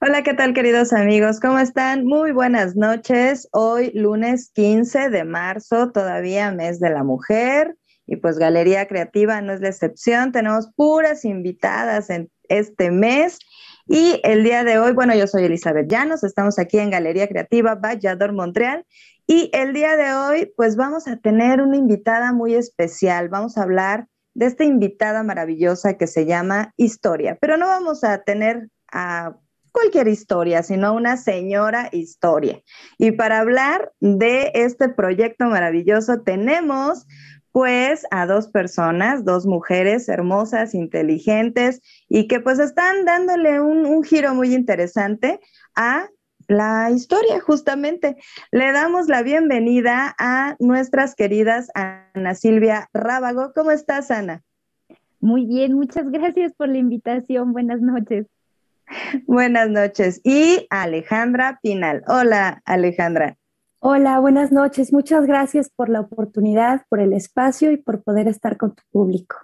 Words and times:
Hola, 0.00 0.22
¿qué 0.22 0.32
tal 0.32 0.54
queridos 0.54 0.92
amigos? 0.92 1.40
¿Cómo 1.40 1.58
están? 1.58 2.04
Muy 2.04 2.32
buenas 2.32 2.76
noches. 2.76 3.48
Hoy 3.52 3.90
lunes 3.94 4.50
15 4.54 5.10
de 5.10 5.24
marzo, 5.24 5.90
todavía 5.90 6.52
mes 6.52 6.78
de 6.80 6.90
la 6.90 7.02
mujer. 7.02 7.76
Y 8.06 8.16
pues 8.16 8.38
Galería 8.38 8.86
Creativa 8.86 9.40
no 9.42 9.52
es 9.52 9.60
la 9.60 9.68
excepción. 9.68 10.32
Tenemos 10.32 10.70
puras 10.74 11.24
invitadas 11.24 12.10
en 12.10 12.30
este 12.48 12.90
mes. 12.90 13.38
Y 13.86 14.20
el 14.22 14.44
día 14.44 14.64
de 14.64 14.78
hoy, 14.78 14.92
bueno, 14.92 15.14
yo 15.14 15.26
soy 15.26 15.44
Elizabeth 15.44 15.90
Llanos, 15.90 16.22
estamos 16.22 16.58
aquí 16.58 16.78
en 16.78 16.90
Galería 16.90 17.28
Creativa 17.28 17.74
Vallador 17.74 18.32
Montreal. 18.32 18.86
Y 19.26 19.50
el 19.52 19.72
día 19.72 19.96
de 19.96 20.14
hoy, 20.14 20.52
pues 20.56 20.76
vamos 20.76 21.06
a 21.08 21.16
tener 21.16 21.60
una 21.60 21.76
invitada 21.76 22.32
muy 22.32 22.54
especial. 22.54 23.28
Vamos 23.28 23.58
a 23.58 23.62
hablar 23.62 24.06
de 24.34 24.46
esta 24.46 24.64
invitada 24.64 25.22
maravillosa 25.22 25.98
que 25.98 26.06
se 26.06 26.24
llama 26.24 26.72
Historia. 26.76 27.36
Pero 27.40 27.56
no 27.56 27.66
vamos 27.66 28.04
a 28.04 28.22
tener 28.22 28.68
a 28.92 29.36
cualquier 29.72 30.08
historia, 30.08 30.62
sino 30.62 30.94
una 30.94 31.16
señora 31.16 31.88
historia. 31.92 32.62
Y 32.98 33.12
para 33.12 33.40
hablar 33.40 33.92
de 34.00 34.50
este 34.54 34.88
proyecto 34.88 35.46
maravilloso 35.46 36.20
tenemos 36.22 37.06
pues 37.52 38.06
a 38.10 38.26
dos 38.26 38.48
personas, 38.48 39.24
dos 39.24 39.46
mujeres 39.46 40.08
hermosas, 40.08 40.74
inteligentes 40.74 41.80
y 42.08 42.28
que 42.28 42.40
pues 42.40 42.58
están 42.58 43.04
dándole 43.04 43.60
un, 43.60 43.86
un 43.86 44.04
giro 44.04 44.34
muy 44.34 44.54
interesante 44.54 45.40
a 45.74 46.08
la 46.48 46.90
historia, 46.90 47.40
justamente. 47.40 48.16
Le 48.50 48.72
damos 48.72 49.08
la 49.08 49.22
bienvenida 49.22 50.14
a 50.18 50.56
nuestras 50.58 51.14
queridas 51.14 51.68
Ana 51.74 52.34
Silvia 52.34 52.88
Rábago. 52.92 53.52
¿Cómo 53.54 53.70
estás, 53.70 54.10
Ana? 54.10 54.42
Muy 55.20 55.46
bien, 55.46 55.74
muchas 55.74 56.10
gracias 56.10 56.52
por 56.54 56.68
la 56.68 56.78
invitación. 56.78 57.52
Buenas 57.52 57.80
noches. 57.80 58.26
Buenas 59.26 59.68
noches. 59.68 60.20
Y 60.24 60.66
Alejandra 60.70 61.58
Pinal. 61.62 62.02
Hola, 62.06 62.62
Alejandra. 62.64 63.36
Hola, 63.80 64.18
buenas 64.18 64.50
noches. 64.50 64.92
Muchas 64.92 65.26
gracias 65.26 65.70
por 65.70 65.88
la 65.88 66.00
oportunidad, 66.00 66.84
por 66.88 67.00
el 67.00 67.12
espacio 67.12 67.70
y 67.70 67.76
por 67.76 68.02
poder 68.02 68.26
estar 68.26 68.56
con 68.56 68.74
tu 68.74 68.82
público. 68.90 69.36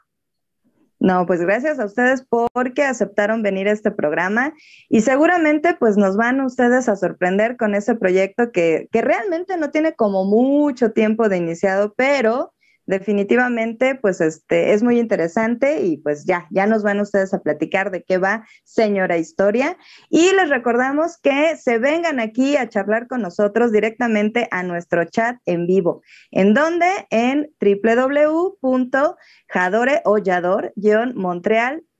No, 0.98 1.26
pues 1.26 1.40
gracias 1.40 1.78
a 1.78 1.84
ustedes 1.84 2.26
porque 2.52 2.82
aceptaron 2.82 3.42
venir 3.42 3.68
a 3.68 3.72
este 3.72 3.90
programa 3.90 4.54
y 4.88 5.02
seguramente 5.02 5.76
pues 5.78 5.96
nos 5.96 6.16
van 6.16 6.40
ustedes 6.40 6.88
a 6.88 6.96
sorprender 6.96 7.56
con 7.56 7.74
ese 7.74 7.94
proyecto 7.94 8.52
que, 8.52 8.88
que 8.90 9.02
realmente 9.02 9.56
no 9.58 9.70
tiene 9.70 9.94
como 9.94 10.24
mucho 10.24 10.92
tiempo 10.92 11.28
de 11.28 11.36
iniciado, 11.36 11.92
pero 11.94 12.54
definitivamente, 12.86 13.94
pues 13.94 14.20
este 14.20 14.72
es 14.72 14.82
muy 14.82 14.98
interesante 14.98 15.82
y 15.82 15.96
pues 15.98 16.24
ya, 16.24 16.46
ya 16.50 16.66
nos 16.66 16.82
van 16.82 17.00
ustedes 17.00 17.32
a 17.34 17.40
platicar 17.40 17.90
de 17.90 18.02
qué 18.02 18.18
va 18.18 18.46
Señora 18.64 19.18
Historia. 19.18 19.76
Y 20.10 20.32
les 20.32 20.50
recordamos 20.50 21.18
que 21.18 21.56
se 21.56 21.78
vengan 21.78 22.20
aquí 22.20 22.56
a 22.56 22.68
charlar 22.68 23.08
con 23.08 23.22
nosotros 23.22 23.72
directamente 23.72 24.48
a 24.50 24.62
nuestro 24.62 25.04
chat 25.04 25.38
en 25.46 25.66
vivo. 25.66 26.02
¿En 26.30 26.54
donde 26.54 26.86
En 27.10 27.50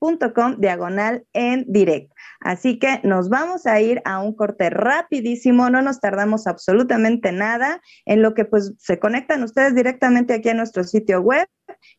www.jadoreollador-montreal.com 0.05 0.61
diagonal 0.61 1.27
en 1.33 1.65
directo. 1.69 2.15
Así 2.41 2.79
que 2.79 3.01
nos 3.05 3.29
vamos 3.29 3.67
a 3.67 3.81
ir 3.81 4.03
a 4.05 4.21
un 4.21 4.35
corte 4.35 4.71
rapidísimo, 4.71 5.71
no 5.71 5.83
nos 5.83 6.01
tardamos 6.01 6.47
absolutamente 6.47 7.33
nada, 7.33 7.81
en 8.05 8.23
lo 8.23 8.35
que 8.35 8.45
pues 8.45 8.75
se 8.79 8.99
conectan 8.99 9.43
ustedes 9.43 9.75
directamente 9.75 10.35
aquí 10.35 10.51
a 10.51 10.55
nuestro 10.55 10.85
sitio 10.85 11.21
web 11.21 11.49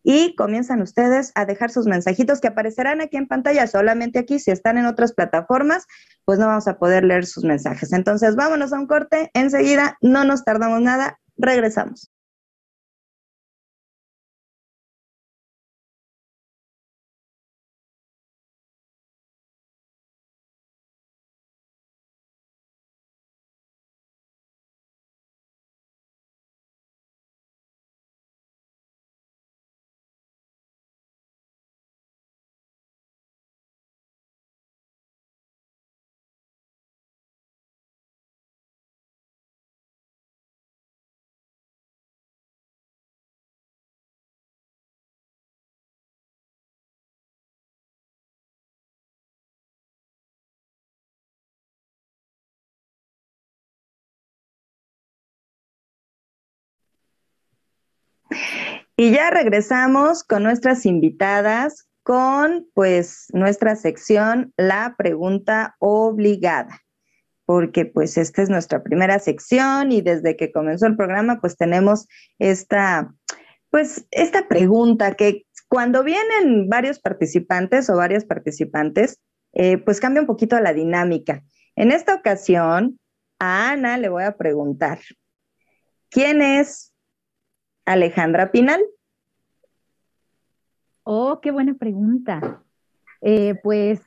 y 0.04 0.36
comienzan 0.36 0.82
ustedes 0.82 1.32
a 1.36 1.46
dejar 1.46 1.72
sus 1.72 1.88
mensajitos 1.88 2.40
que 2.40 2.48
aparecerán 2.48 3.02
aquí 3.02 3.18
en 3.18 3.28
pantalla, 3.28 3.68
solamente 3.68 4.20
aquí, 4.20 4.40
si 4.40 4.52
están 4.52 4.78
en 4.78 4.86
otras 4.86 5.14
plataformas, 5.14 5.86
pues 6.26 6.40
no 6.40 6.48
vamos 6.48 6.68
a 6.68 6.78
poder 6.78 7.04
leer 7.04 7.26
sus 7.26 7.44
mensajes. 7.44 7.92
Entonces 7.92 8.36
vámonos 8.36 8.74
a 8.74 8.80
un 8.80 8.88
corte, 8.88 9.32
enseguida, 9.34 9.98
no 10.02 10.24
nos 10.24 10.44
tardamos 10.44 10.82
nada, 10.82 11.20
regresamos. 11.38 12.12
Y 58.98 59.12
ya 59.12 59.30
regresamos 59.30 60.24
con 60.24 60.44
nuestras 60.44 60.86
invitadas 60.86 61.90
con 62.04 62.68
pues 62.76 63.28
nuestra 63.34 63.76
sección 63.76 64.54
La 64.58 64.96
pregunta 64.96 65.76
obligada, 65.80 66.82
porque 67.46 67.86
pues 67.86 68.16
esta 68.18 68.44
es 68.44 68.50
nuestra 68.50 68.84
primera 68.84 69.18
sección 69.20 69.92
y 69.92 70.02
desde 70.02 70.38
que 70.38 70.52
comenzó 70.52 70.86
el 70.86 70.96
programa 70.96 71.42
pues 71.42 71.58
tenemos 71.58 72.08
esta 72.38 73.12
pues 73.72 74.06
esta 74.12 74.48
pregunta 74.48 75.16
que 75.16 75.46
cuando 75.68 76.04
vienen 76.04 76.70
varios 76.70 77.00
participantes 77.00 77.90
o 77.90 77.98
varias 77.98 78.24
participantes 78.24 79.20
eh, 79.54 79.78
pues 79.80 80.00
cambia 80.00 80.22
un 80.22 80.28
poquito 80.28 80.60
la 80.60 80.74
dinámica. 80.74 81.44
En 81.76 81.92
esta 81.92 82.14
ocasión 82.14 83.00
a 83.40 83.72
Ana 83.72 83.98
le 83.98 84.10
voy 84.10 84.24
a 84.24 84.38
preguntar, 84.38 85.00
¿quién 86.10 86.42
es 86.42 86.94
Alejandra 87.86 88.52
Pinal. 88.52 88.82
Oh, 91.04 91.40
qué 91.42 91.52
buena 91.52 91.76
pregunta. 91.76 92.62
Eh, 93.22 93.56
pues 93.64 94.02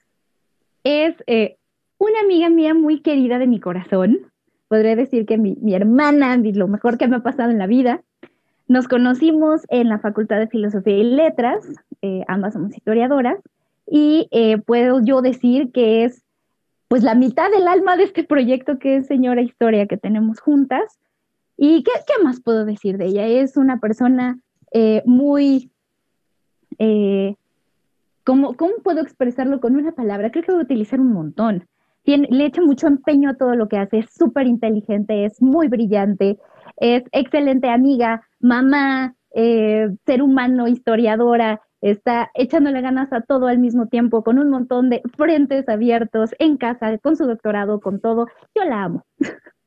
es 0.84 1.14
eh, 1.26 1.56
una 1.98 2.20
amiga 2.20 2.50
mía 2.50 2.75
muy 2.75 3.00
querida 3.00 3.38
de 3.38 3.46
mi 3.46 3.60
corazón. 3.60 4.19
Podría 4.69 4.96
decir 4.96 5.25
que 5.25 5.38
mi, 5.38 5.56
hermana, 5.75 6.36
lo 6.36 6.69
mejor 6.69 6.98
que 6.98 7.08
me 7.08 7.16
ha 7.16 7.22
pasado 7.22 7.50
en 7.50 7.58
la 7.58 7.66
vida. 7.66 8.02
Nos 8.66 8.86
conocimos 8.86 9.62
en 9.69 9.88
la 9.88 9.98
Facultad 9.98 10.38
de 10.38 10.48
Filosofía 10.48 10.98
y 10.98 11.04
Letras, 11.04 11.64
eh, 12.02 12.22
ambas 12.28 12.52
somos 12.52 12.76
historiadoras, 12.76 13.38
y 13.86 14.28
puedo 14.66 15.02
yo 15.02 15.22
decir 15.22 15.72
que 15.72 16.04
es 16.04 16.22
pues 16.88 17.02
la 17.02 17.14
mitad 17.14 17.50
del 17.50 17.69
alma 17.69 17.96
de 17.96 18.04
este 18.04 18.24
proyecto 18.24 18.78
que 18.78 18.96
es 18.96 19.06
Señora 19.06 19.40
Historia 19.40 19.86
que 19.86 19.96
tenemos 19.96 20.40
juntas. 20.40 20.98
¿Y 21.60 21.82
qué, 21.82 21.90
más 22.22 22.40
puedo 22.40 22.64
decir 22.64 22.99
de 22.99 23.06
ella? 23.06 23.26
Es 23.26 23.56
una 23.56 23.81
persona 23.81 24.38
eh, 24.72 25.02
muy... 25.05 25.72
Eh, 26.78 27.34
¿cómo, 28.22 28.55
puedo 28.84 29.00
expresarlo 29.00 29.58
con 29.60 29.75
una 29.75 29.90
palabra? 29.90 30.31
Creo 30.31 30.44
que 30.44 30.52
voy 30.52 30.60
a 30.60 30.64
utilizar 30.64 31.00
un 31.00 31.12
montón. 31.12 31.66
le 32.05 32.46
echa 32.46 32.62
mucho 32.62 32.87
empeño 32.87 33.31
a 33.31 33.34
todo 33.34 33.56
lo 33.56 33.69
que 33.69 33.76
hace, 33.76 33.99
es 33.99 34.10
súper 34.14 34.46
inteligente, 34.46 35.25
es 35.25 35.43
muy 35.43 35.66
brillante, 35.66 36.38
es 36.76 37.02
excelente 37.10 37.69
amiga, 37.69 38.22
mamá, 38.38 39.16
eh, 39.34 39.88
ser 40.06 40.22
humano, 40.22 40.69
historiadora, 40.69 41.60
está 41.81 42.31
echándole 42.34 42.81
ganas 42.82 43.12
a 43.12 43.22
todo 43.22 43.49
al 43.49 43.58
mismo 43.58 43.88
tiempo, 43.88 44.22
con 44.22 44.38
un 44.38 44.49
montón 44.49 44.90
de 44.90 45.02
frentes 45.16 45.69
abiertos 45.69 46.37
en 46.38 46.56
casa, 46.56 46.96
con 46.99 47.16
su 47.16 47.26
doctorado, 47.26 47.81
con 47.81 48.00
todo. 48.00 48.28
Yo 48.55 48.64
la 48.64 48.84
amo. 48.84 49.05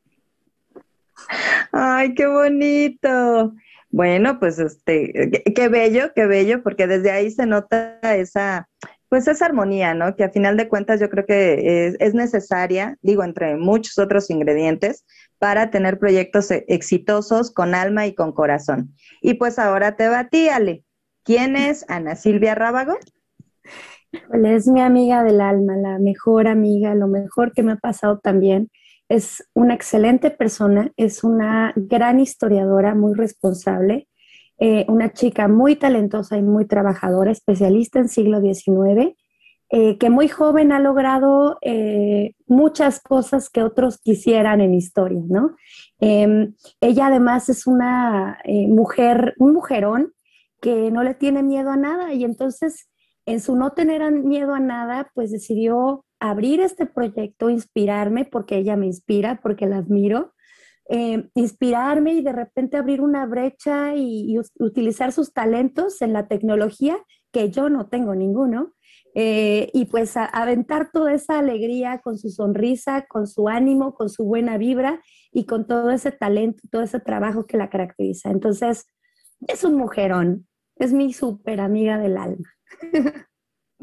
Ay, 1.71 2.13
qué 2.13 2.27
bonito. 2.27 3.53
Bueno, 3.89 4.39
pues 4.39 4.57
este, 4.59 5.43
qué 5.55 5.67
bello, 5.67 6.13
qué 6.15 6.25
bello, 6.25 6.63
porque 6.63 6.87
desde 6.87 7.11
ahí 7.11 7.29
se 7.29 7.45
nota 7.45 7.99
esa, 8.15 8.69
pues 9.09 9.27
esa 9.27 9.45
armonía, 9.45 9.93
¿no? 9.93 10.15
Que 10.15 10.23
a 10.23 10.29
final 10.29 10.55
de 10.55 10.69
cuentas 10.69 10.99
yo 10.99 11.09
creo 11.09 11.25
que 11.25 11.87
es, 11.87 11.97
es, 11.99 12.13
necesaria, 12.13 12.97
digo, 13.01 13.23
entre 13.23 13.57
muchos 13.57 13.99
otros 13.99 14.29
ingredientes, 14.29 15.05
para 15.39 15.71
tener 15.71 15.99
proyectos 15.99 16.51
e, 16.51 16.65
exitosos 16.69 17.51
con 17.51 17.75
alma 17.75 18.07
y 18.07 18.15
con 18.15 18.31
corazón. 18.31 18.95
Y 19.21 19.33
pues 19.33 19.59
ahora 19.59 19.97
te 19.97 20.07
va. 20.07 20.29
¿Quién 21.23 21.55
es 21.55 21.85
Ana 21.89 22.15
Silvia 22.15 22.55
Rábago? 22.55 22.97
Es 24.43 24.67
mi 24.67 24.81
amiga 24.81 25.23
del 25.23 25.41
alma, 25.41 25.75
la 25.75 25.99
mejor 25.99 26.47
amiga, 26.47 26.95
lo 26.95 27.07
mejor 27.07 27.53
que 27.53 27.63
me 27.63 27.73
ha 27.73 27.77
pasado 27.77 28.19
también. 28.19 28.69
Es 29.11 29.43
una 29.53 29.73
excelente 29.73 30.31
persona, 30.31 30.93
es 30.95 31.25
una 31.25 31.73
gran 31.75 32.21
historiadora, 32.21 32.95
muy 32.95 33.13
responsable, 33.13 34.07
eh, 34.57 34.85
una 34.87 35.11
chica 35.11 35.49
muy 35.49 35.75
talentosa 35.75 36.37
y 36.37 36.41
muy 36.41 36.65
trabajadora, 36.65 37.29
especialista 37.29 37.99
en 37.99 38.07
siglo 38.07 38.39
XIX, 38.39 39.17
eh, 39.69 39.97
que 39.97 40.09
muy 40.09 40.29
joven 40.29 40.71
ha 40.71 40.79
logrado 40.79 41.57
eh, 41.61 42.35
muchas 42.47 43.01
cosas 43.01 43.49
que 43.49 43.63
otros 43.63 43.97
quisieran 43.97 44.61
en 44.61 44.73
historia, 44.73 45.21
¿no? 45.27 45.57
Em, 45.99 46.53
ella 46.79 47.07
además 47.07 47.49
es 47.49 47.67
una 47.67 48.39
mujer, 48.45 49.33
un 49.39 49.51
mujerón 49.51 50.13
que 50.61 50.89
no 50.89 51.03
le 51.03 51.15
tiene 51.15 51.43
miedo 51.43 51.69
a 51.69 51.75
nada 51.75 52.13
y 52.13 52.23
entonces 52.23 52.87
en 53.25 53.41
su 53.41 53.57
no 53.57 53.73
tener 53.73 54.09
miedo 54.09 54.53
a 54.53 54.61
nada, 54.61 55.11
pues 55.13 55.31
decidió 55.31 56.05
abrir 56.21 56.61
este 56.61 56.85
proyecto, 56.85 57.49
inspirarme, 57.49 58.25
porque 58.25 58.57
ella 58.57 58.77
me 58.77 58.85
inspira, 58.85 59.41
porque 59.41 59.65
la 59.65 59.77
admiro, 59.77 60.33
eh, 60.87 61.29
inspirarme 61.33 62.13
y 62.13 62.21
de 62.21 62.31
repente 62.31 62.77
abrir 62.77 63.01
una 63.01 63.25
brecha 63.25 63.95
y, 63.95 64.37
utilizar 64.59 65.11
sus 65.11 65.33
talentos 65.33 66.01
en 66.01 66.13
la 66.13 66.27
tecnología, 66.27 66.97
que 67.31 67.49
yo 67.49 67.69
no 67.69 67.87
tengo 67.87 68.13
ninguno, 68.13 68.73
eh, 69.15 69.71
y 69.73 69.85
pues 69.85 70.15
aventar 70.15 70.91
toda 70.91 71.11
esa 71.11 71.39
alegría 71.39 71.99
con 72.03 72.17
su 72.19 72.29
sonrisa, 72.29 73.07
con 73.09 73.25
su 73.25 73.49
ánimo, 73.49 73.95
con 73.95 74.09
su 74.09 74.23
buena 74.23 74.57
vibra 74.57 75.01
y 75.31 75.45
con 75.45 75.65
todo 75.65 75.89
ese 75.89 76.11
talento, 76.11 76.61
todo 76.71 76.83
ese 76.83 76.99
trabajo 76.99 77.45
que 77.47 77.57
la 77.57 77.69
caracteriza. 77.69 78.29
Entonces, 78.29 78.85
es 79.47 79.63
un 79.63 79.75
mujerón, 79.75 80.47
es 80.75 80.93
mi 80.93 81.13
súper 81.13 81.61
amiga 81.61 81.97
del 81.97 82.17
alma. 82.17 82.53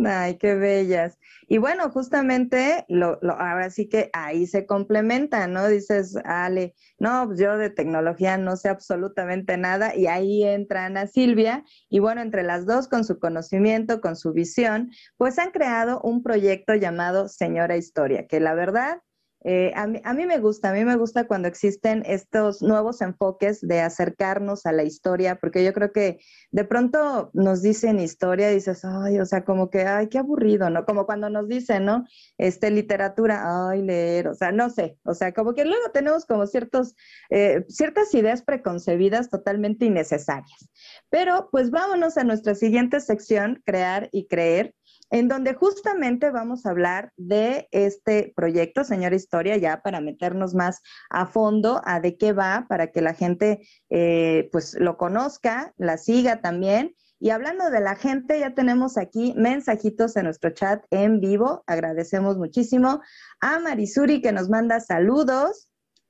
Ay, 0.05 0.39
qué 0.39 0.55
bellas. 0.55 1.19
Y 1.49 1.59
bueno, 1.59 1.91
justamente 1.91 2.85
lo, 2.89 3.19
ahora 3.33 3.69
sí 3.71 3.89
que 3.89 4.11
ahí 4.13 4.47
se 4.47 4.65
complementa, 4.65 5.47
¿no? 5.49 5.67
Dices, 5.67 6.17
Ale, 6.25 6.75
no, 6.99 7.27
pues 7.27 7.41
yo 7.41 7.57
de 7.57 7.71
tecnología 7.71 8.37
no 8.39 8.57
sé 8.57 8.69
absolutamente 8.69 9.57
nada 9.57 9.97
y 9.97 10.07
ahí 10.07 10.45
entra 10.45 10.85
Ana 10.85 11.07
Silvia 11.09 11.65
y 11.89 11.99
bueno, 11.99 12.21
entre 12.21 12.45
las 12.45 12.65
dos 12.65 12.87
con 12.87 13.05
su 13.05 13.19
conocimiento, 13.19 14.01
con 14.01 14.15
su 14.15 14.33
visión, 14.33 14.91
pues 15.17 15.39
han 15.39 15.51
creado 15.51 16.01
un 16.03 16.23
proyecto 16.23 16.75
llamado 16.75 17.29
Señora 17.29 17.77
Historia, 17.77 18.27
que 18.29 18.39
la 18.39 18.55
verdad 18.55 19.01
eh, 19.45 19.73
a, 19.77 19.87
mí, 19.87 20.27
me 20.27 20.39
gusta, 20.39 20.71
a 20.71 20.73
mí 20.73 20.85
me 20.85 20.97
gusta 20.97 21.29
cuando 21.29 21.47
existen 21.47 22.03
estos 22.07 22.61
nuevos 22.61 23.01
enfoques 23.01 23.61
de 23.61 23.81
acercarnos 23.81 24.67
a 24.67 24.73
la 24.73 24.83
historia, 24.83 25.37
porque 25.37 25.65
yo 25.65 25.73
creo 25.73 25.93
que 25.93 26.19
de 26.51 26.65
pronto 26.65 27.31
nos 27.35 27.63
dicen 27.63 28.01
historia 28.01 28.51
y 28.51 28.57
dices, 28.57 28.85
ay, 28.85 29.21
o 29.21 29.27
sea, 29.27 29.45
como 29.45 29.71
que, 29.71 29.83
ay, 29.83 30.09
qué 30.09 30.19
aburrido, 30.19 30.71
¿no? 30.71 30.85
Como 30.85 31.07
cuando 31.07 31.31
nos 31.31 31.47
dicen, 31.47 31.85
¿no? 31.85 32.05
Este, 32.37 32.71
literatura, 32.71 33.69
ay, 33.69 33.83
leer, 33.83 34.29
o 34.29 34.35
sea, 34.35 34.51
no 34.51 34.71
sé, 34.71 34.99
o 35.05 35.15
sea, 35.15 35.33
como 35.33 35.55
que 35.55 35.65
luego 35.65 35.91
tenemos 35.93 36.27
como 36.27 36.47
ciertos, 36.47 36.97
eh, 37.31 37.65
ciertas 37.69 38.13
ideas 38.15 38.43
preconcebidas 38.43 39.31
totalmente 39.31 39.85
innecesarias. 39.85 40.69
Pero 41.11 41.49
pues 41.53 41.71
vámonos 41.71 42.19
a 42.19 42.25
nuestra 42.25 42.57
siguiente 42.57 43.01
sección, 43.01 43.63
crear 43.65 44.09
y 44.11 44.27
creer 44.27 44.75
en 45.11 45.29
donde 45.29 45.55
justamente 45.55 46.31
vamos 46.31 46.67
a 46.67 46.71
hablar 46.71 47.13
de 47.17 47.69
este 47.71 48.33
proyecto, 48.37 48.85
señora 48.85 49.17
Historia, 49.17 49.57
ya 49.57 49.81
para 49.83 50.01
meternos 50.01 50.55
más 50.55 50.83
a 51.11 51.27
fondo 51.27 51.81
a 51.85 52.01
de 52.01 52.17
qué 52.17 52.33
va, 52.33 52.67
para 52.69 52.89
que 52.93 53.01
la 53.01 53.15
gente 53.15 53.67
eh, 53.91 54.49
pues 54.53 54.75
lo 54.79 54.97
conozca, 54.97 55.73
la 55.77 55.97
siga 55.97 56.41
también. 56.41 56.95
Y 57.21 57.31
hablando 57.31 57.71
de 57.71 57.81
la 57.81 57.97
gente, 57.97 58.39
ya 58.39 58.55
tenemos 58.55 58.97
aquí 58.97 59.35
mensajitos 59.37 60.17
en 60.17 60.25
nuestro 60.25 60.51
chat 60.51 60.85
en 60.91 61.21
vivo. 61.21 61.65
Agradecemos 61.67 62.39
muchísimo 62.39 63.01
a 63.41 63.59
Marisuri 63.59 64.23
que 64.23 64.31
nos 64.31 64.49
manda 64.49 64.79
saludos 64.79 65.69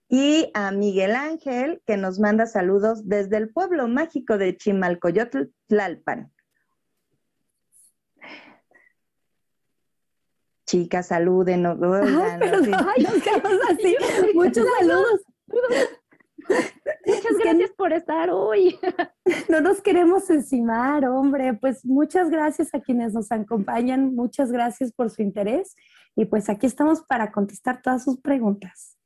y 0.09 0.50
a 0.55 0.71
Miguel 0.71 1.15
Ángel 1.15 1.83
que 1.87 1.97
nos 1.97 2.19
manda 2.19 2.47
saludos 2.47 3.09
desde 3.09 3.37
el 3.39 3.50
pueblo 3.50 3.89
mágico 3.89 4.37
de 4.37 4.56
Chimalcoyotl, 4.56 5.45
Tlalpan. 5.67 6.31
Chicas, 10.69 11.09
saluden, 11.09 11.62
no, 11.62 11.76
ay, 11.94 13.06
así. 13.70 13.97
Muchos 14.35 14.67
saludos. 14.79 15.20
Muchas 17.06 17.38
gracias 17.43 17.70
por 17.76 17.93
estar 17.93 18.31
hoy. 18.31 18.79
No 19.49 19.61
nos 19.61 19.81
queremos 19.81 20.29
encimar, 20.31 21.05
hombre. 21.06 21.55
Pues 21.55 21.85
muchas 21.85 22.31
gracias 22.31 22.75
a 22.75 22.81
quienes 22.81 23.12
nos 23.12 23.32
acompañan, 23.32 24.15
muchas 24.15 24.50
gracias 24.50 24.93
por 24.93 25.11
su 25.11 25.23
interés 25.23 25.75
y 26.17 26.25
pues 26.25 26.49
aquí 26.49 26.67
estamos 26.67 27.03
para 27.03 27.32
contestar 27.32 27.82
todas 27.82 28.05
sus 28.05 28.21
preguntas. 28.21 28.97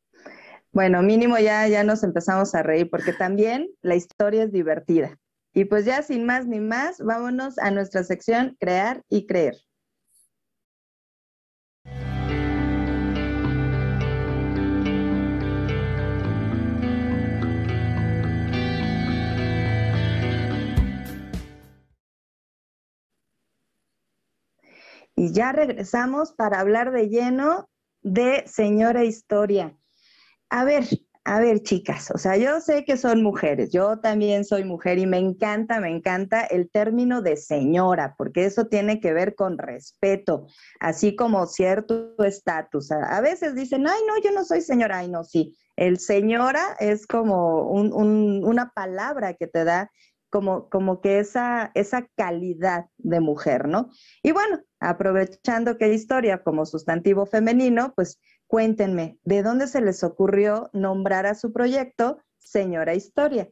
Bueno, 0.72 1.02
mínimo 1.02 1.36
ya, 1.38 1.66
ya 1.68 1.82
nos 1.84 2.04
empezamos 2.04 2.54
a 2.54 2.62
reír 2.62 2.88
porque 2.90 3.12
también 3.12 3.68
la 3.82 3.96
historia 3.96 4.44
es 4.44 4.52
divertida. 4.52 5.18
Y 5.52 5.64
pues 5.64 5.84
ya 5.84 6.02
sin 6.02 6.24
más 6.24 6.46
ni 6.46 6.60
más, 6.60 6.98
vámonos 6.98 7.58
a 7.58 7.70
nuestra 7.70 8.04
sección 8.04 8.56
Crear 8.60 9.02
y 9.08 9.26
Creer. 9.26 9.56
Y 25.16 25.32
ya 25.32 25.52
regresamos 25.52 26.32
para 26.32 26.60
hablar 26.60 26.92
de 26.92 27.08
lleno 27.08 27.68
de 28.02 28.44
Señora 28.46 29.04
Historia. 29.04 29.76
A 30.48 30.64
ver, 30.64 30.84
a 31.24 31.38
ver, 31.38 31.62
chicas, 31.62 32.10
o 32.10 32.18
sea, 32.18 32.36
yo 32.36 32.60
sé 32.60 32.84
que 32.84 32.96
son 32.96 33.22
mujeres, 33.22 33.70
yo 33.70 34.00
también 34.00 34.44
soy 34.44 34.64
mujer 34.64 34.98
y 34.98 35.06
me 35.06 35.18
encanta, 35.18 35.78
me 35.78 35.88
encanta 35.88 36.42
el 36.42 36.68
término 36.68 37.22
de 37.22 37.36
señora, 37.36 38.16
porque 38.18 38.44
eso 38.44 38.66
tiene 38.66 38.98
que 38.98 39.12
ver 39.12 39.36
con 39.36 39.56
respeto, 39.56 40.48
así 40.80 41.14
como 41.14 41.46
cierto 41.46 42.16
estatus. 42.24 42.90
A, 42.90 43.20
veces 43.20 43.54
dicen, 43.54 43.86
ay, 43.86 44.00
no, 44.08 44.20
yo 44.20 44.32
no 44.32 44.44
soy 44.44 44.62
señora, 44.62 44.98
ay, 44.98 45.10
no, 45.10 45.22
sí. 45.22 45.56
El 45.76 46.00
señora 46.00 46.76
es 46.80 47.06
como 47.06 47.70
una 47.70 48.72
palabra 48.74 49.34
que 49.34 49.46
te 49.46 49.64
da 49.64 49.92
como, 50.32 50.70
como 50.70 51.02
que 51.02 51.18
esa, 51.18 51.70
esa 51.74 52.08
calidad 52.16 52.86
de 52.96 53.20
mujer, 53.20 53.68
¿no? 53.68 53.90
Y 54.22 54.32
bueno, 54.32 54.60
aprovechando 54.80 55.76
que 55.76 55.92
historia 55.92 56.42
como 56.42 56.64
sustantivo 56.64 57.26
femenino, 57.26 57.92
pues 57.94 58.18
cuéntenme, 58.46 59.18
¿de 59.24 59.42
dónde 59.42 59.66
se 59.66 59.82
les 59.82 60.02
ocurrió 60.02 60.70
nombrar 60.72 61.26
a 61.26 61.34
su 61.34 61.52
proyecto 61.52 62.18
Señora 62.38 62.94
Historia? 62.94 63.50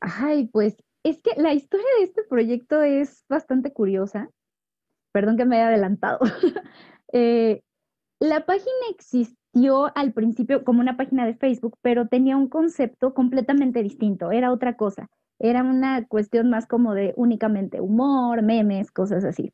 Ay, 0.00 0.48
pues 0.48 0.76
es 1.02 1.20
que 1.20 1.32
la 1.36 1.52
historia 1.52 1.86
de 1.98 2.04
este 2.04 2.22
proyecto 2.24 2.82
es 2.82 3.22
bastante 3.28 3.74
curiosa. 3.74 4.30
Perdón 5.12 5.36
que 5.36 5.44
me 5.44 5.56
haya 5.56 5.68
adelantado. 5.68 6.20
Eh, 7.12 7.62
la 8.18 8.44
página 8.46 8.88
existió 9.56 9.90
al 9.96 10.12
principio 10.12 10.64
como 10.64 10.80
una 10.80 10.98
página 10.98 11.24
de 11.24 11.34
Facebook, 11.34 11.78
pero 11.80 12.08
tenía 12.08 12.36
un 12.36 12.48
concepto 12.48 13.14
completamente 13.14 13.82
distinto, 13.82 14.30
era 14.30 14.52
otra 14.52 14.76
cosa. 14.76 15.08
Era 15.38 15.62
una 15.62 16.06
cuestión 16.06 16.50
más 16.50 16.66
como 16.66 16.92
de 16.94 17.14
únicamente 17.16 17.80
humor, 17.80 18.42
memes, 18.42 18.90
cosas 18.90 19.24
así. 19.24 19.52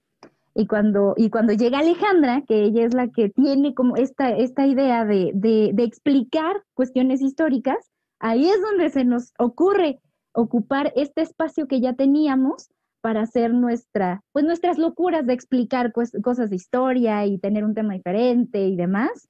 Y 0.55 0.67
cuando, 0.67 1.15
y 1.17 1.31
cuando 1.31 1.53
llega 1.53 1.79
Alejandra, 1.79 2.43
que 2.47 2.65
ella 2.65 2.85
es 2.85 2.95
la 2.95 3.09
que 3.09 3.31
tiene 3.31 3.75
como 3.75 3.97
esta, 3.97 4.31
esta 4.31 4.67
idea 4.67 5.05
de, 5.05 5.31
de, 5.35 5.71
de 5.73 5.85
explicar 5.85 6.63
cuestiones 6.75 7.23
históricas, 7.23 7.91
ahí 8.19 8.49
es 8.49 8.61
donde 8.61 8.91
se 8.91 9.05
nos 9.05 9.33
ocurre 9.39 10.01
ocupar 10.33 10.93
este 10.97 11.23
espacio 11.23 11.67
que 11.69 11.81
ya 11.81 11.95
teníamos 11.95 12.69
para 13.03 13.23
hacer 13.23 13.55
nuestra, 13.55 14.21
pues 14.33 14.45
nuestras 14.45 14.79
locuras 14.79 15.27
de 15.27 15.33
explicar 15.35 15.93
cosas 15.93 16.51
de 16.51 16.57
historia 16.57 17.25
y 17.25 17.39
tener 17.39 17.65
un 17.65 17.75
tema 17.75 17.95
diferente 17.95 18.67
y 18.67 18.77
demás. 18.77 19.29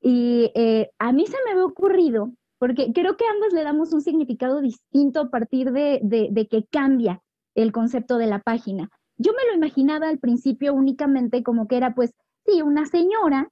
Y 0.00 0.50
eh, 0.54 0.90
a 0.98 1.12
mí 1.12 1.26
se 1.26 1.36
me 1.44 1.52
había 1.52 1.64
ocurrido 1.64 2.32
porque 2.60 2.92
creo 2.92 3.16
que 3.16 3.24
ambas 3.26 3.54
le 3.54 3.64
damos 3.64 3.92
un 3.94 4.02
significado 4.02 4.60
distinto 4.60 5.20
a 5.20 5.30
partir 5.30 5.72
de, 5.72 6.48
que 6.50 6.66
cambia 6.70 7.22
el 7.54 7.72
concepto 7.72 8.18
de 8.18 8.26
la 8.26 8.40
página. 8.40 8.90
Yo 9.16 9.32
me 9.32 9.50
lo 9.50 9.56
imaginaba 9.56 10.08
al 10.08 10.18
principio 10.18 10.74
únicamente 10.74 11.42
como 11.42 11.66
que 11.66 11.78
era 11.78 11.94
pues, 11.94 12.12
sí, 12.44 12.60
una 12.60 12.84
señora 12.84 13.48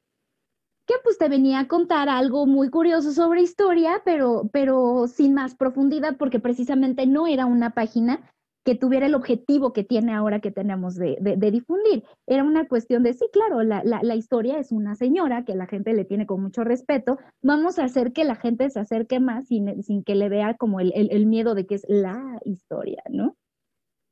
que 0.87 0.95
pues 1.03 1.17
te 1.17 1.29
venía 1.29 1.61
a 1.61 1.69
contar 1.69 2.11
algo 2.11 2.47
muy 2.47 2.69
curioso 2.69 3.13
sobre 3.13 3.43
historia, 3.43 4.03
pero, 4.05 4.51
pero 4.53 5.07
sin 5.07 5.35
más 5.35 5.55
profundidad, 5.55 6.17
porque 6.19 6.39
precisamente 6.39 7.07
no 7.07 7.27
era 7.27 7.47
una 7.47 7.71
página 7.71 8.21
que 8.65 8.75
tuviera 8.75 9.07
el 9.07 9.15
objetivo 9.15 9.73
que 9.73 9.85
tiene 9.85 10.13
ahora 10.13 10.41
que 10.41 10.51
tenemos 10.51 10.95
de, 10.95 11.17
difundir. 11.51 12.05
Era 12.27 12.45
una 12.45 12.69
cuestión 12.69 13.03
de, 13.03 13.15
sí, 13.15 13.27
claro, 13.33 13.63
la, 13.63 13.83
la, 13.85 14.15
historia 14.15 14.59
es 14.59 14.73
una 14.73 14.95
señora 14.95 15.45
que 15.45 15.55
la 15.55 15.67
gente 15.67 15.93
le 15.95 16.05
tiene 16.05 16.27
con 16.27 16.43
mucho 16.43 16.65
respeto, 16.65 17.19
vamos 17.43 17.79
a 17.79 17.85
hacer 17.85 18.13
que 18.13 18.25
la 18.25 18.35
gente 18.35 18.69
se 18.71 18.81
acerque 18.81 19.21
más 19.21 19.47
sin, 19.47 19.83
sin 19.83 20.05
que 20.05 20.15
le 20.15 20.29
vea 20.29 20.55
como 20.55 20.81
el, 20.81 20.93
el, 20.95 21.27
miedo 21.27 21.55
de 21.55 21.67
que 21.67 21.77
es 21.77 21.87
la 21.89 22.39
historia, 22.45 23.03
¿no? 23.09 23.37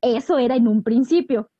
Eso 0.00 0.38
era 0.38 0.56
en 0.56 0.68
un 0.68 0.82
principio. 0.82 1.50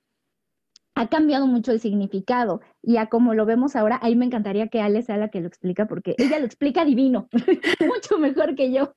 Ha 0.94 1.08
cambiado 1.08 1.46
mucho 1.46 1.72
el 1.72 1.80
significado 1.80 2.62
y 2.82 2.96
a 2.96 3.08
como 3.08 3.34
lo 3.34 3.44
vemos 3.44 3.76
ahora, 3.76 3.98
ahí 4.00 4.16
me 4.16 4.24
encantaría 4.24 4.68
que 4.68 4.80
Ale 4.80 5.02
sea 5.02 5.18
la 5.18 5.28
que 5.28 5.42
lo 5.42 5.48
explica 5.48 5.86
porque 5.86 6.14
ella 6.16 6.38
lo 6.38 6.46
explica 6.46 6.84
divino, 6.84 7.28
mucho 7.80 8.18
mejor 8.18 8.54
que 8.54 8.72
yo. 8.72 8.94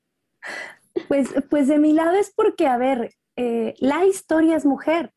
Pues, 1.08 1.34
pues 1.50 1.68
de 1.68 1.80
mi 1.80 1.94
lado 1.94 2.16
es 2.16 2.32
porque, 2.34 2.68
a 2.68 2.78
ver, 2.78 3.12
eh, 3.42 3.74
la 3.80 4.06
historia 4.06 4.58
es 4.58 4.66
mujer. 4.66 5.14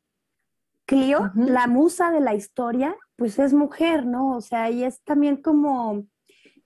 Clio, 0.87 1.33
la 1.35 1.67
musa 1.67 2.12
de 2.12 2.21
la 2.21 2.35
historia, 2.35 2.95
pues 3.17 3.41
es 3.41 3.52
mujer, 3.52 4.07
¿no? 4.07 4.37
O 4.37 4.41
sea, 4.41 4.71
y 4.71 4.85
es 4.85 5.02
también 5.02 5.38
como 5.38 6.05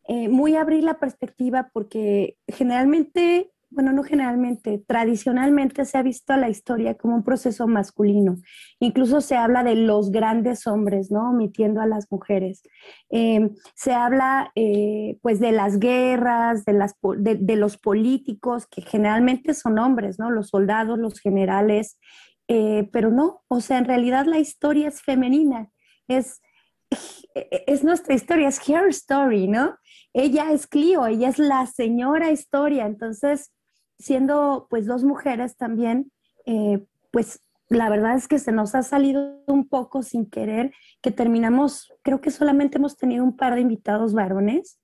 eh, 0.06 0.28
muy 0.28 0.54
abrir 0.54 0.84
la 0.84 0.98
perspectiva 0.98 1.70
porque 1.72 2.36
generalmente 2.46 3.52
bueno, 3.70 3.92
no 3.92 4.04
generalmente, 4.04 4.82
tradicionalmente 4.86 5.84
se 5.84 5.98
ha 5.98 6.02
visto 6.02 6.36
la 6.36 6.48
historia 6.48 6.94
como 6.94 7.16
un 7.16 7.24
proceso 7.24 7.66
masculino. 7.66 8.36
Incluso 8.78 9.20
se 9.20 9.36
habla 9.36 9.64
de 9.64 9.74
los 9.74 10.10
grandes 10.10 10.66
hombres, 10.66 11.10
¿no? 11.10 11.30
Omitiendo 11.30 11.80
a 11.80 11.86
las 11.86 12.10
mujeres. 12.10 12.62
Em, 13.10 13.54
se 13.74 13.92
habla, 13.92 14.52
eh, 14.54 15.18
pues, 15.20 15.40
de 15.40 15.52
las 15.52 15.78
guerras, 15.78 16.64
de, 16.64 16.72
las, 16.74 16.94
de, 17.18 17.56
los 17.56 17.76
políticos, 17.76 18.66
que 18.66 18.82
generalmente 18.82 19.52
son 19.52 19.78
hombres, 19.78 20.18
¿no? 20.18 20.30
Los 20.30 20.48
soldados, 20.50 20.98
los 20.98 21.20
generales, 21.20 21.98
eh, 22.48 22.88
pero 22.92 23.10
no, 23.10 23.42
o 23.48 23.60
sea, 23.60 23.78
en 23.78 23.86
realidad 23.86 24.26
la 24.26 24.38
historia 24.38 24.88
es 24.88 25.02
femenina, 25.02 25.68
es, 26.06 26.40
es 27.34 27.82
nuestra 27.82 28.14
historia, 28.14 28.48
es 28.48 28.60
her 28.68 28.88
story, 28.90 29.48
¿no? 29.48 29.76
Ella 30.12 30.52
es 30.52 30.68
Clio, 30.68 31.06
ella 31.06 31.28
es 31.28 31.38
la 31.38 31.66
señora 31.66 32.30
historia, 32.30 32.86
entonces 32.86 33.52
siendo 33.98 34.66
pues 34.70 34.86
dos 34.86 35.04
mujeres 35.04 35.56
también, 35.56 36.12
eh, 36.44 36.84
pues 37.10 37.40
la 37.68 37.88
verdad 37.88 38.14
es 38.14 38.28
que 38.28 38.38
se 38.38 38.52
nos 38.52 38.74
ha 38.74 38.82
salido 38.82 39.42
un 39.46 39.68
poco 39.68 40.02
sin 40.02 40.26
querer, 40.26 40.72
que 41.02 41.10
terminamos, 41.10 41.92
creo 42.02 42.20
que 42.20 42.30
solamente 42.30 42.78
hemos 42.78 42.96
tenido 42.96 43.24
un 43.24 43.36
par 43.36 43.54
de 43.54 43.62
invitados 43.62 44.12
varones, 44.12 44.78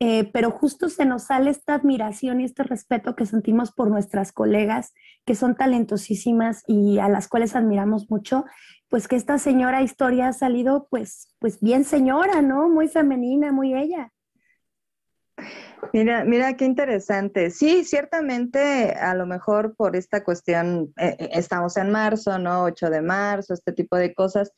eh, 0.00 0.30
pero 0.32 0.52
justo 0.52 0.88
se 0.88 1.04
nos 1.04 1.24
sale 1.24 1.50
esta 1.50 1.74
admiración 1.74 2.40
y 2.40 2.44
este 2.44 2.62
respeto 2.62 3.16
que 3.16 3.26
sentimos 3.26 3.72
por 3.72 3.90
nuestras 3.90 4.30
colegas, 4.30 4.92
que 5.24 5.34
son 5.34 5.56
talentosísimas 5.56 6.62
y 6.68 6.98
a 6.98 7.08
las 7.08 7.26
cuales 7.26 7.56
admiramos 7.56 8.08
mucho, 8.08 8.44
pues 8.88 9.08
que 9.08 9.16
esta 9.16 9.38
señora 9.38 9.82
historia 9.82 10.28
ha 10.28 10.32
salido 10.32 10.86
pues, 10.88 11.34
pues 11.40 11.60
bien 11.60 11.84
señora, 11.84 12.42
¿no? 12.42 12.68
Muy 12.68 12.88
femenina, 12.88 13.50
muy 13.50 13.74
ella. 13.74 14.12
Mira, 15.92 16.24
mira 16.24 16.56
qué 16.56 16.64
interesante. 16.64 17.50
Sí, 17.50 17.84
ciertamente, 17.84 18.92
a 18.92 19.14
lo 19.14 19.26
mejor 19.26 19.74
por 19.76 19.96
esta 19.96 20.22
cuestión, 20.22 20.92
eh, 20.96 21.16
eh, 21.18 21.30
estamos 21.32 21.76
en 21.76 21.90
marzo, 21.90 22.38
¿no? 22.38 22.64
8 22.64 22.90
de 22.90 23.02
marzo, 23.02 23.54
este 23.54 23.72
tipo 23.72 23.96
de 23.96 24.14
cosas, 24.14 24.52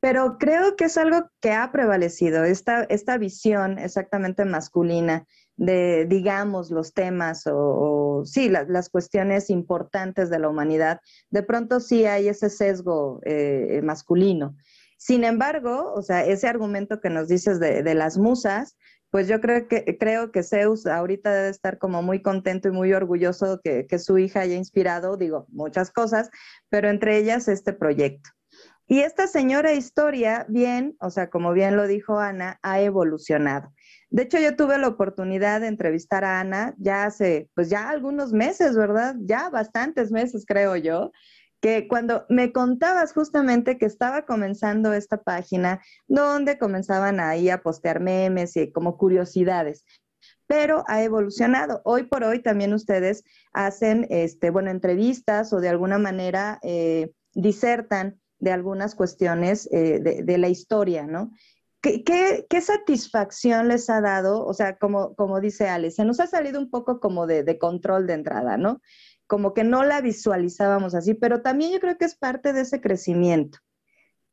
pero 0.00 0.38
creo 0.38 0.76
que 0.76 0.84
es 0.84 0.96
algo 0.96 1.28
que 1.40 1.52
ha 1.52 1.70
prevalecido, 1.72 2.44
esta, 2.44 2.84
esta 2.84 3.18
visión 3.18 3.78
exactamente 3.78 4.44
masculina 4.46 5.26
de, 5.56 6.06
digamos, 6.08 6.70
los 6.70 6.94
temas 6.94 7.42
o, 7.46 8.22
sí, 8.24 8.48
las 8.48 8.88
cuestiones 8.88 9.50
importantes 9.50 10.30
de 10.30 10.38
la 10.38 10.48
humanidad. 10.48 11.00
De 11.28 11.42
pronto 11.42 11.80
sí 11.80 12.06
hay 12.06 12.28
ese 12.28 12.48
sesgo 12.48 13.20
eh, 13.24 13.82
masculino. 13.84 14.56
Sin 14.96 15.24
embargo, 15.24 15.92
o 15.94 16.02
sea, 16.02 16.24
ese 16.24 16.48
argumento 16.48 17.00
que 17.00 17.10
nos 17.10 17.28
dices 17.28 17.58
de 17.60 17.94
las 17.94 18.18
musas, 18.18 18.76
pues 19.10 19.28
yo 19.28 19.40
creo 19.40 19.68
que, 19.68 19.98
creo 19.98 20.30
que 20.32 20.42
Zeus 20.42 20.86
ahorita 20.86 21.32
debe 21.32 21.48
estar 21.48 21.78
como 21.78 22.02
muy 22.02 22.22
contento 22.22 22.68
y 22.68 22.72
muy 22.72 22.92
orgulloso 22.92 23.60
que, 23.62 23.86
que 23.86 23.98
su 23.98 24.18
hija 24.18 24.40
haya 24.40 24.56
inspirado, 24.56 25.16
digo, 25.16 25.46
muchas 25.48 25.90
cosas, 25.90 26.30
pero 26.68 26.88
entre 26.88 27.18
ellas 27.18 27.48
este 27.48 27.72
proyecto. 27.72 28.30
Y 28.86 29.00
esta 29.00 29.28
señora 29.28 29.72
historia, 29.72 30.46
bien, 30.48 30.96
o 31.00 31.10
sea, 31.10 31.30
como 31.30 31.52
bien 31.52 31.76
lo 31.76 31.86
dijo 31.86 32.18
Ana, 32.18 32.58
ha 32.62 32.80
evolucionado. 32.80 33.72
De 34.08 34.24
hecho, 34.24 34.38
yo 34.40 34.56
tuve 34.56 34.78
la 34.78 34.88
oportunidad 34.88 35.60
de 35.60 35.68
entrevistar 35.68 36.24
a 36.24 36.40
Ana 36.40 36.74
ya 36.76 37.04
hace, 37.04 37.48
pues 37.54 37.70
ya 37.70 37.88
algunos 37.88 38.32
meses, 38.32 38.74
¿verdad? 38.74 39.14
Ya 39.20 39.48
bastantes 39.48 40.10
meses, 40.10 40.44
creo 40.44 40.74
yo 40.74 41.12
que 41.60 41.86
cuando 41.88 42.24
me 42.28 42.52
contabas 42.52 43.12
justamente 43.12 43.78
que 43.78 43.86
estaba 43.86 44.24
comenzando 44.24 44.92
esta 44.92 45.22
página 45.22 45.80
donde 46.08 46.58
comenzaban 46.58 47.20
ahí 47.20 47.50
a 47.50 47.62
postear 47.62 48.00
memes 48.00 48.56
y 48.56 48.72
como 48.72 48.96
curiosidades, 48.96 49.84
pero 50.46 50.84
ha 50.88 51.02
evolucionado. 51.02 51.82
Hoy 51.84 52.04
por 52.04 52.24
hoy 52.24 52.42
también 52.42 52.72
ustedes 52.72 53.24
hacen, 53.52 54.06
este, 54.10 54.50
bueno, 54.50 54.70
entrevistas 54.70 55.52
o 55.52 55.60
de 55.60 55.68
alguna 55.68 55.98
manera 55.98 56.58
eh, 56.62 57.12
disertan 57.34 58.18
de 58.38 58.52
algunas 58.52 58.94
cuestiones 58.94 59.68
eh, 59.70 60.00
de, 60.00 60.38
la 60.38 60.48
historia, 60.48 61.06
¿no? 61.06 61.30
¿Qué, 61.82 62.02
¿Qué, 62.48 62.60
satisfacción 62.60 63.68
les 63.68 63.88
ha 63.90 64.00
dado? 64.00 64.44
O 64.44 64.52
sea, 64.54 64.76
como, 64.76 65.14
dice 65.40 65.68
Ale, 65.68 65.90
se 65.90 66.04
nos 66.04 66.20
ha 66.20 66.26
salido 66.26 66.58
un 66.58 66.70
poco 66.70 67.00
como 67.00 67.26
de 67.26 67.58
control 67.58 68.06
de 68.06 68.14
entrada, 68.14 68.56
¿no? 68.56 68.80
Como 69.30 69.54
que 69.54 69.62
no 69.62 69.84
la 69.84 70.00
visualizábamos 70.00 70.96
así, 70.96 71.14
pero 71.14 71.40
también 71.40 71.70
yo 71.70 71.78
creo 71.78 71.96
que 71.96 72.04
es 72.04 72.16
parte 72.16 72.52
de 72.52 72.62
ese 72.62 72.80
crecimiento. 72.80 73.60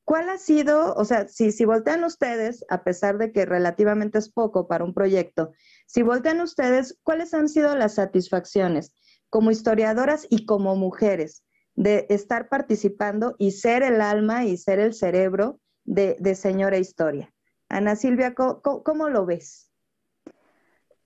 ¿Cuál 0.04 0.28
ha 0.28 0.40
sido, 0.40 0.96
o 0.96 1.06
sea, 1.06 1.28
si, 1.28 1.52
si 1.52 1.66
voltean 1.66 2.04
ustedes, 2.04 2.66
a 2.68 2.84
pesar 2.84 3.20
de 3.20 3.32
que 3.32 3.46
relativamente 3.46 4.18
es 4.18 4.28
poco 4.28 4.68
para 4.68 4.84
un 4.84 4.96
proyecto, 4.96 5.52
si 5.86 6.02
voltean 6.02 6.42
ustedes, 6.42 6.98
¿cuáles 7.04 7.36
han 7.36 7.48
sido 7.48 7.76
las 7.76 7.94
satisfacciones 7.94 8.92
como 9.30 9.52
historiadoras 9.52 10.26
y 10.32 10.48
como 10.48 10.76
mujeres 10.76 11.44
de 11.76 12.08
estar 12.10 12.50
participando 12.50 13.36
y 13.38 13.52
ser 13.52 13.84
el 13.84 14.02
alma 14.02 14.46
y 14.46 14.58
ser 14.58 14.80
el 14.80 14.96
cerebro 14.96 15.60
de, 15.84 16.18
Señora 16.34 16.80
Historia? 16.80 17.32
Ana 17.70 17.96
Silvia, 17.96 18.34
cómo 18.34 19.10
lo 19.10 19.28
ves? 19.28 19.67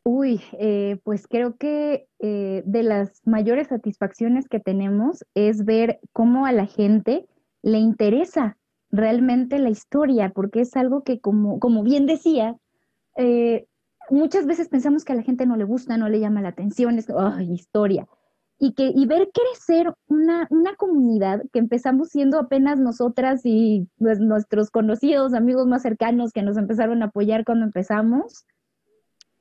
Uy, 0.03 0.41
eh, 0.53 0.99
pues 1.03 1.27
creo 1.27 1.57
que 1.57 2.07
eh, 2.19 2.63
de 2.65 2.83
las 2.83 3.21
mayores 3.25 3.67
satisfacciones 3.67 4.47
que 4.47 4.59
tenemos 4.59 5.23
es 5.35 5.63
ver 5.63 5.99
cómo 6.11 6.47
a 6.47 6.51
la 6.51 6.65
gente 6.65 7.27
le 7.61 7.77
interesa 7.77 8.57
realmente 8.89 9.59
la 9.59 9.69
historia, 9.69 10.31
porque 10.33 10.61
es 10.61 10.75
algo 10.75 11.03
que, 11.03 11.19
como, 11.19 11.59
como 11.59 11.83
bien 11.83 12.07
decía, 12.07 12.57
eh, 13.15 13.67
muchas 14.09 14.47
veces 14.47 14.69
pensamos 14.69 15.05
que 15.05 15.13
a 15.13 15.15
la 15.15 15.21
gente 15.21 15.45
no 15.45 15.55
le 15.55 15.65
gusta, 15.65 15.97
no 15.97 16.09
le 16.09 16.19
llama 16.19 16.41
la 16.41 16.49
atención, 16.49 16.97
es 16.97 17.07
¡ay, 17.15 17.53
historia! 17.53 18.07
Y, 18.57 18.73
que, 18.73 18.91
y 18.93 19.05
ver 19.05 19.29
crecer 19.33 19.93
una, 20.07 20.47
una 20.49 20.75
comunidad 20.75 21.43
que 21.51 21.59
empezamos 21.59 22.09
siendo 22.09 22.39
apenas 22.39 22.79
nosotras 22.79 23.41
y 23.43 23.87
pues, 23.97 24.19
nuestros 24.19 24.71
conocidos, 24.71 25.33
amigos 25.33 25.67
más 25.67 25.83
cercanos 25.83 26.31
que 26.31 26.43
nos 26.43 26.57
empezaron 26.57 27.01
a 27.01 27.05
apoyar 27.05 27.43
cuando 27.43 27.65
empezamos, 27.65 28.45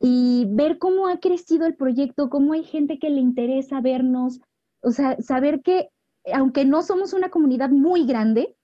y 0.01 0.47
ver 0.49 0.79
cómo 0.79 1.09
ha 1.09 1.21
crecido 1.21 1.67
el 1.67 1.77
proyecto, 1.77 2.31
cómo 2.31 2.55
hay 2.55 2.65
gente 2.65 2.99
que 2.99 3.11
le 3.11 3.21
interesa 3.21 3.81
vernos, 3.81 4.41
o 4.81 4.91
sea, 4.91 5.21
saber 5.21 5.61
que 5.61 5.91
aunque 6.33 6.65
no 6.65 6.83
somos 6.83 7.13
una 7.13 7.29
comunidad 7.29 7.71
muy 7.71 8.07
grande, 8.07 8.57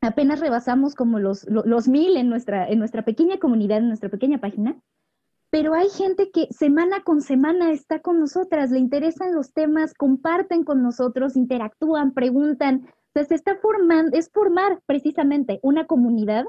apenas 0.00 0.40
rebasamos 0.40 0.94
como 0.94 1.18
los, 1.18 1.44
los, 1.48 1.88
mil 1.88 2.16
en 2.16 2.28
nuestra, 2.28 2.68
en 2.68 2.78
nuestra 2.78 3.04
pequeña 3.04 3.38
comunidad, 3.38 3.78
en 3.78 3.88
nuestra 3.88 4.08
pequeña 4.08 4.38
página, 4.38 4.80
pero 5.50 5.74
hay 5.74 5.88
gente 5.88 6.30
que 6.30 6.46
semana 6.50 7.02
con 7.02 7.20
semana 7.20 7.72
está 7.72 8.00
con 8.00 8.20
nosotras, 8.20 8.70
le 8.70 8.78
interesan 8.78 9.34
los 9.34 9.52
temas, 9.52 9.94
comparten 9.94 10.62
con 10.62 10.82
nosotros, 10.82 11.36
interactúan, 11.36 12.12
preguntan, 12.12 12.86
o 12.86 13.10
sea, 13.14 13.24
se 13.24 13.34
está 13.34 13.56
formando, 13.56 14.16
es 14.16 14.30
formar 14.30 14.80
precisamente 14.86 15.58
una 15.62 15.86
comunidad 15.86 16.44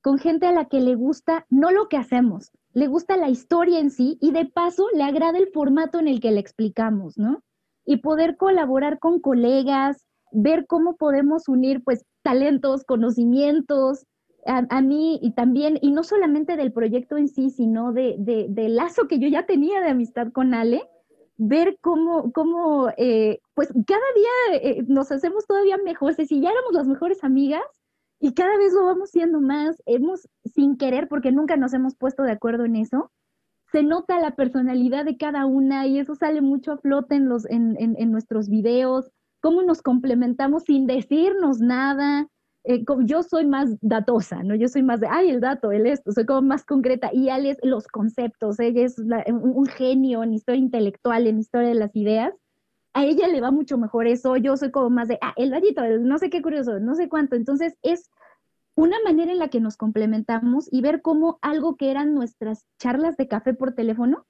con 0.00 0.18
gente 0.18 0.46
a 0.46 0.52
la 0.52 0.64
que 0.64 0.80
le 0.80 0.94
gusta 0.94 1.46
no 1.50 1.70
lo 1.70 1.88
que 1.88 1.98
hacemos, 1.98 2.50
le 2.74 2.86
gusta 2.86 3.16
la 3.16 3.28
historia 3.28 3.78
en 3.78 3.90
sí 3.90 4.18
y 4.20 4.32
de 4.32 4.46
paso 4.46 4.86
le 4.94 5.02
agrada 5.02 5.38
el 5.38 5.48
formato 5.52 5.98
en 5.98 6.08
el 6.08 6.20
que 6.20 6.30
le 6.30 6.40
explicamos, 6.40 7.18
¿no? 7.18 7.42
Y 7.84 7.98
poder 7.98 8.36
colaborar 8.36 8.98
con 8.98 9.20
colegas, 9.20 10.06
ver 10.32 10.66
cómo 10.66 10.96
podemos 10.96 11.48
unir 11.48 11.82
pues 11.82 12.04
talentos, 12.22 12.84
conocimientos, 12.84 14.04
a, 14.46 14.80
mí 14.80 15.18
y 15.22 15.32
también, 15.32 15.78
y 15.82 15.90
no 15.90 16.02
solamente 16.02 16.56
del 16.56 16.72
proyecto 16.72 17.18
en 17.18 17.28
sí, 17.28 17.50
sino 17.50 17.92
de, 17.92 18.16
del 18.18 18.76
lazo 18.76 19.06
que 19.06 19.18
yo 19.18 19.28
ya 19.28 19.44
tenía 19.44 19.80
de 19.82 19.90
amistad 19.90 20.32
con 20.32 20.54
Ale, 20.54 20.88
ver 21.36 21.78
cómo, 21.82 22.32
cómo 22.32 22.88
eh, 22.96 23.40
pues 23.54 23.68
cada 23.68 24.00
día 24.14 24.58
eh, 24.62 24.84
nos 24.88 25.12
hacemos 25.12 25.46
todavía 25.46 25.76
mejores, 25.78 26.28
si 26.28 26.40
ya 26.40 26.50
éramos 26.50 26.72
las 26.72 26.88
mejores 26.88 27.22
amigas, 27.24 27.62
y 28.20 28.34
cada 28.34 28.56
vez 28.58 28.72
lo 28.72 28.84
vamos 28.84 29.10
siendo 29.10 29.40
más, 29.40 29.82
hemos 29.86 30.28
sin 30.44 30.76
querer, 30.76 31.08
porque 31.08 31.32
nunca 31.32 31.56
nos 31.56 31.72
hemos 31.72 31.94
puesto 31.94 32.22
de 32.22 32.32
acuerdo 32.32 32.64
en 32.64 32.76
eso, 32.76 33.10
se 33.70 33.82
nota 33.82 34.18
la 34.18 34.34
personalidad 34.34 35.04
de 35.04 35.16
cada 35.16 35.46
una 35.46 35.86
y 35.86 35.98
eso 35.98 36.14
sale 36.14 36.40
mucho 36.40 36.72
a 36.72 36.78
flote 36.78 37.16
en, 37.16 37.28
los, 37.28 37.44
en, 37.50 37.76
en, 37.78 38.10
nuestros 38.10 38.48
videos, 38.48 39.10
cómo 39.40 39.62
nos 39.62 39.82
complementamos 39.82 40.64
sin 40.64 40.86
decirnos 40.86 41.60
nada. 41.60 42.28
Eh, 42.64 42.84
yo 43.04 43.22
soy 43.22 43.46
más 43.46 43.76
datosa, 43.80 44.42
¿no? 44.42 44.54
Yo 44.54 44.68
soy 44.68 44.82
más 44.82 45.00
de, 45.00 45.06
ay, 45.08 45.30
el 45.30 45.40
dato, 45.40 45.70
el 45.70 45.86
esto, 45.86 46.12
soy 46.12 46.26
como 46.26 46.42
más 46.42 46.64
concreta. 46.64 47.10
Y 47.12 47.28
Ale 47.28 47.50
es 47.50 47.58
los 47.62 47.86
conceptos, 47.88 48.58
ella 48.58 48.84
es 48.84 48.98
un, 48.98 49.66
genio 49.66 50.22
en 50.22 50.34
historia 50.34 50.60
intelectual, 50.60 51.26
en 51.26 51.38
historia 51.38 51.68
de 51.68 51.74
las 51.74 51.94
ideas. 51.94 52.34
A 52.98 53.04
ella 53.04 53.28
le 53.28 53.40
va 53.40 53.52
mucho 53.52 53.78
mejor 53.78 54.08
eso, 54.08 54.36
yo 54.36 54.56
soy 54.56 54.72
como 54.72 54.90
más 54.90 55.06
de, 55.06 55.20
ah, 55.22 55.32
el 55.36 55.52
rayito, 55.52 55.86
no 56.00 56.18
sé 56.18 56.30
qué 56.30 56.42
curioso, 56.42 56.80
no 56.80 56.96
sé 56.96 57.08
cuánto. 57.08 57.36
Entonces 57.36 57.78
es 57.82 58.10
una 58.74 58.96
manera 59.04 59.30
en 59.30 59.38
la 59.38 59.46
que 59.46 59.60
nos 59.60 59.76
complementamos 59.76 60.66
y 60.68 60.80
ver 60.80 61.00
cómo 61.00 61.38
algo 61.40 61.76
que 61.76 61.92
eran 61.92 62.12
nuestras 62.12 62.66
charlas 62.76 63.16
de 63.16 63.28
café 63.28 63.54
por 63.54 63.72
teléfono 63.72 64.26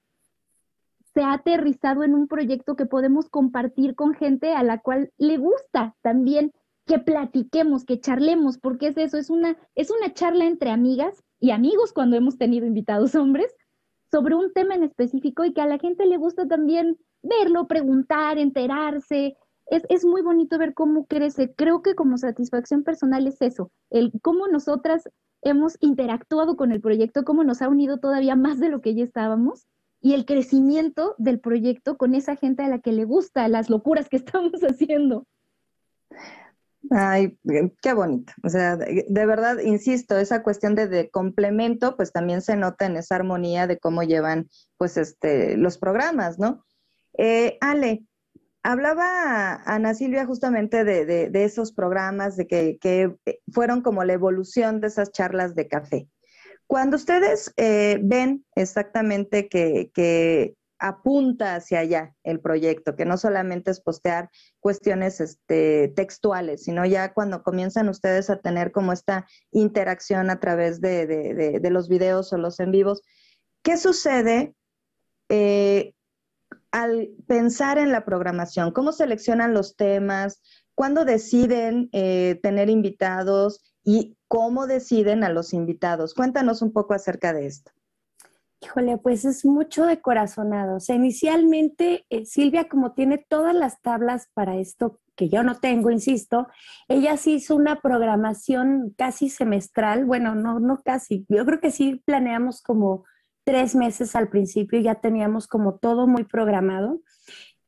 se 1.15 1.23
ha 1.23 1.33
aterrizado 1.33 2.03
en 2.03 2.13
un 2.13 2.27
proyecto 2.27 2.75
que 2.75 2.85
podemos 2.85 3.27
compartir 3.27 3.95
con 3.95 4.13
gente 4.13 4.53
a 4.53 4.61
la 4.61 4.77
cual 4.77 5.11
le 5.17 5.39
gusta 5.39 5.95
también 6.03 6.53
que 6.85 6.99
platiquemos, 6.99 7.85
que 7.85 7.99
charlemos, 7.99 8.59
porque 8.59 8.89
es 8.89 8.97
eso, 8.97 9.17
es 9.17 9.31
una, 9.31 9.57
es 9.73 9.89
una 9.89 10.13
charla 10.13 10.45
entre 10.45 10.69
amigas 10.69 11.23
y 11.39 11.49
amigos 11.49 11.91
cuando 11.91 12.17
hemos 12.17 12.37
tenido 12.37 12.67
invitados 12.67 13.15
hombres 13.15 13.51
sobre 14.11 14.35
un 14.35 14.53
tema 14.53 14.75
en 14.75 14.83
específico 14.83 15.43
y 15.43 15.53
que 15.53 15.61
a 15.61 15.65
la 15.65 15.79
gente 15.79 16.05
le 16.05 16.17
gusta 16.17 16.47
también 16.47 16.99
verlo, 17.21 17.67
preguntar, 17.67 18.37
enterarse, 18.37 19.35
es, 19.69 20.05
muy 20.05 20.21
bonito 20.21 20.57
ver 20.57 20.73
cómo 20.73 21.05
crece. 21.05 21.53
Creo 21.53 21.81
que 21.81 21.95
como 21.95 22.17
satisfacción 22.17 22.83
personal 22.83 23.27
es 23.27 23.41
eso, 23.41 23.71
el 23.89 24.11
cómo 24.21 24.47
nosotras 24.47 25.09
hemos 25.41 25.77
interactuado 25.79 26.57
con 26.57 26.71
el 26.71 26.81
proyecto, 26.81 27.23
cómo 27.23 27.43
nos 27.43 27.61
ha 27.61 27.69
unido 27.69 27.99
todavía 27.99 28.35
más 28.35 28.59
de 28.59 28.69
lo 28.69 28.81
que 28.81 28.95
ya 28.95 29.03
estábamos 29.03 29.67
y 30.01 30.13
el 30.13 30.25
crecimiento 30.25 31.15
del 31.17 31.39
proyecto 31.39 31.97
con 31.97 32.15
esa 32.15 32.35
gente 32.35 32.63
a 32.63 32.67
la 32.67 32.79
que 32.79 32.91
le 32.91 33.05
gusta 33.05 33.47
las 33.47 33.69
locuras 33.69 34.09
que 34.09 34.17
estamos 34.17 34.61
haciendo. 34.61 35.25
Ay, 36.91 37.37
qué 37.81 37.93
bonito. 37.93 38.33
O 38.41 38.49
sea, 38.49 38.77
de, 38.77 39.25
verdad, 39.25 39.59
insisto, 39.59 40.17
esa 40.17 40.41
cuestión 40.41 40.75
de, 40.75 40.87
de, 40.87 41.09
complemento, 41.09 41.95
pues 41.97 42.11
también 42.11 42.41
se 42.41 42.55
nota 42.55 42.85
en 42.85 42.95
esa 42.95 43.15
armonía 43.15 43.67
de 43.67 43.77
cómo 43.77 44.01
llevan, 44.01 44.49
pues, 44.77 44.95
este, 44.97 45.57
los 45.57 45.77
programas, 45.77 46.39
¿no? 46.39 46.65
Eh, 47.21 47.57
Ale, 47.59 48.05
Hablaba 48.63 49.61
Ana 49.65 49.93
Silvia 49.93 50.25
justamente 50.25 50.85
de, 50.85 51.29
esos 51.43 51.73
programas, 51.73 52.37
de 52.37 52.47
que, 52.47 52.79
eh, 53.25 53.39
fueron 53.51 53.81
como 53.81 54.05
la 54.05 54.13
evolución 54.13 54.79
de 54.79 54.87
esas 54.87 55.11
charlas 55.11 55.53
de 55.53 55.67
café. 55.67 56.07
Cuando 56.65 56.95
ustedes 56.95 57.53
eh, 57.57 57.99
ven 58.01 58.45
exactamente 58.55 59.49
que, 59.49 60.55
apunta 60.81 61.55
hacia 61.55 61.79
allá 61.79 62.15
el 62.23 62.39
proyecto, 62.39 62.95
que 62.95 63.03
no 63.03 63.17
solamente 63.17 63.69
es 63.69 63.81
postear 63.81 64.29
cuestiones 64.61 65.19
este, 65.19 65.89
textuales, 65.89 66.63
sino 66.63 66.85
ya 66.85 67.13
cuando 67.13 67.43
comienzan 67.43 67.89
ustedes 67.89 68.29
a 68.29 68.39
tener 68.39 68.71
como 68.71 68.93
esta 68.93 69.27
interacción 69.51 70.29
a 70.29 70.39
través 70.39 70.79
de, 70.79 71.59
los 71.69 71.89
videos 71.89 72.31
o 72.31 72.37
los 72.37 72.61
en 72.61 72.71
vivos, 72.71 73.01
¿qué 73.61 73.75
sucede? 73.75 74.53
Al 76.71 77.09
pensar 77.27 77.77
en 77.77 77.91
la 77.91 78.05
programación, 78.05 78.71
¿cómo 78.71 78.91
seleccionan 78.91 79.53
los 79.53 79.75
temas? 79.75 80.41
¿Cuándo 80.75 81.05
deciden 81.05 81.89
eh, 81.91 82.39
tener 82.41 82.69
invitados? 82.69 83.61
¿Y 83.83 84.17
cómo 84.27 84.67
deciden 84.67 85.23
a 85.23 85.29
los 85.29 85.53
invitados? 85.53 86.13
Cuéntanos 86.13 86.61
un 86.61 86.71
poco 86.71 86.93
acerca 86.93 87.33
de 87.33 87.47
esto. 87.47 87.71
Híjole, 88.61 88.97
pues 88.97 89.23
es 89.23 89.45
mucho 89.45 89.85
de 89.85 90.01
corazonado. 90.01 90.77
O 90.77 90.79
sea, 90.79 90.95
inicialmente 90.95 92.05
eh, 92.09 92.25
Silvia, 92.25 92.67
como 92.67 92.93
tiene 92.93 93.17
todas 93.17 93.55
las 93.55 93.81
tablas 93.81 94.27
para 94.33 94.57
esto, 94.57 94.99
que 95.15 95.29
yo 95.29 95.43
no 95.43 95.59
tengo, 95.59 95.91
insisto, 95.91 96.47
ella 96.87 97.17
sí 97.17 97.35
hizo 97.35 97.55
una 97.55 97.81
programación 97.81 98.93
casi 98.97 99.29
semestral. 99.29 100.05
Bueno, 100.05 100.35
no, 100.35 100.59
no 100.59 100.81
casi. 100.83 101.25
Yo 101.29 101.45
creo 101.45 101.59
que 101.61 101.71
sí 101.71 102.01
planeamos 102.05 102.61
como 102.61 103.05
tres 103.49 103.73
meses 103.73 104.15
al 104.15 104.29
principio, 104.29 104.79
ya 104.79 104.93
teníamos 104.93 105.47
como 105.47 105.79
todo 105.79 106.05
muy 106.05 106.23
programado. 106.23 107.01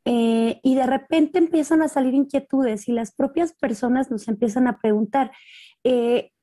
Eh, 0.05 0.59
y 0.61 0.75
de 0.75 0.85
repente 0.85 1.39
empiezan 1.39 1.81
a 1.81 1.87
salir 1.87 2.13
inquietudes 2.13 2.87
y 2.87 2.91
las 2.91 3.11
propias 3.11 3.53
personas 3.53 4.11
nos 4.11 4.27
empiezan 4.27 4.67
a 4.67 4.77
preguntar. 4.77 5.31
Eh, 5.83 6.33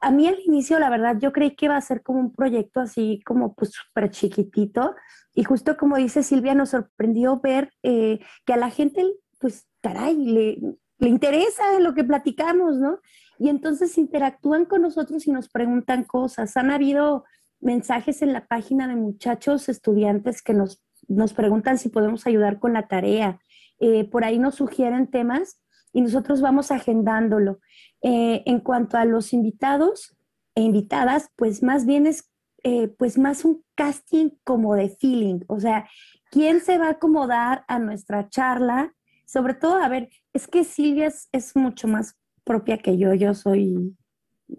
a 0.00 0.10
mí 0.10 0.26
al 0.26 0.40
inicio, 0.44 0.80
la 0.80 0.90
verdad, 0.90 1.16
yo 1.20 1.32
creí 1.32 1.54
que 1.54 1.66
iba 1.66 1.76
a 1.76 1.80
ser 1.80 2.02
como 2.02 2.18
un 2.18 2.34
proyecto 2.34 2.80
así 2.80 3.20
como 3.24 3.54
pues 3.54 3.70
súper 3.70 4.10
chiquitito 4.10 4.96
y 5.32 5.44
justo 5.44 5.76
como 5.76 5.96
dice 5.96 6.24
Silvia, 6.24 6.56
nos 6.56 6.70
sorprendió 6.70 7.38
ver 7.38 7.70
eh, 7.84 8.18
que 8.44 8.52
a 8.52 8.56
la 8.56 8.70
gente, 8.70 9.04
pues 9.38 9.68
caray, 9.80 10.16
le, 10.16 10.58
le 10.98 11.08
interesa 11.08 11.78
lo 11.78 11.94
que 11.94 12.02
platicamos, 12.02 12.78
¿no? 12.78 12.98
Y 13.38 13.48
entonces 13.48 13.96
interactúan 13.96 14.64
con 14.64 14.82
nosotros 14.82 15.24
y 15.28 15.30
nos 15.30 15.48
preguntan 15.48 16.02
cosas. 16.02 16.56
Han 16.56 16.72
habido 16.72 17.24
mensajes 17.60 18.22
en 18.22 18.32
la 18.32 18.46
página 18.46 18.88
de 18.88 18.96
muchachos 18.96 19.68
estudiantes 19.68 20.42
que 20.42 20.54
nos, 20.54 20.82
nos 21.08 21.32
preguntan 21.32 21.78
si 21.78 21.88
podemos 21.88 22.26
ayudar 22.26 22.58
con 22.58 22.72
la 22.72 22.88
tarea. 22.88 23.40
Eh, 23.80 24.04
por 24.04 24.24
ahí 24.24 24.38
nos 24.38 24.56
sugieren 24.56 25.08
temas 25.08 25.62
y 25.92 26.00
nosotros 26.00 26.40
vamos 26.40 26.70
agendándolo. 26.70 27.60
Eh, 28.02 28.42
en 28.46 28.60
cuanto 28.60 28.96
a 28.96 29.04
los 29.04 29.32
invitados 29.32 30.16
e 30.54 30.62
invitadas, 30.62 31.30
pues 31.36 31.62
más 31.62 31.86
bien 31.86 32.06
es 32.06 32.30
eh, 32.64 32.88
pues 32.88 33.18
más 33.18 33.44
un 33.44 33.64
casting 33.76 34.30
como 34.42 34.74
de 34.74 34.88
feeling, 34.88 35.40
o 35.46 35.60
sea, 35.60 35.88
¿quién 36.28 36.60
se 36.60 36.76
va 36.76 36.88
a 36.88 36.90
acomodar 36.90 37.64
a 37.68 37.78
nuestra 37.78 38.28
charla? 38.28 38.92
Sobre 39.26 39.54
todo, 39.54 39.76
a 39.76 39.88
ver, 39.88 40.08
es 40.32 40.48
que 40.48 40.64
Silvia 40.64 41.06
es, 41.06 41.28
es 41.30 41.54
mucho 41.54 41.86
más 41.86 42.18
propia 42.42 42.78
que 42.78 42.98
yo, 42.98 43.14
yo 43.14 43.34
soy, 43.34 43.96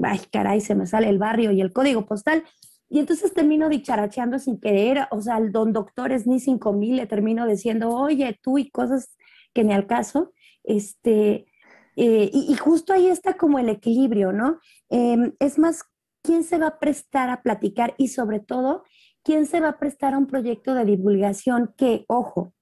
ay, 0.02 0.22
caray, 0.32 0.62
se 0.62 0.76
me 0.76 0.88
sale 0.88 1.10
el 1.10 1.18
barrio 1.18 1.52
y 1.52 1.60
el 1.60 1.74
código 1.74 2.06
postal, 2.06 2.46
y 2.90 3.00
entonces 3.00 3.34
termino 3.34 3.70
dicharacheando 3.70 4.40
sin 4.40 4.60
querer, 4.60 5.08
o 5.12 5.22
sea, 5.22 5.36
al 5.36 5.52
don 5.52 5.74
doctor 5.74 6.12
es 6.12 6.26
ni 6.26 6.40
cinco 6.40 6.74
mil, 6.74 6.96
le 6.96 7.06
termino 7.06 7.46
diciendo, 7.48 7.90
oye, 7.90 8.40
tú 8.42 8.58
y 8.58 8.70
cosas 8.72 9.16
que 9.54 9.64
ni 9.64 9.74
al 9.74 9.88
caso. 9.88 10.34
Este, 10.64 11.46
eh, 11.96 12.30
y, 12.34 12.56
justo 12.56 12.94
ahí 12.94 13.08
está 13.08 13.36
como 13.38 13.60
el 13.60 13.70
equilibrio, 13.70 14.32
¿no? 14.32 14.60
Em, 14.90 15.34
es 15.40 15.60
más, 15.60 15.84
¿quién 16.24 16.44
se 16.44 16.58
va 16.58 16.68
a 16.68 16.80
prestar 16.80 17.30
a 17.30 17.42
platicar? 17.44 17.94
Y 17.98 18.08
sobre 18.10 18.40
todo, 18.40 18.84
¿quién 19.24 19.46
se 19.46 19.60
va 19.60 19.70
a 19.70 19.80
prestar 19.80 20.14
a 20.14 20.18
un 20.18 20.28
proyecto 20.28 20.74
de 20.74 20.86
divulgación 20.86 21.74
que, 21.78 22.06
ojo, 22.08 22.54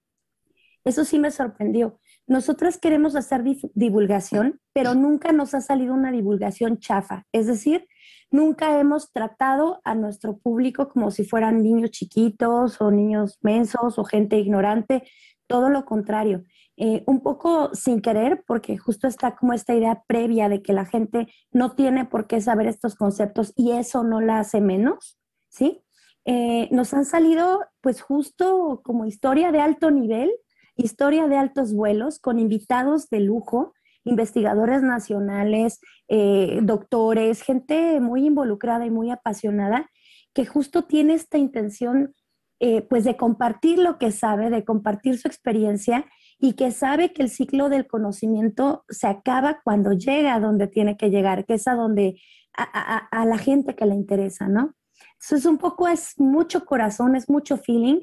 eso 0.88 1.04
sí 1.04 1.20
me 1.20 1.32
sorprendió. 1.32 2.00
Nosotras 2.28 2.78
queremos 2.78 3.16
hacer 3.16 3.44
divulgación, 3.74 4.62
pero 4.74 4.96
nunca 4.96 5.34
nos 5.34 5.54
ha 5.54 5.60
salido 5.60 5.94
una 5.94 6.12
divulgación 6.12 6.80
chafa. 6.80 7.26
Es 7.34 7.46
decir, 7.46 7.88
Nunca 8.30 8.80
hemos 8.80 9.12
tratado 9.12 9.80
a 9.84 9.96
nuestro 9.96 10.38
público 10.38 10.90
como 10.90 11.12
si 11.12 11.24
fueran 11.24 11.64
niños 11.64 11.92
chiquitos 11.92 12.82
o 12.82 12.92
niños 12.92 13.38
mensos 13.42 13.98
o 13.98 14.04
gente 14.04 14.38
ignorante, 14.38 15.04
todo 15.48 15.70
lo 15.70 15.86
contrario. 15.86 16.44
Eh, 16.80 17.04
un 17.08 17.22
poco 17.22 17.74
sin 17.74 18.02
querer, 18.02 18.44
porque 18.46 18.78
justo 18.78 19.08
está 19.08 19.36
como 19.36 19.54
esta 19.54 19.74
idea 19.74 20.04
previa 20.08 20.48
de 20.48 20.62
que 20.62 20.74
la 20.74 20.86
gente 20.86 21.28
no 21.52 21.74
tiene 21.74 22.06
por 22.06 22.28
qué 22.28 22.40
saber 22.40 22.68
estos 22.68 22.96
conceptos 22.96 23.52
y 23.56 23.72
eso 23.72 24.04
no 24.04 24.22
la 24.22 24.40
hace 24.40 24.62
menos, 24.62 25.18
¿sí? 25.50 25.82
Eh, 26.26 26.68
nos 26.72 26.94
han 26.94 27.06
salido 27.06 27.62
pues 27.82 28.02
justo 28.02 28.82
como 28.84 29.06
historia 29.06 29.52
de 29.52 29.62
alto 29.62 29.90
nivel, 29.90 30.30
historia 30.76 31.28
de 31.28 31.38
altos 31.38 31.74
vuelos, 31.74 32.20
con 32.20 32.38
invitados 32.38 33.10
de 33.10 33.22
lujo, 33.22 33.74
investigadores 34.08 34.82
nacionales, 34.82 35.80
eh, 36.08 36.60
doctores, 36.64 37.42
gente 37.42 38.00
muy 38.00 38.26
involucrada 38.26 38.86
y 38.86 38.92
muy 38.92 39.12
apasionada, 39.12 39.90
que 40.34 40.46
justo 40.46 40.84
tiene 40.84 41.14
esta 41.14 41.38
intención 41.38 42.14
eh, 42.60 42.82
pues 42.82 43.04
de 43.04 43.18
compartir 43.18 43.78
lo 43.78 44.00
que 44.00 44.12
sabe, 44.12 44.50
de 44.50 44.66
compartir 44.66 45.20
su 45.20 45.28
experiencia 45.28 46.06
y 46.40 46.54
que 46.54 46.72
sabe 46.72 47.14
que 47.14 47.22
el 47.22 47.30
ciclo 47.30 47.70
del 47.70 47.86
conocimiento 47.86 48.84
se 48.90 49.06
acaba 49.06 49.62
cuando 49.64 49.94
llega 49.94 50.34
a 50.34 50.40
donde 50.40 50.68
tiene 50.68 50.98
que 50.98 51.10
llegar, 51.10 51.46
que 51.46 51.56
es 51.56 51.68
a 51.68 51.76
donde 51.76 52.20
a, 52.58 53.26
la 53.26 53.38
gente 53.38 53.76
que 53.76 53.86
le 53.86 53.94
interesa, 53.94 54.48
¿no? 54.48 54.74
Eso 55.22 55.36
es 55.36 55.46
un 55.46 55.60
poco, 55.60 55.88
es 55.88 56.20
mucho 56.20 56.66
corazón, 56.66 57.16
es 57.16 57.30
mucho 57.30 57.58
feeling 57.58 58.02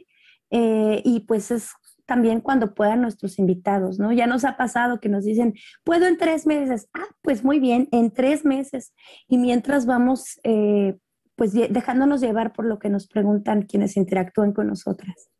eh, 0.51 1.03
y 1.05 1.21
pues 1.21 1.51
es 1.51 1.73
también 2.07 2.40
cuando 2.40 2.75
puedan 2.75 3.03
nuestros 3.03 3.38
invitados, 3.38 3.99
¿no? 3.99 4.12
Ya 4.12 4.27
nos 4.27 4.45
ha 4.45 4.57
pasado 4.57 5.01
que 5.01 5.09
nos 5.09 5.25
dicen, 5.25 5.55
puedo 5.85 6.07
en 6.07 6.19
tres 6.19 6.47
meses. 6.47 6.88
Ah, 6.95 7.07
pues 7.23 7.45
muy 7.45 7.61
bien, 7.61 7.88
en 7.93 8.11
tres 8.12 8.45
meses. 8.45 8.95
Y 9.29 9.38
mientras 9.38 9.87
vamos, 9.87 10.40
eh, 10.45 10.99
pues 11.37 11.53
dejándonos 11.53 12.21
llevar 12.21 12.53
por 12.53 12.64
lo 12.64 12.79
que 12.79 12.90
nos 12.90 13.07
preguntan 13.07 13.62
quienes 13.62 13.97
interactúan 13.97 14.53
con 14.53 14.69
nosotras. 14.69 15.31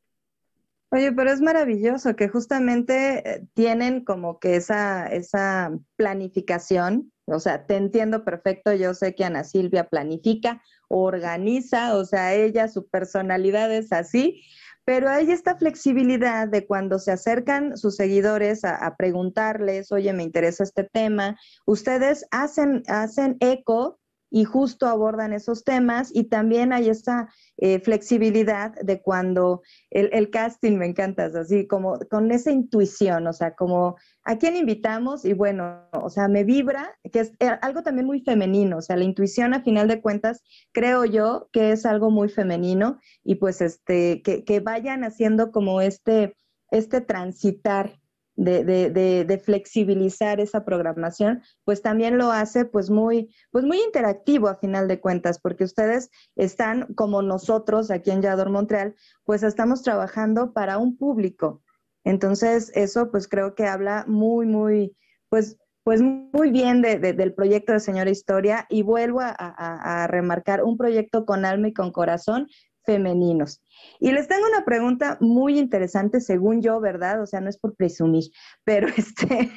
Oye, 0.91 1.11
pero 1.11 1.33
es 1.33 1.41
maravilloso 1.41 2.15
que 2.15 2.29
justamente 2.29 3.29
eh, 3.29 3.47
tienen 3.55 4.05
como 4.05 4.39
que 4.39 4.55
esa, 4.55 5.07
esa 5.09 5.73
planificación, 5.97 7.13
o 7.25 7.41
sea, 7.41 7.67
te 7.67 7.75
entiendo 7.75 8.25
perfecto, 8.25 8.73
yo 8.73 8.95
sé 8.95 9.15
que 9.17 9.25
Ana 9.25 9.43
Silvia 9.43 9.89
planifica, 9.89 10.63
organiza, 10.87 11.97
o 11.97 12.05
sea, 12.05 12.35
ella, 12.35 12.69
su 12.69 12.87
personalidad 12.89 13.73
es 13.75 13.93
así, 13.93 14.45
pero 14.85 15.09
hay 15.09 15.31
esta 15.31 15.57
flexibilidad 15.57 16.49
de 16.49 16.67
cuando 16.67 16.99
se 16.99 17.13
acercan 17.13 17.77
sus 17.77 17.97
seguidores 17.97 18.65
a, 18.65 18.95
preguntarles, 18.97 19.91
oye, 19.93 20.13
me 20.13 20.23
interesa 20.23 20.65
este 20.65 20.85
tema, 20.85 21.39
ustedes 21.67 22.27
hacen, 22.31 22.83
hacen 22.89 23.37
eco 23.41 23.99
y 24.35 24.43
justo 24.43 24.89
abordan 24.89 25.33
esos 25.33 25.63
temas 25.63 26.11
y 26.13 26.25
también 26.25 26.73
hay 26.73 26.89
esa 26.89 27.29
eh, 27.57 27.79
flexibilidad 27.79 28.75
de 28.83 29.01
cuando 29.01 29.63
el, 29.91 30.29
casting 30.31 30.77
me 30.77 30.87
encanta, 30.87 31.27
así 31.27 31.69
como 31.69 32.01
con 32.11 32.33
esa 32.33 32.51
intuición, 32.51 33.29
o 33.29 33.33
sea, 33.33 33.55
como 33.55 33.95
a 34.25 34.37
quién 34.37 34.57
invitamos 34.57 35.25
y 35.25 35.35
bueno, 35.35 35.89
o 35.93 36.11
sea, 36.11 36.27
me 36.27 36.43
vibra, 36.43 36.99
que 37.13 37.21
es 37.21 37.33
eh, 37.39 37.47
algo 37.63 37.85
también 37.85 38.09
muy 38.09 38.23
femenino, 38.23 38.79
o 38.79 38.83
sea, 38.83 38.97
la 38.97 39.05
intuición 39.05 39.55
a 39.55 39.63
final 39.63 39.87
de 39.87 40.03
cuentas 40.03 40.43
creo 40.73 41.05
yo 41.05 41.49
que 41.53 41.71
es 41.71 41.87
algo 41.87 42.11
muy 42.11 42.29
femenino 42.29 42.99
y 43.23 43.37
pues 43.37 43.61
este, 43.61 44.21
que, 44.23 44.43
que 44.43 44.59
vayan 44.59 45.05
haciendo 45.05 45.53
como 45.53 45.81
este, 45.81 46.37
este 46.73 47.01
transitar 47.01 48.01
de, 48.37 48.65
de, 48.65 49.25
de, 49.25 49.39
flexibilizar 49.39 50.41
esa 50.41 50.65
programación, 50.65 51.43
pues 51.65 51.83
también 51.83 52.19
lo 52.19 52.33
hace 52.33 52.65
pues 52.65 52.91
muy, 52.91 53.35
pues 53.51 53.65
muy 53.65 53.81
interactivo 53.81 54.49
a 54.49 54.57
final 54.57 54.89
de 54.89 55.01
cuentas, 55.01 55.39
porque 55.39 55.65
ustedes 55.65 56.11
están 56.35 56.93
como 56.95 57.23
nosotros 57.23 57.91
aquí 57.91 58.11
en 58.11 58.23
Yador 58.23 58.51
Montreal, 58.51 58.95
pues 59.25 59.43
estamos 59.43 59.83
trabajando 59.83 60.53
para 60.53 60.79
un 60.79 60.97
público. 60.97 61.63
Entonces, 62.05 62.71
eso 62.75 63.11
pues 63.11 63.29
creo 63.29 63.55
que 63.55 63.67
habla 63.67 64.05
muy, 64.09 64.47
muy, 64.47 64.97
pues, 65.29 65.57
pues 65.85 66.01
muy 66.03 66.51
bien 66.51 66.83
del 66.83 67.35
proyecto 67.35 67.73
de 67.73 67.81
Señora 67.81 68.11
Historia 68.11 68.67
y 68.71 68.83
vuelvo 68.83 69.21
a, 69.21 69.35
a 69.37 70.07
remarcar 70.07 70.65
un 70.65 70.77
proyecto 70.77 71.25
con 71.27 71.45
alma 71.45 71.69
y 71.69 71.75
con 71.75 71.93
corazón 71.93 72.49
femeninos. 72.85 73.63
Y 74.01 74.13
les 74.13 74.29
tengo 74.29 74.47
una 74.47 74.65
pregunta 74.65 75.19
muy 75.21 75.59
interesante, 75.59 76.21
según 76.21 76.63
yo, 76.63 76.81
¿verdad? 76.81 77.23
O 77.23 77.27
sea, 77.27 77.41
no 77.41 77.49
es 77.49 77.59
por 77.59 77.75
presumir, 77.75 78.25
pero 78.65 78.87
este, 78.97 79.51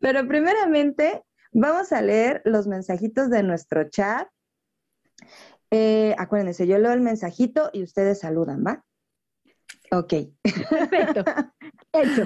pero 0.00 0.26
primeramente 0.26 1.22
vamos 1.52 1.92
a 1.92 2.02
leer 2.02 2.42
los 2.44 2.66
mensajitos 2.66 3.30
de 3.30 3.42
nuestro 3.42 3.88
chat. 3.88 4.28
Eh, 5.70 6.14
acuérdense, 6.18 6.66
yo 6.66 6.78
leo 6.78 6.92
el 6.92 7.00
mensajito 7.00 7.70
y 7.72 7.82
ustedes 7.82 8.20
saludan, 8.20 8.64
¿va? 8.66 8.84
Ok. 9.92 10.14
Perfecto. 10.68 11.24
Hecho. 11.92 12.24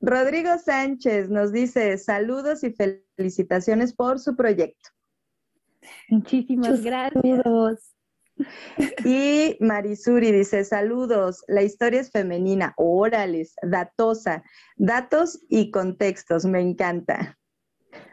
Rodrigo 0.00 0.58
Sánchez 0.58 1.30
nos 1.30 1.52
dice 1.52 1.96
saludos 1.96 2.64
y 2.64 2.74
felicitaciones 3.16 3.94
por 3.94 4.18
su 4.18 4.34
proyecto. 4.34 4.90
Muchísimas 6.08 6.82
gracias. 6.82 7.91
Y 9.04 9.56
Marisuri 9.60 10.32
dice, 10.32 10.64
saludos, 10.64 11.44
la 11.48 11.62
historia 11.62 12.00
es 12.00 12.10
femenina, 12.10 12.72
órales, 12.76 13.54
datosa, 13.62 14.42
datos 14.76 15.44
y 15.48 15.70
contextos, 15.70 16.44
me 16.44 16.60
encanta. 16.60 17.38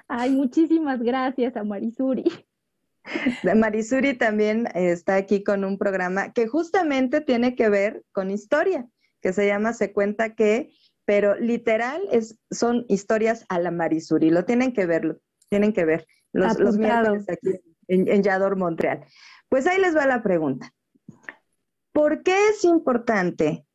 Ay, 0.08 0.32
muchísimas 0.32 1.02
gracias 1.02 1.56
a 1.56 1.64
Marisuri. 1.64 2.26
Marisuri 3.56 4.18
también 4.18 4.68
está 4.74 5.16
aquí 5.16 5.44
con 5.44 5.64
un 5.64 5.78
programa 5.78 6.34
que 6.34 6.48
justamente 6.48 7.22
tiene 7.22 7.56
que 7.56 7.70
ver 7.70 8.04
con 8.12 8.32
historia, 8.32 8.88
que 9.22 9.34
se 9.34 9.48
llama 9.48 9.74
Se 9.74 9.94
cuenta 9.94 10.36
que, 10.36 10.72
pero 11.06 11.36
literal 11.36 12.02
es, 12.12 12.38
son 12.52 12.86
historias 12.88 13.46
a 13.50 13.60
la 13.60 13.72
Marisuri, 13.72 14.30
lo 14.30 14.46
tienen 14.46 14.74
que 14.74 14.86
verlo, 14.86 15.20
tienen 15.50 15.74
que 15.74 15.86
ver 15.86 16.08
los, 16.34 16.60
los 16.60 16.78
miércoles 16.78 17.26
aquí 17.30 17.60
en, 17.88 18.08
en 18.08 18.22
Yador, 18.22 18.56
Montreal. 18.56 19.06
Pues 19.50 19.66
ahí 19.68 19.80
les 19.80 19.96
va 19.96 20.06
la 20.06 20.22
pregunta. 20.22 20.74
¿Por 21.92 22.24
qué 22.24 22.50
es 22.50 22.64
importante 22.64 23.66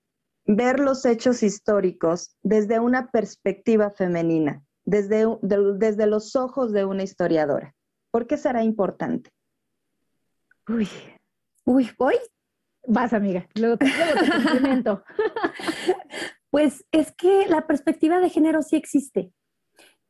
ver 0.46 0.78
los 0.78 1.04
hechos 1.04 1.42
históricos 1.42 2.36
desde 2.42 2.78
una 2.78 3.10
perspectiva 3.10 3.90
femenina, 3.90 4.62
desde, 4.84 5.26
desde 5.42 6.06
los 6.06 6.36
ojos 6.36 6.72
de 6.72 6.84
una 6.84 7.02
historiadora? 7.02 7.74
¿Por 8.10 8.26
qué 8.26 8.36
será 8.36 8.62
importante? 8.62 9.30
Uy, 10.68 10.88
uy, 11.64 11.90
voy. 11.98 12.14
Vas, 12.86 13.12
amiga, 13.12 13.48
luego 13.54 13.78
te, 13.78 13.86
luego 13.86 15.02
pues 16.50 16.84
es 16.92 17.12
que 17.12 17.46
la 17.48 17.66
perspectiva 17.66 18.20
de 18.20 18.28
género 18.28 18.62
sí 18.62 18.76
existe. 18.76 19.32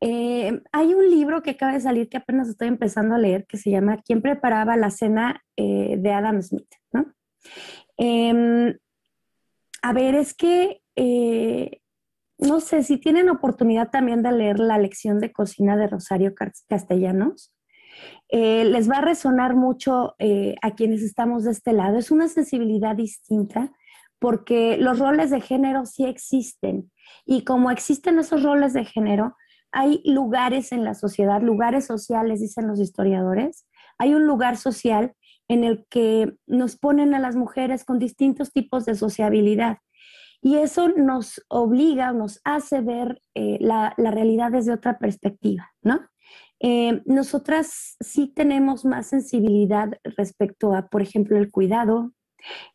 Eh, 0.07 0.61
hay 0.71 0.93
un 0.93 1.11
libro 1.11 1.43
que 1.43 1.53
acaba 1.53 1.73
de 1.73 1.81
salir 1.81 2.11
que 2.11 2.19
apenas 2.19 2.47
estoy 2.47 2.69
empezando 2.69 3.15
a 3.15 3.19
leer 3.19 3.47
que 3.47 3.57
se 3.57 3.71
llama 3.71 4.03
¿Quién 4.05 4.21
preparaba 4.21 4.77
la 4.77 4.91
cena 4.91 5.43
eh, 5.57 5.97
de 5.99 6.13
Adam 6.13 6.43
Smith? 6.43 6.69
Em, 7.97 8.77
a 9.81 9.93
ver, 9.95 10.15
es 10.15 10.35
que 10.35 10.83
eh, 10.95 11.81
no 12.37 12.61
sé 12.61 12.83
si 12.83 12.99
tienen 12.99 13.31
oportunidad 13.31 13.89
también 13.89 14.23
de 14.23 14.33
leer 14.33 14.59
la 14.59 14.77
lección 14.77 15.21
de 15.21 15.33
cocina 15.33 15.75
de 15.75 15.87
Rosario 15.87 16.35
Castellanos. 16.69 17.55
les 18.31 18.91
va 18.91 18.99
a 18.99 19.01
resonar 19.01 19.57
mucho 19.57 20.17
a 20.61 20.75
quienes 20.75 21.03
estamos 21.03 21.45
de 21.45 21.53
este 21.53 21.73
lado. 21.73 21.97
Es 21.97 22.11
una 22.11 22.29
sensibilidad 22.29 22.95
distinta 22.95 23.73
porque 24.19 24.77
los 24.77 24.99
roles 24.99 25.31
de 25.31 25.41
género 25.41 25.87
sí 25.87 26.05
existen. 26.05 26.91
Y 27.25 27.45
como 27.45 27.71
existen 27.71 28.19
esos 28.19 28.43
roles 28.43 28.75
de 28.75 28.85
género, 28.85 29.35
hay 29.75 30.01
lugares 30.05 30.71
en 30.71 30.85
la 30.85 30.95
sociedad, 30.95 31.43
lugares 31.43 31.85
sociales, 31.85 32.41
dicen 32.41 32.69
los 32.69 32.79
historiadores. 32.79 33.67
Hay 33.99 34.15
un 34.15 34.25
lugar 34.25 34.57
social 34.57 35.15
en 35.49 35.65
el 35.65 35.85
que 35.91 36.33
nos 36.47 36.77
ponen 36.77 37.13
a 37.13 37.19
las 37.19 37.35
mujeres 37.35 37.85
con 37.85 37.99
distintos 37.99 38.53
tipos 38.53 38.87
de 38.87 38.95
sociabilidad. 38.95 39.79
Y 40.41 40.57
eso 40.57 40.91
nos 40.91 41.45
obliga, 41.49 42.13
nos 42.13 42.41
hace 42.45 42.83
ver 42.83 43.21
eh, 43.35 43.59
la, 43.61 43.95
realidad 43.97 44.53
desde 44.53 44.73
otra 44.73 44.99
perspectiva, 44.99 45.73
¿no? 45.83 46.01
Eh, 46.61 47.03
nosotras 47.05 47.97
sí 47.99 48.29
tenemos 48.29 48.85
más 48.85 49.09
sensibilidad 49.09 49.89
respecto 50.05 50.73
a, 50.73 50.87
por 50.87 51.03
ejemplo, 51.03 51.37
el 51.37 51.51
cuidado, 51.51 52.13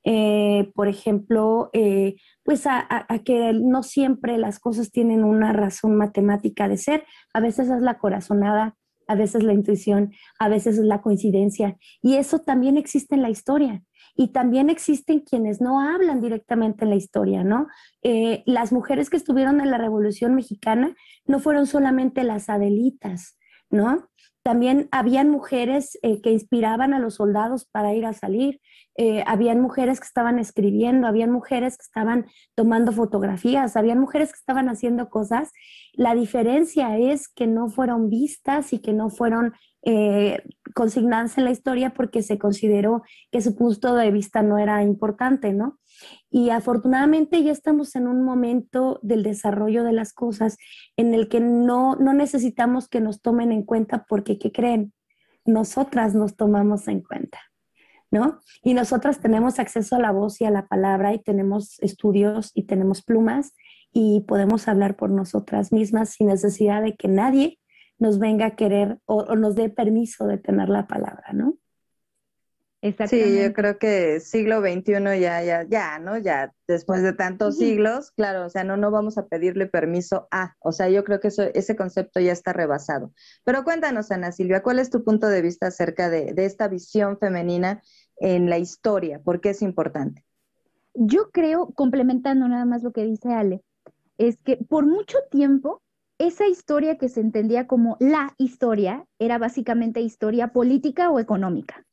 eh, 0.03 0.71
por 0.75 0.87
ejemplo, 0.87 1.69
eh, 1.73 2.15
pues 2.43 2.65
a, 2.65 2.87
que 3.25 3.53
no 3.53 3.83
siempre 3.83 4.37
las 4.37 4.59
cosas 4.59 4.91
tienen 4.91 5.23
una 5.23 5.53
razón 5.53 5.95
matemática 5.95 6.67
de 6.67 6.77
ser, 6.77 7.05
a 7.33 7.39
veces 7.39 7.69
es 7.69 7.81
la 7.81 7.97
corazonada, 7.97 8.75
a 9.07 9.15
veces 9.15 9.43
la 9.43 9.53
intuición, 9.53 10.11
a 10.39 10.49
veces 10.49 10.77
es 10.77 10.85
la 10.85 11.01
coincidencia, 11.01 11.77
y 12.01 12.15
eso 12.15 12.39
también 12.39 12.77
existe 12.77 13.15
en 13.15 13.21
la 13.21 13.29
historia. 13.29 13.83
Y 14.15 14.29
también 14.29 14.69
existen 14.69 15.21
quienes 15.21 15.61
no 15.61 15.79
hablan 15.79 16.19
directamente 16.19 16.83
en 16.83 16.89
la 16.89 16.97
historia, 16.97 17.43
¿no? 17.43 17.67
Eh, 18.03 18.43
las 18.45 18.73
mujeres 18.73 19.09
que 19.09 19.15
estuvieron 19.15 19.61
en 19.61 19.71
la 19.71 19.77
Revolución 19.77 20.35
Mexicana 20.35 20.93
no 21.25 21.39
fueron 21.39 21.67
solamente 21.67 22.23
las 22.23 22.49
Adelitas, 22.49 23.37
¿no? 23.69 24.09
También 24.43 24.89
habían 24.91 25.29
mujeres 25.29 25.97
que 26.01 26.31
inspiraban 26.31 26.93
a 26.93 26.99
los 26.99 27.15
soldados 27.15 27.65
para 27.65 27.93
ir 27.93 28.05
a 28.05 28.13
salir, 28.13 28.59
eh, 29.01 29.23
habían 29.25 29.61
mujeres 29.61 30.01
que 30.01 30.07
estaban 30.07 30.39
escribiendo, 30.39 31.07
habían 31.07 31.31
mujeres 31.31 31.77
que 31.77 31.83
estaban 31.83 32.25
tomando 32.53 32.91
fotografías, 32.91 33.77
habían 33.77 33.97
mujeres 33.97 34.33
que 34.33 34.39
estaban 34.39 34.67
haciendo 34.67 35.09
cosas. 35.09 35.53
La 35.93 36.13
diferencia 36.15 36.97
es 36.97 37.29
que 37.29 37.47
no 37.47 37.69
fueron 37.69 38.09
vistas 38.09 38.73
y 38.73 38.79
que 38.79 38.91
no 38.91 39.09
fueron 39.09 39.53
eh, 39.83 40.43
consignadas 40.75 41.37
en 41.37 41.45
la 41.45 41.51
historia 41.51 41.91
porque 41.91 42.21
se 42.21 42.37
consideró 42.37 43.03
que 43.31 43.39
su 43.39 43.55
punto 43.55 43.95
de 43.95 44.11
vista 44.11 44.43
no 44.43 44.57
era 44.57 44.83
importante, 44.83 45.53
¿no? 45.53 45.79
Y 46.29 46.49
afortunadamente 46.49 47.41
ya 47.41 47.53
estamos 47.53 47.95
en 47.95 48.05
un 48.05 48.25
momento 48.25 48.99
del 49.01 49.23
desarrollo 49.23 49.85
de 49.85 49.93
las 49.93 50.11
cosas 50.11 50.57
en 50.97 51.13
el 51.13 51.29
que 51.29 51.39
no, 51.39 51.95
no 51.95 52.11
necesitamos 52.11 52.89
que 52.89 52.99
nos 52.99 53.21
tomen 53.21 53.53
en 53.53 53.63
cuenta 53.63 54.05
porque, 54.09 54.37
¿qué 54.37 54.51
creen? 54.51 54.91
Nosotras 55.45 56.15
nos 56.15 56.35
tomamos 56.35 56.89
en 56.89 57.01
cuenta. 57.01 57.39
¿No? 58.11 58.39
Y 58.63 58.73
nosotras 58.73 59.19
tenemos 59.19 59.59
acceso 59.59 59.95
a 59.95 59.99
la 59.99 60.11
voz 60.11 60.41
y 60.41 60.45
a 60.45 60.49
la 60.49 60.67
palabra 60.67 61.13
y 61.13 61.19
tenemos 61.19 61.77
estudios 61.79 62.51
y 62.55 62.63
tenemos 62.63 63.03
plumas 63.03 63.53
y 63.93 64.21
podemos 64.21 64.67
hablar 64.67 64.95
por 64.95 65.11
nosotras 65.11 65.71
mismas 65.71 66.09
sin 66.09 66.27
necesidad 66.27 66.81
de 66.81 66.95
que 66.95 67.07
nadie 67.07 67.59
nos 67.99 68.17
venga 68.17 68.47
a 68.47 68.55
querer 68.55 68.97
o, 69.05 69.17
o 69.17 69.35
nos 69.35 69.55
dé 69.55 69.69
permiso 69.69 70.25
de 70.25 70.39
tener 70.39 70.69
la 70.69 70.87
palabra, 70.87 71.33
¿no? 71.33 71.57
Sí, 72.81 73.41
yo 73.43 73.53
creo 73.53 73.77
que 73.77 74.21
siglo 74.21 74.61
XXI 74.61 75.19
ya, 75.19 75.43
ya, 75.43 75.63
ya, 75.63 75.99
¿no? 75.99 76.17
Ya 76.17 76.53
después 76.65 77.03
de 77.03 77.11
tantos 77.11 77.57
siglos, 77.57 78.11
claro, 78.11 78.45
o 78.45 78.49
sea, 78.49 78.63
no, 78.63 78.77
no 78.77 78.89
vamos 78.89 79.17
a 79.17 79.27
pedirle 79.27 79.67
permiso 79.67 80.29
a, 80.31 80.55
o 80.59 80.71
sea, 80.71 80.89
yo 80.89 81.03
creo 81.03 81.19
que 81.19 81.27
eso, 81.27 81.43
ese 81.53 81.75
concepto 81.75 82.21
ya 82.21 82.31
está 82.31 82.53
rebasado. 82.53 83.11
Pero 83.43 83.65
cuéntanos, 83.65 84.11
Ana 84.11 84.31
Silvia, 84.31 84.63
¿cuál 84.63 84.79
es 84.79 84.89
tu 84.89 85.03
punto 85.03 85.27
de 85.27 85.41
vista 85.41 85.67
acerca 85.67 86.09
de, 86.09 86.33
de 86.33 86.45
esta 86.45 86.69
visión 86.69 87.17
femenina 87.19 87.81
en 88.17 88.49
la 88.49 88.59
historia? 88.59 89.19
¿Por 89.19 89.41
qué 89.41 89.49
es 89.49 89.61
importante? 89.61 90.23
Yo 90.93 91.31
creo, 91.31 91.71
complementando 91.73 92.47
nada 92.47 92.63
más 92.63 92.81
lo 92.81 92.91
que 92.91 93.03
dice 93.03 93.33
Ale, 93.33 93.61
es 94.17 94.37
que 94.37 94.55
por 94.55 94.85
mucho 94.85 95.17
tiempo 95.29 95.81
esa 96.17 96.47
historia 96.47 96.97
que 96.97 97.09
se 97.09 97.21
entendía 97.21 97.67
como 97.67 97.97
la 97.99 98.35
historia 98.37 99.05
era 99.19 99.37
básicamente 99.37 100.01
historia 100.01 100.49
política 100.53 101.09
o 101.09 101.19
económica. 101.19 101.85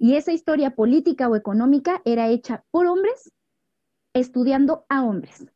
Y 0.00 0.16
esa 0.16 0.32
historia 0.32 0.70
política 0.70 1.28
o 1.28 1.36
económica 1.36 2.00
era 2.06 2.28
hecha 2.28 2.64
por 2.70 2.86
hombres 2.86 3.30
estudiando 4.14 4.86
a 4.88 5.04
hombres. 5.04 5.46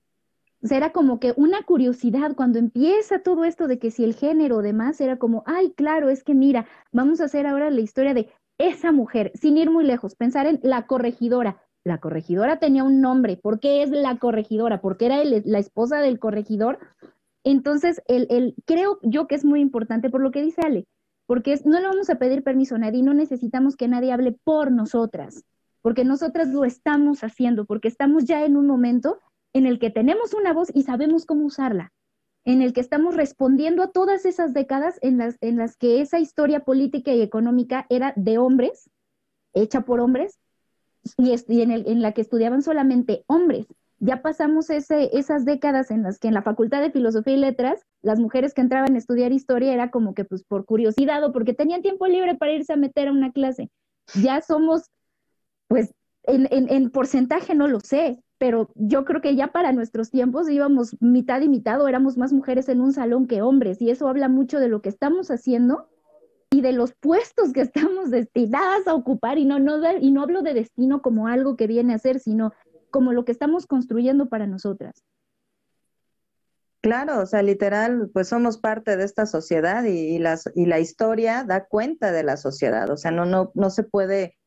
O 0.63 0.67
sea, 0.67 0.77
era 0.77 0.93
como 0.93 1.19
que 1.19 1.33
una 1.37 1.63
curiosidad 1.63 2.37
cuando 2.37 2.59
empieza 2.59 3.21
todo 3.21 3.47
esto 3.47 3.67
de 3.69 3.79
que 3.79 3.91
si 3.91 4.05
el 4.05 4.15
género 4.15 4.59
o 4.59 4.63
demás 4.63 5.01
era 5.01 5.19
como, 5.19 5.45
ay, 5.47 5.73
claro, 5.73 6.11
es 6.11 6.23
que 6.23 6.35
mira, 6.35 6.67
vamos 6.93 7.23
a 7.23 7.25
hacer 7.25 7.47
ahora 7.47 7.71
la 7.71 7.81
historia 7.81 8.13
de 8.13 8.31
esa 8.59 8.93
mujer, 8.93 9.33
sin 9.35 9.57
ir 9.57 9.71
muy 9.71 9.85
lejos, 9.85 10.15
pensar 10.15 10.47
en 10.47 10.61
la 10.63 10.87
corregidora. 10.87 11.63
La 11.83 11.99
corregidora 11.99 12.59
tenía 12.59 12.85
un 12.85 13.01
nombre. 13.01 13.39
¿Por 13.39 13.61
qué 13.61 13.83
es 13.83 13.91
la 13.91 14.19
corregidora? 14.19 14.83
Porque 14.83 15.07
era 15.07 15.25
la 15.25 15.59
esposa 15.59 16.01
del 16.01 16.19
corregidor. 16.19 16.79
Entonces, 17.45 18.03
el, 18.09 18.27
el, 18.29 18.55
creo 18.67 18.99
yo 19.03 19.27
que 19.27 19.37
es 19.37 19.45
muy 19.45 19.61
importante 19.61 20.11
por 20.11 20.21
lo 20.21 20.31
que 20.31 20.43
dice 20.43 20.61
Ale, 20.63 20.87
porque 21.27 21.59
no 21.65 21.81
le 21.81 21.87
vamos 21.87 22.11
a 22.11 22.17
pedir 22.17 22.43
permiso 22.43 22.75
a 22.75 22.79
nadie, 22.79 23.03
no 23.03 23.15
necesitamos 23.15 23.77
que 23.77 23.89
nadie 23.89 24.13
hable 24.13 24.33
por 24.45 24.71
nosotras, 24.71 25.45
porque 25.83 26.05
nosotras 26.05 26.49
lo 26.49 26.65
estamos 26.65 27.25
haciendo, 27.25 27.65
porque 27.65 27.89
estamos 27.89 28.25
ya 28.25 28.45
en 28.45 28.57
un 28.57 28.67
momento 28.67 29.21
en 29.53 29.67
el 29.67 29.79
que 29.79 29.91
tenemos 29.91 30.35
una 30.35 30.53
voz 30.53 30.69
y 30.75 30.83
sabemos 30.83 31.27
cómo 31.27 31.47
usarla, 31.47 31.93
en 32.45 32.61
el 32.61 32.73
que 32.73 32.81
estamos 32.81 33.17
respondiendo 33.17 33.83
a 33.83 33.91
todas 33.91 34.27
esas 34.27 34.53
décadas 34.53 34.99
en 35.01 35.19
las, 35.19 35.39
en 35.41 35.57
las 35.57 35.77
que 35.77 36.01
esa 36.01 36.19
historia 36.19 36.61
política 36.61 37.13
y 37.13 37.23
económica 37.23 37.87
era 37.89 38.13
de 38.17 38.39
hombres, 38.39 38.91
hecha 39.55 39.83
por 39.83 40.01
hombres, 40.01 40.39
y, 41.17 41.61
en, 41.61 41.71
el, 41.71 41.87
en, 41.87 42.03
la 42.03 42.13
que 42.13 42.21
estudiaban 42.21 42.63
solamente 42.63 43.25
hombres. 43.27 43.67
Ya 44.07 44.21
pasamos 44.21 44.69
esas 44.69 45.45
décadas 45.47 45.91
en 45.91 46.03
las 46.03 46.19
que 46.19 46.29
en 46.29 46.35
la 46.35 46.43
Facultad 46.43 46.83
de 46.83 46.91
Filosofía 46.91 47.33
y 47.33 47.39
Letras, 47.39 47.87
las 48.03 48.21
mujeres 48.21 48.53
que 48.53 48.61
entraban 48.61 48.95
a 48.95 48.99
estudiar 48.99 49.33
historia 49.33 49.73
era 49.73 49.91
como 49.91 50.13
que 50.13 50.27
pues 50.27 50.45
por 50.45 50.67
curiosidad 50.67 51.25
o 51.25 51.33
porque 51.33 51.55
tenían 51.55 51.81
tiempo 51.81 52.07
libre 52.07 52.35
para 52.35 52.53
irse 52.53 52.75
a 52.75 52.77
meter 52.77 53.09
a 53.09 53.13
una 53.13 53.33
clase. 53.33 53.71
Ya 54.23 54.43
somos, 54.43 54.91
pues 55.69 55.95
en, 56.25 56.47
en, 56.51 56.71
en 56.71 56.91
porcentaje 56.91 57.55
no 57.55 57.67
lo 57.67 57.81
sé, 57.81 58.23
pero 58.37 58.69
yo 58.75 59.07
creo 59.07 59.23
que 59.23 59.37
ya 59.37 59.53
para 59.53 59.73
nuestros 59.73 60.11
tiempos 60.11 60.51
íbamos 60.51 61.01
mitad 61.01 61.41
y 61.41 61.49
mitad 61.49 61.81
o 61.81 61.89
éramos 61.89 62.19
más 62.19 62.31
mujeres 62.31 62.69
en 62.69 62.83
un 62.83 62.93
salón 62.93 63.27
que 63.27 63.41
hombres 63.41 63.81
y 63.81 63.89
eso 63.89 64.07
habla 64.07 64.29
mucho 64.29 64.61
de 64.61 64.69
lo 64.69 64.83
que 64.83 64.91
estamos 64.91 65.31
haciendo 65.31 65.89
y 66.51 66.61
de 66.61 66.73
los 66.73 66.93
puestos 66.93 67.55
que 67.55 67.63
estamos 67.63 68.11
destinadas 68.11 68.87
a 68.87 68.95
ocupar, 68.95 69.39
y 69.39 69.47
no, 69.47 69.59
no, 69.59 69.81
y 69.99 70.13
no 70.13 70.23
hablo 70.23 70.43
de 70.43 70.53
destino 70.53 71.01
como 71.01 71.27
algo 71.27 71.57
que 71.57 71.67
viene 71.67 71.95
a 71.95 71.99
ser, 71.99 72.21
sino 72.21 72.53
como 72.95 73.13
lo 73.13 73.25
que 73.25 73.33
estamos 73.33 73.67
construyendo 73.67 74.29
para 74.29 74.47
nosotras. 74.47 75.03
Claro, 76.81 77.23
o 77.23 77.27
sea, 77.27 77.43
literal, 77.43 78.09
pues 78.15 78.29
somos 78.29 78.57
parte 78.59 78.97
de 78.97 79.03
esta 79.03 79.27
sociedad 79.27 79.83
y, 79.83 80.21
las, 80.21 80.49
y 80.55 80.67
la 80.67 80.79
historia 80.79 81.43
da 81.43 81.67
cuenta 81.67 82.13
de 82.13 82.23
la 82.23 82.37
sociedad, 82.37 82.89
o 82.91 82.97
sea, 82.97 83.11
no, 83.11 83.27
no, 83.27 83.51
no 83.55 83.71
se 83.71 83.83
puede 83.83 84.39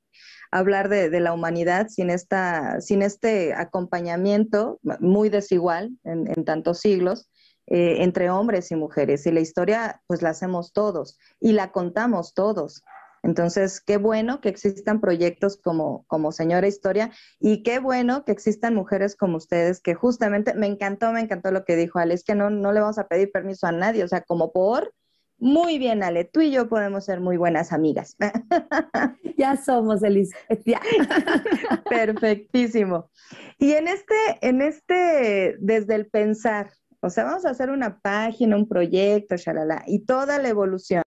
hablar 0.49 0.87
de, 0.87 1.09
la 1.19 1.33
humanidad 1.33 1.89
sin, 1.89 2.09
esta, 2.09 2.79
sin 2.79 3.01
este 3.01 3.53
acompañamiento 3.53 4.79
muy 5.01 5.27
desigual 5.27 5.91
en, 6.05 6.27
en 6.33 6.45
tantos 6.45 6.79
siglos 6.79 7.29
eh, 7.65 8.01
entre 8.01 8.29
hombres 8.29 8.71
y 8.71 8.77
mujeres. 8.77 9.27
Y 9.27 9.31
la 9.31 9.41
historia, 9.41 10.01
pues 10.07 10.21
la 10.21 10.29
hacemos 10.29 10.71
todos 10.71 11.19
y 11.41 11.51
la 11.51 11.73
contamos 11.73 12.33
todos. 12.33 12.81
Entonces, 13.27 13.81
qué 13.81 13.97
bueno 13.97 14.39
que 14.39 14.47
existan 14.47 15.01
proyectos 15.01 15.57
como, 15.57 16.05
como 16.07 16.31
Señora 16.31 16.65
Historia 16.65 17.11
y 17.41 17.61
qué 17.61 17.79
bueno 17.79 18.23
que 18.23 18.31
existan 18.31 18.73
mujeres 18.73 19.17
como 19.17 19.35
ustedes, 19.35 19.81
que 19.81 19.95
justamente 19.95 20.53
me 20.53 20.65
encantó, 20.65 21.11
me 21.11 21.19
encantó 21.19 21.51
lo 21.51 21.65
que 21.65 21.75
dijo 21.75 21.99
Ale, 21.99 22.13
es 22.13 22.23
que 22.23 22.35
no, 22.35 22.49
no 22.49 22.71
le 22.71 22.79
vamos 22.79 22.97
a 22.97 23.09
pedir 23.09 23.29
permiso 23.33 23.67
a 23.67 23.73
nadie, 23.73 24.05
o 24.05 24.07
sea, 24.07 24.21
como 24.21 24.53
por, 24.53 24.93
muy 25.39 25.77
bien, 25.77 26.03
Ale, 26.03 26.23
tú 26.23 26.39
y 26.39 26.51
yo 26.51 26.69
podemos 26.69 27.03
ser 27.03 27.19
muy 27.19 27.35
buenas 27.37 27.73
amigas. 27.73 28.15
Ya 29.37 29.55
somos, 29.55 30.01
Elizabeth, 30.01 30.63
ya. 30.65 30.81
Perfectísimo. 31.89 33.11
Y 33.59 33.73
en 33.73 33.87
este, 33.87 34.15
en 34.41 34.63
este, 34.63 35.57
desde 35.59 35.93
el 35.93 36.07
pensar, 36.07 36.71
o 37.01 37.11
sea, 37.11 37.25
vamos 37.25 37.45
a 37.45 37.51
hacer 37.51 37.69
una 37.69 37.99
página, 37.99 38.55
un 38.55 38.67
proyecto, 38.67 39.35
shalala, 39.35 39.83
y 39.85 40.05
toda 40.05 40.39
la 40.39 40.49
evolución 40.49 41.03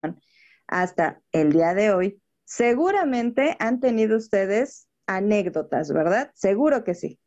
hasta 0.71 1.21
el 1.33 1.53
día 1.53 1.75
de 1.75 1.93
hoy, 1.93 2.23
seguramente 2.45 3.57
han 3.59 3.81
tenido 3.81 4.17
ustedes 4.17 4.89
anécdotas, 5.07 5.93
¿verdad? 5.93 6.31
Seguro 6.35 6.85
que 6.85 6.95
sí. 6.95 7.19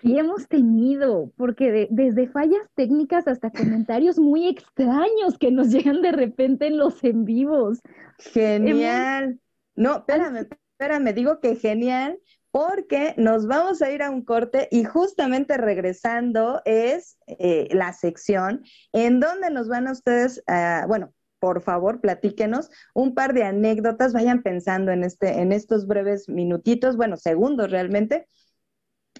Sí, 0.00 0.18
hemos 0.18 0.48
tenido, 0.48 1.30
porque 1.36 1.86
desde 1.90 2.26
fallas 2.28 2.66
técnicas 2.74 3.28
hasta 3.28 3.50
comentarios 3.50 4.18
muy 4.18 4.48
extraños 4.48 5.36
que 5.38 5.50
nos 5.50 5.68
llegan 5.68 6.00
de 6.00 6.12
repente 6.12 6.68
en 6.68 6.78
los 6.78 7.04
en 7.04 7.26
vivos. 7.26 7.80
Genial. 8.18 9.38
No, 9.74 9.98
espérame, 9.98 10.48
espérame, 10.72 11.12
digo 11.12 11.40
que 11.40 11.56
genial, 11.56 12.18
porque 12.50 13.14
nos 13.18 13.46
vamos 13.46 13.82
a 13.82 13.90
ir 13.90 14.02
a 14.02 14.10
un 14.10 14.24
corte 14.24 14.68
y 14.70 14.84
justamente 14.84 15.58
regresando 15.58 16.62
es 16.64 17.18
eh, 17.26 17.68
la 17.72 17.92
sección 17.92 18.62
en 18.92 19.20
donde 19.20 19.50
nos 19.50 19.68
van 19.68 19.86
a 19.86 19.92
ustedes, 19.92 20.42
uh, 20.48 20.86
bueno, 20.88 21.12
por 21.40 21.62
favor, 21.62 22.00
platíquenos 22.00 22.70
un 22.94 23.14
par 23.14 23.34
de 23.34 23.44
anécdotas, 23.44 24.12
vayan 24.12 24.42
pensando 24.42 24.92
en, 24.92 25.02
este, 25.04 25.40
en 25.40 25.52
estos 25.52 25.86
breves 25.86 26.28
minutitos, 26.28 26.96
bueno, 26.96 27.16
segundos 27.16 27.70
realmente, 27.70 28.28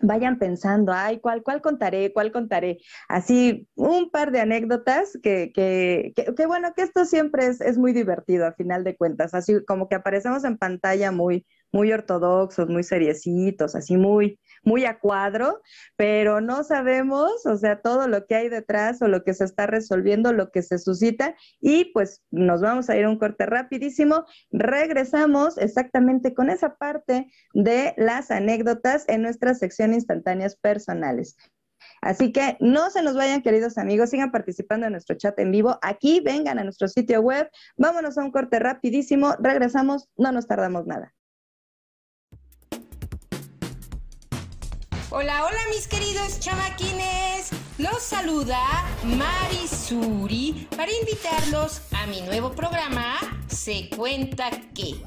vayan 0.02 0.38
pensando, 0.38 0.92
ay, 0.92 1.20
¿cuál, 1.20 1.42
cuál 1.42 1.60
contaré? 1.60 2.12
¿Cuál 2.12 2.32
contaré? 2.32 2.78
Así, 3.08 3.68
un 3.74 4.10
par 4.10 4.32
de 4.32 4.40
anécdotas 4.40 5.18
que, 5.22 5.52
que, 5.52 6.12
que, 6.14 6.46
bueno, 6.46 6.72
que 6.74 6.82
esto 6.82 7.04
siempre 7.04 7.46
es, 7.46 7.60
es, 7.60 7.76
muy 7.78 7.92
divertido 7.92 8.46
a 8.46 8.52
final 8.52 8.84
de 8.84 8.96
cuentas, 8.96 9.34
así 9.34 9.64
como 9.66 9.88
que 9.88 9.96
aparecemos 9.96 10.44
en 10.44 10.58
pantalla 10.58 11.12
muy, 11.12 11.46
muy 11.72 11.92
ortodoxos, 11.92 12.68
muy 12.68 12.82
seriecitos, 12.82 13.74
así 13.74 13.96
muy, 13.96 14.38
muy 14.62 14.84
a 14.84 14.98
cuadro, 14.98 15.60
pero 15.96 16.40
no 16.40 16.64
sabemos, 16.64 17.46
o 17.46 17.56
sea, 17.56 17.80
todo 17.80 18.08
lo 18.08 18.26
que 18.26 18.34
hay 18.34 18.48
detrás 18.48 19.00
o 19.02 19.08
lo 19.08 19.24
que 19.24 19.34
se 19.34 19.44
está 19.44 19.66
resolviendo, 19.66 20.32
lo 20.32 20.50
que 20.50 20.62
se 20.62 20.78
suscita, 20.78 21.34
y 21.60 21.86
pues 21.92 22.22
nos 22.30 22.60
vamos 22.60 22.90
a 22.90 22.96
ir 22.96 23.04
a 23.04 23.10
un 23.10 23.18
corte 23.18 23.46
rapidísimo. 23.46 24.24
Regresamos 24.50 25.58
exactamente 25.58 26.34
con 26.34 26.50
esa 26.50 26.76
parte 26.76 27.30
de 27.54 27.94
las 27.96 28.30
anécdotas 28.30 29.04
en 29.08 29.22
nuestra 29.22 29.54
sección 29.54 29.94
instantáneas 29.94 30.56
personales. 30.56 31.36
Así 32.02 32.32
que 32.32 32.56
no 32.60 32.90
se 32.90 33.02
nos 33.02 33.14
vayan, 33.14 33.42
queridos 33.42 33.78
amigos, 33.78 34.10
sigan 34.10 34.30
participando 34.30 34.86
en 34.86 34.92
nuestro 34.92 35.16
chat 35.16 35.38
en 35.38 35.50
vivo. 35.50 35.78
Aquí 35.82 36.20
vengan 36.20 36.58
a 36.58 36.64
nuestro 36.64 36.88
sitio 36.88 37.20
web, 37.20 37.50
vámonos 37.76 38.16
a 38.16 38.22
un 38.22 38.30
corte 38.30 38.58
rapidísimo, 38.58 39.34
regresamos, 39.38 40.08
no 40.16 40.32
nos 40.32 40.46
tardamos 40.46 40.86
nada. 40.86 41.14
Hola, 45.12 45.44
hola 45.44 45.58
mis 45.74 45.88
queridos 45.88 46.38
chamaquines. 46.38 47.50
Los 47.78 48.00
saluda 48.00 48.60
Marisuri 49.02 50.68
para 50.76 50.92
invitarlos 50.92 51.82
a 51.90 52.06
mi 52.06 52.20
nuevo 52.20 52.52
programa 52.52 53.16
Se 53.48 53.88
cuenta 53.88 54.50
que. 54.72 55.02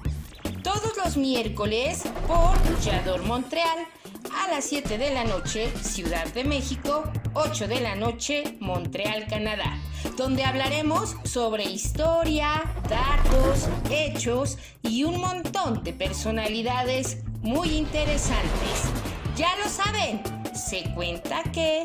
Todos 0.61 0.97
los 0.97 1.15
miércoles 1.15 2.03
por 2.27 2.81
Yador 2.81 3.23
Montreal 3.23 3.87
a 4.33 4.49
las 4.49 4.65
7 4.65 4.97
de 4.97 5.13
la 5.13 5.23
noche, 5.23 5.71
Ciudad 5.81 6.25
de 6.33 6.43
México, 6.43 7.05
8 7.33 7.69
de 7.69 7.79
la 7.79 7.95
noche, 7.95 8.57
Montreal, 8.59 9.25
Canadá, 9.27 9.77
donde 10.17 10.43
hablaremos 10.43 11.15
sobre 11.23 11.63
historia, 11.63 12.61
datos, 12.89 13.69
hechos 13.89 14.57
y 14.81 15.05
un 15.05 15.21
montón 15.21 15.81
de 15.85 15.93
personalidades 15.93 17.19
muy 17.41 17.69
interesantes. 17.69 19.12
Ya 19.35 19.55
lo 19.57 19.67
saben, 19.67 20.21
se 20.53 20.83
cuenta 20.93 21.41
que 21.51 21.81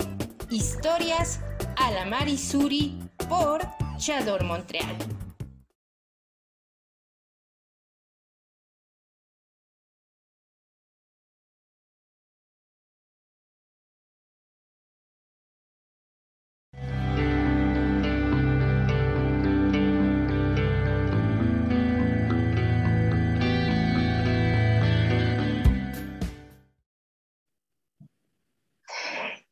historias 0.50 1.40
a 1.76 1.90
la 1.92 2.04
Marisuri 2.04 2.98
por 3.26 3.62
Chador 3.96 4.44
Montreal. 4.44 5.17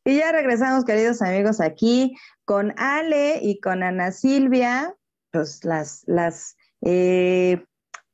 Y 0.07 0.19
ya 0.19 0.31
regresamos, 0.31 0.85
queridos 0.85 1.21
amigos, 1.21 1.61
aquí 1.61 2.16
con 2.45 2.73
Ale 2.79 3.40
y 3.42 3.59
con 3.59 3.83
Ana 3.83 4.12
Silvia, 4.12 4.95
pues 5.33 5.64
las, 5.64 6.05
las, 6.07 6.57
eh, 6.81 7.64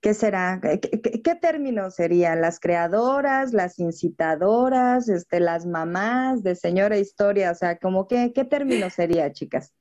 ¿qué 0.01 0.15
será? 0.15 0.59
¿Qué, 0.63 0.81
¿Qué, 0.81 1.35
término 1.35 1.91
serían? 1.91 2.41
¿Las 2.41 2.61
creadoras, 2.61 3.53
las 3.53 3.79
incitadoras, 3.79 5.11
este, 5.11 5.39
las 5.39 5.67
mamás 5.67 6.43
de 6.43 6.55
Señora 6.55 6.97
Historia? 6.97 7.51
O 7.51 7.55
sea, 7.55 7.77
como 7.77 8.09
qué, 8.09 8.33
¿qué 8.35 8.47
término 8.47 8.89
sería, 8.89 9.31
chicas? 9.31 9.75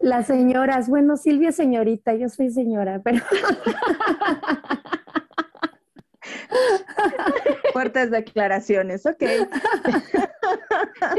Las 0.00 0.26
señoras, 0.26 0.88
bueno, 0.88 1.16
Silvia 1.16 1.52
señorita, 1.52 2.12
yo 2.14 2.28
soy 2.28 2.50
señora, 2.50 3.00
pero... 3.04 3.22
Fuertes 7.72 8.10
declaraciones, 8.10 9.06
ok. 9.06 9.22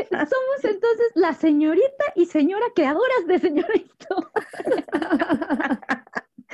Somos 0.09 0.63
entonces 0.63 1.11
la 1.15 1.33
señorita 1.33 2.05
y 2.15 2.25
señora 2.25 2.65
creadoras 2.75 3.27
de 3.27 3.39
señora 3.39 3.73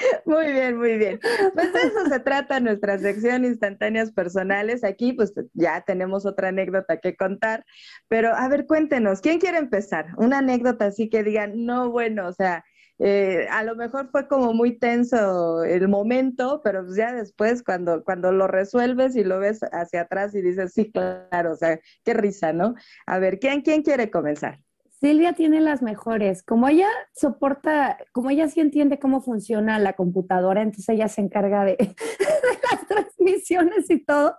Muy 0.26 0.52
bien, 0.52 0.78
muy 0.78 0.98
bien. 0.98 1.20
Pues 1.54 1.72
de 1.72 1.80
eso 1.82 2.06
se 2.10 2.20
trata 2.20 2.60
nuestra 2.60 2.98
sección 2.98 3.46
instantáneas 3.46 4.12
personales. 4.12 4.84
Aquí 4.84 5.14
pues 5.14 5.34
ya 5.54 5.82
tenemos 5.82 6.26
otra 6.26 6.50
anécdota 6.50 6.98
que 6.98 7.16
contar, 7.16 7.64
pero 8.08 8.36
a 8.36 8.48
ver, 8.50 8.66
cuéntenos, 8.66 9.22
¿quién 9.22 9.40
quiere 9.40 9.60
empezar? 9.60 10.08
Una 10.18 10.40
anécdota 10.40 10.86
así 10.88 11.10
que 11.10 11.24
digan, 11.24 11.66
no, 11.66 11.92
bueno, 11.92 12.28
o 12.28 12.34
sea, 12.34 12.66
eh, 13.00 13.48
a 13.50 13.64
lo 13.64 13.76
mejor 13.76 14.10
fue 14.12 14.28
como 14.28 14.54
muy 14.54 14.78
tenso 14.78 15.64
el 15.64 15.88
momento, 15.88 16.62
pero 16.64 16.84
pues 16.84 16.96
ya 16.96 17.12
después 17.14 17.64
cuando, 17.64 18.04
cuando 18.04 18.32
lo 18.32 18.48
resuelves 18.48 19.16
y 19.16 19.24
lo 19.24 19.40
ves 19.40 19.62
hacia 19.72 20.02
atrás 20.02 20.36
y 20.36 20.42
dices, 20.42 20.74
sí, 20.74 20.92
claro, 20.92 21.54
o 21.54 21.56
sea, 21.56 21.80
qué 22.04 22.14
risa, 22.14 22.54
¿no? 22.54 22.76
A 23.06 23.20
ver, 23.20 23.40
¿quién, 23.40 23.62
quién 23.62 23.82
quiere 23.82 24.10
comenzar? 24.12 24.60
Silvia 25.04 25.34
tiene 25.34 25.60
las 25.60 25.82
mejores. 25.82 26.44
Como 26.44 26.70
ella 26.70 26.88
soporta, 27.14 27.98
como 28.14 28.30
ella 28.30 28.48
sí 28.48 28.62
entiende 28.62 29.00
cómo 29.00 29.20
funciona 29.20 29.78
la 29.78 29.94
computadora, 29.94 30.62
entonces 30.62 30.88
ella 30.88 31.10
se 31.10 31.20
encarga 31.20 31.66
de, 31.66 31.76
transmisiones 32.88 33.90
y 33.90 34.04
todo. 34.04 34.36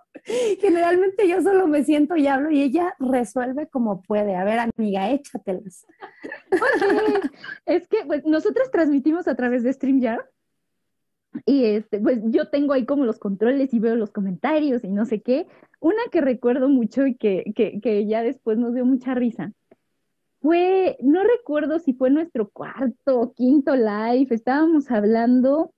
Generalmente 0.59 1.27
yo 1.27 1.41
solo 1.41 1.67
me 1.67 1.83
siento 1.83 2.15
y 2.15 2.27
hablo 2.27 2.51
y 2.51 2.61
ella 2.61 2.95
resuelve 2.99 3.67
como 3.67 4.01
puede. 4.01 4.35
A 4.35 4.43
ver, 4.43 4.59
amiga, 4.59 5.11
échatelas. 5.11 5.85
Es 7.65 7.87
que 7.87 8.05
pues, 8.05 8.25
nosotros 8.25 8.71
transmitimos 8.71 9.27
a 9.27 9.35
través 9.35 9.63
de 9.63 9.73
StreamYard 9.73 10.25
y 11.45 11.65
este, 11.65 11.99
pues 11.99 12.19
yo 12.25 12.49
tengo 12.49 12.73
ahí 12.73 12.85
como 12.85 13.03
los 13.03 13.19
controles 13.19 13.73
y 13.73 13.79
veo 13.79 13.95
los 13.95 14.11
comentarios 14.11 14.83
y 14.83 14.89
no 14.89 15.05
sé 15.05 15.21
qué. 15.21 15.47
Una 15.79 16.01
que 16.11 16.21
recuerdo 16.21 16.69
mucho 16.69 17.05
y 17.05 17.15
que, 17.15 17.51
que, 17.55 17.81
que 17.81 18.07
ya 18.07 18.23
después 18.23 18.57
nos 18.57 18.73
dio 18.73 18.85
mucha 18.85 19.13
risa 19.13 19.51
fue, 20.45 20.95
no 21.01 21.23
recuerdo 21.23 21.79
si 21.79 21.93
fue 21.93 22.11
nuestro 22.11 22.51
cuarto 22.51 23.19
o 23.19 23.33
quinto 23.33 23.75
live, 23.75 24.27
estábamos 24.29 24.91
hablando, 24.91 25.73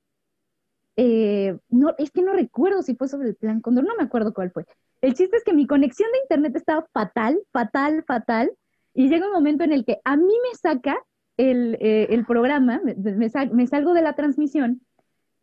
eh, 0.98 1.56
es 2.00 2.12
que 2.12 2.24
no 2.24 2.34
recuerdo 2.34 2.82
si 2.82 2.96
fue 2.96 3.08
sobre 3.08 3.30
el 3.30 3.36
plan 3.36 3.62
Condor, 3.62 3.86
no 3.86 3.96
me 3.96 4.04
acuerdo 4.04 4.34
cuál 4.34 4.52
fue. 4.52 4.66
El 5.02 5.14
chiste 5.14 5.38
es 5.38 5.44
que 5.44 5.54
mi 5.54 5.68
conexión 5.68 6.12
de 6.12 6.20
internet 6.20 6.56
estaba 6.56 6.88
fatal, 6.92 7.40
fatal, 7.52 8.04
fatal, 8.06 8.52
y 8.96 9.08
llega 9.08 9.28
un 9.28 9.34
momento 9.34 9.64
en 9.64 9.74
el 9.74 9.86
que 9.86 10.00
a 10.04 10.18
mí 10.18 10.26
me 10.26 10.58
saca 10.58 10.98
el, 11.38 11.78
eh, 11.80 12.24
programa, 12.28 12.82
me, 12.84 13.68
salgo 13.68 13.94
de 13.94 14.02
la 14.02 14.14
transmisión, 14.14 14.82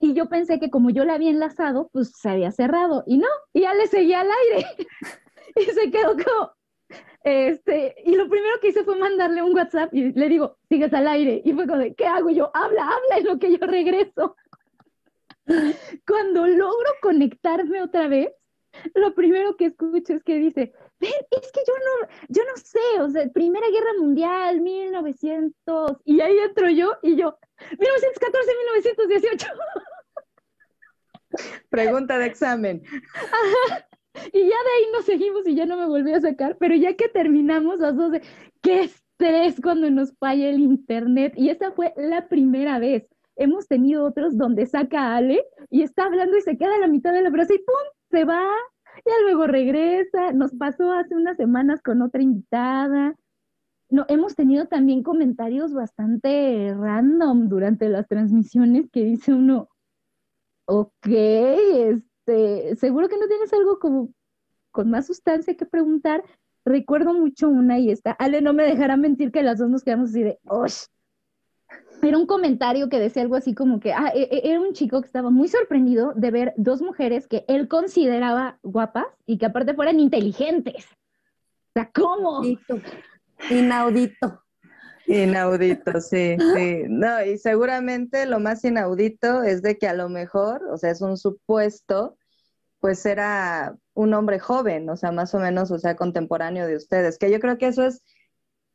y 0.01 0.13
yo 0.13 0.29
pensé 0.29 0.59
que 0.59 0.71
como 0.71 0.91
yo 0.91 1.05
la 1.05 1.15
había 1.15 1.31
enlazado, 1.31 1.89
pues 1.93 2.13
se 2.17 2.29
había 2.29 2.51
cerrado, 2.51 3.05
y 3.07 3.19
no, 3.19 3.29
y 3.53 3.61
ya 3.61 3.75
le 3.75 3.87
seguía 3.87 4.23
al 4.23 4.29
aire, 4.53 4.67
y 5.57 5.65
se 5.67 5.91
quedó 5.93 6.17
como, 6.17 6.51
este, 7.25 7.95
y 8.05 8.15
lo 8.17 8.29
primero 8.29 8.61
que 8.61 8.69
hice 8.69 8.85
fue 8.85 8.97
mandarle 8.97 9.43
un 9.43 9.55
WhatsApp 9.55 9.95
y 9.95 10.13
le 10.13 10.29
digo, 10.29 10.59
sigues 10.69 10.93
al 10.93 11.09
aire. 11.09 11.41
Y 11.43 11.55
fue 11.55 11.67
como 11.67 11.79
de, 11.79 11.95
¿qué 11.95 12.07
hago 12.07 12.29
yo? 12.29 12.51
Habla, 12.53 12.83
habla, 12.83 13.17
es 13.19 13.25
lo 13.25 13.39
que 13.39 13.51
yo 13.51 13.67
regreso. 13.67 14.37
Cuando 16.07 16.47
logro 16.47 16.91
conectarme 17.03 17.83
otra 17.83 18.09
vez, 18.09 18.31
lo 18.95 19.15
primero 19.15 19.57
que 19.57 19.67
escucho 19.67 20.15
es 20.15 20.25
que 20.25 20.37
dice, 20.37 20.73
ven, 21.01 21.13
es 21.31 21.53
que 21.53 21.61
yo 21.67 21.75
no, 21.75 22.09
yo 22.29 22.43
no 22.45 22.57
sé, 22.57 23.01
o 23.01 23.09
sea, 23.09 23.29
Primera 23.33 23.67
Guerra 23.69 23.93
Mundial, 23.99 24.61
1900, 24.61 25.99
y 26.05 26.21
ahí 26.21 26.39
entro 26.39 26.69
yo 26.71 26.97
y 27.03 27.17
yo, 27.17 27.39
1914, 27.79 28.53
1918. 28.57 29.47
Pregunta 31.71 32.19
de 32.19 32.27
examen. 32.27 32.83
Y 34.33 34.41
ya 34.41 34.57
de 34.57 34.71
ahí 34.77 34.93
nos 34.93 35.05
seguimos 35.05 35.47
y 35.47 35.55
ya 35.57 35.67
no 35.67 35.77
me 35.77 35.87
volví 35.87 36.13
a 36.13 36.21
sacar, 36.21 36.57
pero 36.59 36.75
ya 36.77 36.95
que 36.95 37.09
terminamos 37.09 37.81
las 37.81 37.97
12, 37.97 38.23
qué 38.63 38.83
estrés 38.83 39.61
cuando 39.61 39.91
nos 39.91 40.17
falla 40.19 40.49
el 40.49 40.61
internet. 40.61 41.35
Y 41.37 41.51
esa 41.51 41.73
fue 41.73 41.93
la 41.97 42.29
primera 42.29 42.79
vez. 42.79 43.09
Hemos 43.37 43.67
tenido 43.67 44.05
otros 44.05 44.37
donde 44.37 44.67
saca 44.67 45.09
a 45.09 45.17
Ale 45.17 45.45
y 45.71 45.83
está 45.83 46.05
hablando 46.05 46.37
y 46.37 46.41
se 46.41 46.57
queda 46.57 46.75
a 46.77 46.79
la 46.79 46.89
mitad 46.89 47.13
de 47.13 47.23
la 47.23 47.31
frase 47.31 47.55
y 47.55 47.59
¡pum! 47.59 47.75
se 48.11 48.25
va, 48.25 48.45
ya 49.05 49.13
luego 49.23 49.47
regresa. 49.47 50.33
Nos 50.33 50.53
pasó 50.55 50.93
hace 50.93 51.17
unas 51.17 51.37
semanas 51.37 51.83
con 51.83 52.03
otra 52.03 52.23
invitada. 52.23 53.15
No, 53.91 54.07
hemos 54.09 54.35
tenido 54.35 54.67
también 54.67 55.03
comentarios 55.03 55.73
bastante 55.75 56.75
random 56.75 57.49
durante 57.49 57.89
las 57.89 58.09
transmisiones 58.09 58.91
que 58.91 59.05
dice 59.05 59.33
uno, 59.33 59.69
ok, 60.67 61.07
es 61.07 62.03
este, 62.27 62.77
seguro 62.77 63.09
que 63.09 63.19
no 63.19 63.29
tienes 63.29 63.53
algo 63.53 63.79
como 63.79 64.13
con 64.71 64.91
más 64.91 65.07
sustancia 65.07 65.57
que 65.57 65.67
preguntar. 65.67 66.25
Recuerdo 66.65 67.13
mucho 67.13 67.49
una 67.49 67.79
y 67.79 67.91
esta, 67.91 68.13
Ale 68.13 68.41
no 68.41 68.55
me 68.55 68.65
dejará 68.65 68.97
mentir 68.97 69.31
que 69.31 69.43
las 69.43 69.59
dos 69.59 69.69
nos 69.69 69.85
quedamos 69.85 70.11
así 70.11 70.23
de, 70.23 70.39
¡osh! 70.45 70.87
Era 72.03 72.19
un 72.19 72.27
comentario 72.27 72.89
que 72.89 72.99
decía 72.99 73.23
algo 73.23 73.37
así 73.37 73.55
como 73.55 73.81
que, 73.81 73.93
ah, 73.93 74.13
e, 74.15 74.29
e, 74.31 74.51
era 74.51 74.61
un 74.61 74.75
chico 74.75 75.01
que 75.01 75.07
estaba 75.07 75.31
muy 75.31 75.49
sorprendido 75.49 76.13
de 76.15 76.31
ver 76.31 76.55
dos 76.57 76.83
mujeres 76.83 77.27
que 77.27 77.45
él 77.49 77.67
consideraba 77.69 78.59
guapas 78.63 79.07
y 79.27 79.39
que 79.39 79.47
aparte 79.47 79.75
fueran 79.75 80.01
inteligentes. 80.01 80.85
O 80.85 81.73
sea, 81.75 81.91
¿cómo? 81.93 82.43
Inaudito. 83.51 84.45
Inaudito, 85.07 86.01
sí, 86.01 86.37
sí. 86.55 86.83
No, 86.89 87.23
y 87.25 87.39
seguramente 87.39 88.27
lo 88.27 88.39
más 88.39 88.65
inaudito 88.65 89.43
es 89.43 89.63
de 89.63 89.77
que 89.77 89.89
a 89.89 89.95
lo 89.95 90.09
mejor, 90.09 90.63
o 90.71 90.79
sea, 90.79 90.91
es 90.91 91.01
un 91.01 91.17
supuesto, 91.17 92.17
pues 92.81 93.05
era 93.07 93.77
un 93.95 94.15
hombre 94.15 94.39
joven, 94.39 94.89
o 94.89 94.97
sea, 94.97 95.13
más 95.13 95.35
o 95.35 95.39
menos, 95.39 95.71
o 95.71 95.79
sea, 95.79 95.97
contemporáneo 95.97 96.67
de 96.67 96.77
ustedes, 96.77 97.19
que 97.19 97.31
yo 97.31 97.41
creo 97.41 97.59
que 97.59 97.69
eso 97.69 97.85
es 97.85 98.03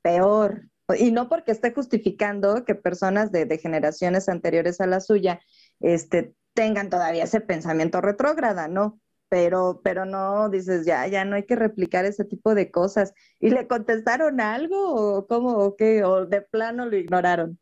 peor. 0.01 0.63
Y 0.97 1.11
no 1.11 1.29
porque 1.29 1.51
esté 1.51 1.73
justificando 1.73 2.65
que 2.65 2.75
personas 2.75 3.31
de, 3.31 3.57
generaciones 3.57 4.29
anteriores 4.29 4.81
a 4.81 4.87
la 4.87 4.99
suya 4.99 5.39
este, 5.79 6.33
tengan 6.53 6.89
todavía 6.89 7.23
ese 7.23 7.41
pensamiento 7.41 8.01
retrógrada, 8.01 8.67
¿no? 8.67 8.99
pero, 9.29 9.81
pero 9.83 10.05
no, 10.05 10.49
dices, 10.49 10.85
ya, 10.85 11.07
ya 11.07 11.23
no 11.23 11.35
hay 11.35 11.43
que 11.43 11.55
replicar 11.55 12.05
ese 12.05 12.25
tipo 12.25 12.55
de 12.55 12.71
cosas. 12.71 13.13
¿Y 13.39 13.51
le 13.51 13.67
contestaron 13.67 14.41
algo 14.41 14.93
o 14.95 15.27
cómo 15.27 15.51
o 15.59 15.75
qué? 15.75 16.03
¿O 16.03 16.25
de 16.25 16.41
plano 16.41 16.87
lo 16.87 16.97
ignoraron? 16.97 17.59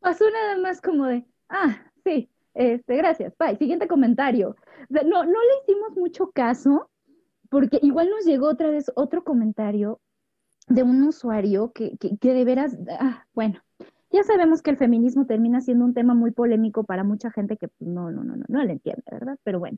Pasó 0.00 0.24
nada 0.30 0.56
más 0.56 0.80
como 0.80 1.06
de, 1.06 1.26
ah, 1.50 1.78
sí, 2.04 2.30
este, 2.54 2.96
gracias, 2.96 3.34
bye, 3.38 3.56
siguiente 3.56 3.86
comentario. 3.86 4.56
no, 4.88 5.24
no 5.24 5.24
le 5.24 5.62
hicimos 5.62 5.92
mucho 5.94 6.30
caso 6.30 6.90
porque 7.50 7.78
igual 7.82 8.08
nos 8.08 8.24
llegó 8.24 8.48
otra 8.48 8.70
vez 8.70 8.90
otro 8.94 9.22
comentario 9.22 10.00
de 10.70 10.82
un 10.82 11.02
usuario 11.02 11.72
que, 11.72 11.98
que, 11.98 12.16
que 12.16 12.32
de 12.32 12.44
veras, 12.46 12.78
ah, 12.98 13.26
bueno, 13.34 13.60
ya 14.10 14.22
sabemos 14.22 14.62
que 14.62 14.70
el 14.70 14.78
feminismo 14.78 15.26
termina 15.26 15.60
siendo 15.60 15.84
un 15.84 15.92
tema 15.92 16.14
muy 16.14 16.30
polémico 16.30 16.84
para 16.84 17.04
mucha 17.04 17.30
gente 17.30 17.58
que 17.58 17.68
pues, 17.68 17.90
no, 17.90 18.10
no, 18.10 18.24
no, 18.24 18.36
no, 18.36 18.44
no 18.48 18.64
le 18.64 18.72
entiende, 18.72 19.04
¿verdad? 19.10 19.36
Pero 19.44 19.58
bueno 19.58 19.76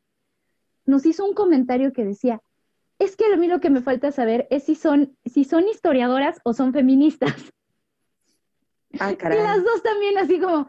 nos 0.87 1.07
hizo 1.07 1.25
un 1.25 1.35
comentario 1.35 1.93
que 1.93 2.05
decía, 2.05 2.43
es 2.99 3.17
que 3.17 3.25
a 3.33 3.37
mí 3.37 3.47
lo 3.49 3.61
que 3.61 3.71
me 3.71 3.83
falta 3.83 4.13
saber 4.13 4.47
es 4.51 4.65
si 4.65 4.75
son, 4.75 5.17
si 5.25 5.45
son 5.45 5.69
historiadoras 5.69 6.41
o 6.45 6.55
son 6.55 6.73
feministas. 6.73 7.35
Ah, 9.01 9.11
y 9.11 9.17
las 9.17 9.65
dos 9.65 9.83
también 9.83 10.19
así 10.19 10.39
como, 10.39 10.69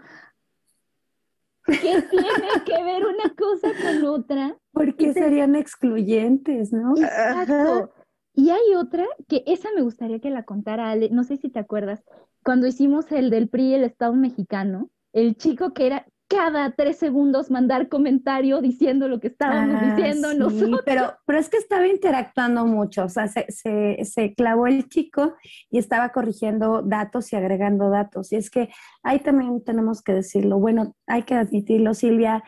¿qué 1.65 1.75
tiene 2.09 2.63
que 2.65 2.81
ver 2.81 3.05
una 3.05 3.35
cosa 3.35 3.67
con 3.81 4.05
otra? 4.05 4.57
Porque 4.71 5.11
serían 5.11 5.57
excluyentes, 5.57 6.71
¿no? 6.71 6.95
Exacto. 6.95 7.93
Y 8.33 8.49
hay 8.49 8.75
otra 8.77 9.05
que 9.27 9.43
esa 9.45 9.69
me 9.75 9.81
gustaría 9.81 10.19
que 10.19 10.29
la 10.29 10.43
contara 10.43 10.89
Ale, 10.89 11.09
no 11.11 11.23
sé 11.23 11.37
si 11.37 11.49
te 11.49 11.59
acuerdas, 11.59 12.03
cuando 12.43 12.67
hicimos 12.67 13.11
el 13.11 13.29
del 13.29 13.47
PRI, 13.47 13.75
el 13.75 13.83
Estado 13.83 14.13
mexicano, 14.13 14.89
el 15.13 15.35
chico 15.37 15.73
que 15.73 15.85
era, 15.87 16.05
cada 16.27 16.71
tres 16.71 16.97
segundos 16.97 17.51
mandar 17.51 17.89
comentario 17.89 18.59
diciendo 18.59 19.07
lo 19.07 19.19
que 19.19 19.27
estábamos 19.27 19.77
ah, 19.79 19.95
diciendo 19.95 20.33
nosotros. 20.33 20.81
Pero, 20.83 21.13
pero 21.25 21.37
es 21.37 21.47
que 21.47 21.57
estaba 21.57 21.87
interactuando 21.87 22.65
mucho, 22.65 23.05
o 23.05 23.09
sea, 23.09 23.27
se, 23.27 23.45
se, 23.51 24.03
se, 24.03 24.33
clavó 24.33 24.65
el 24.65 24.89
chico 24.89 25.35
y 25.69 25.77
estaba 25.77 26.09
corrigiendo 26.09 26.81
datos 26.81 27.31
y 27.31 27.35
agregando 27.35 27.89
datos. 27.89 28.31
Y 28.31 28.37
es 28.37 28.49
que 28.49 28.69
ahí 29.03 29.19
también 29.19 29.63
tenemos 29.63 30.01
que 30.01 30.13
decirlo, 30.13 30.57
bueno, 30.57 30.95
hay 31.05 31.23
que 31.23 31.35
admitirlo, 31.35 31.93
Silvia, 31.93 32.43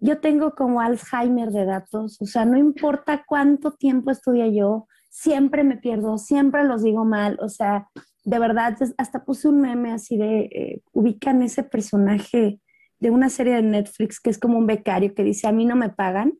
yo 0.00 0.18
tengo 0.18 0.54
como 0.54 0.80
Alzheimer 0.80 1.50
de 1.50 1.66
datos, 1.66 2.20
o 2.20 2.26
sea, 2.26 2.44
no 2.44 2.56
importa 2.56 3.24
cuánto 3.26 3.72
tiempo 3.72 4.10
estudia 4.10 4.48
yo, 4.48 4.88
siempre 5.10 5.64
me 5.64 5.76
pierdo, 5.76 6.16
siempre 6.16 6.64
los 6.64 6.82
digo 6.82 7.04
mal, 7.04 7.38
o 7.42 7.48
sea, 7.48 7.88
de 8.24 8.38
verdad, 8.38 8.76
hasta 8.96 9.24
puse 9.24 9.48
un 9.48 9.60
meme 9.60 9.92
así 9.92 10.16
de, 10.16 10.40
eh, 10.40 10.82
ubican 10.92 11.42
ese 11.42 11.62
personaje 11.62 12.60
de 12.98 13.10
una 13.10 13.28
serie 13.28 13.54
de 13.54 13.62
Netflix 13.62 14.20
que 14.20 14.30
es 14.30 14.38
como 14.38 14.58
un 14.58 14.66
becario 14.66 15.14
que 15.14 15.24
dice, 15.24 15.48
a 15.48 15.52
mí 15.52 15.64
no 15.64 15.76
me 15.76 15.90
pagan. 15.90 16.38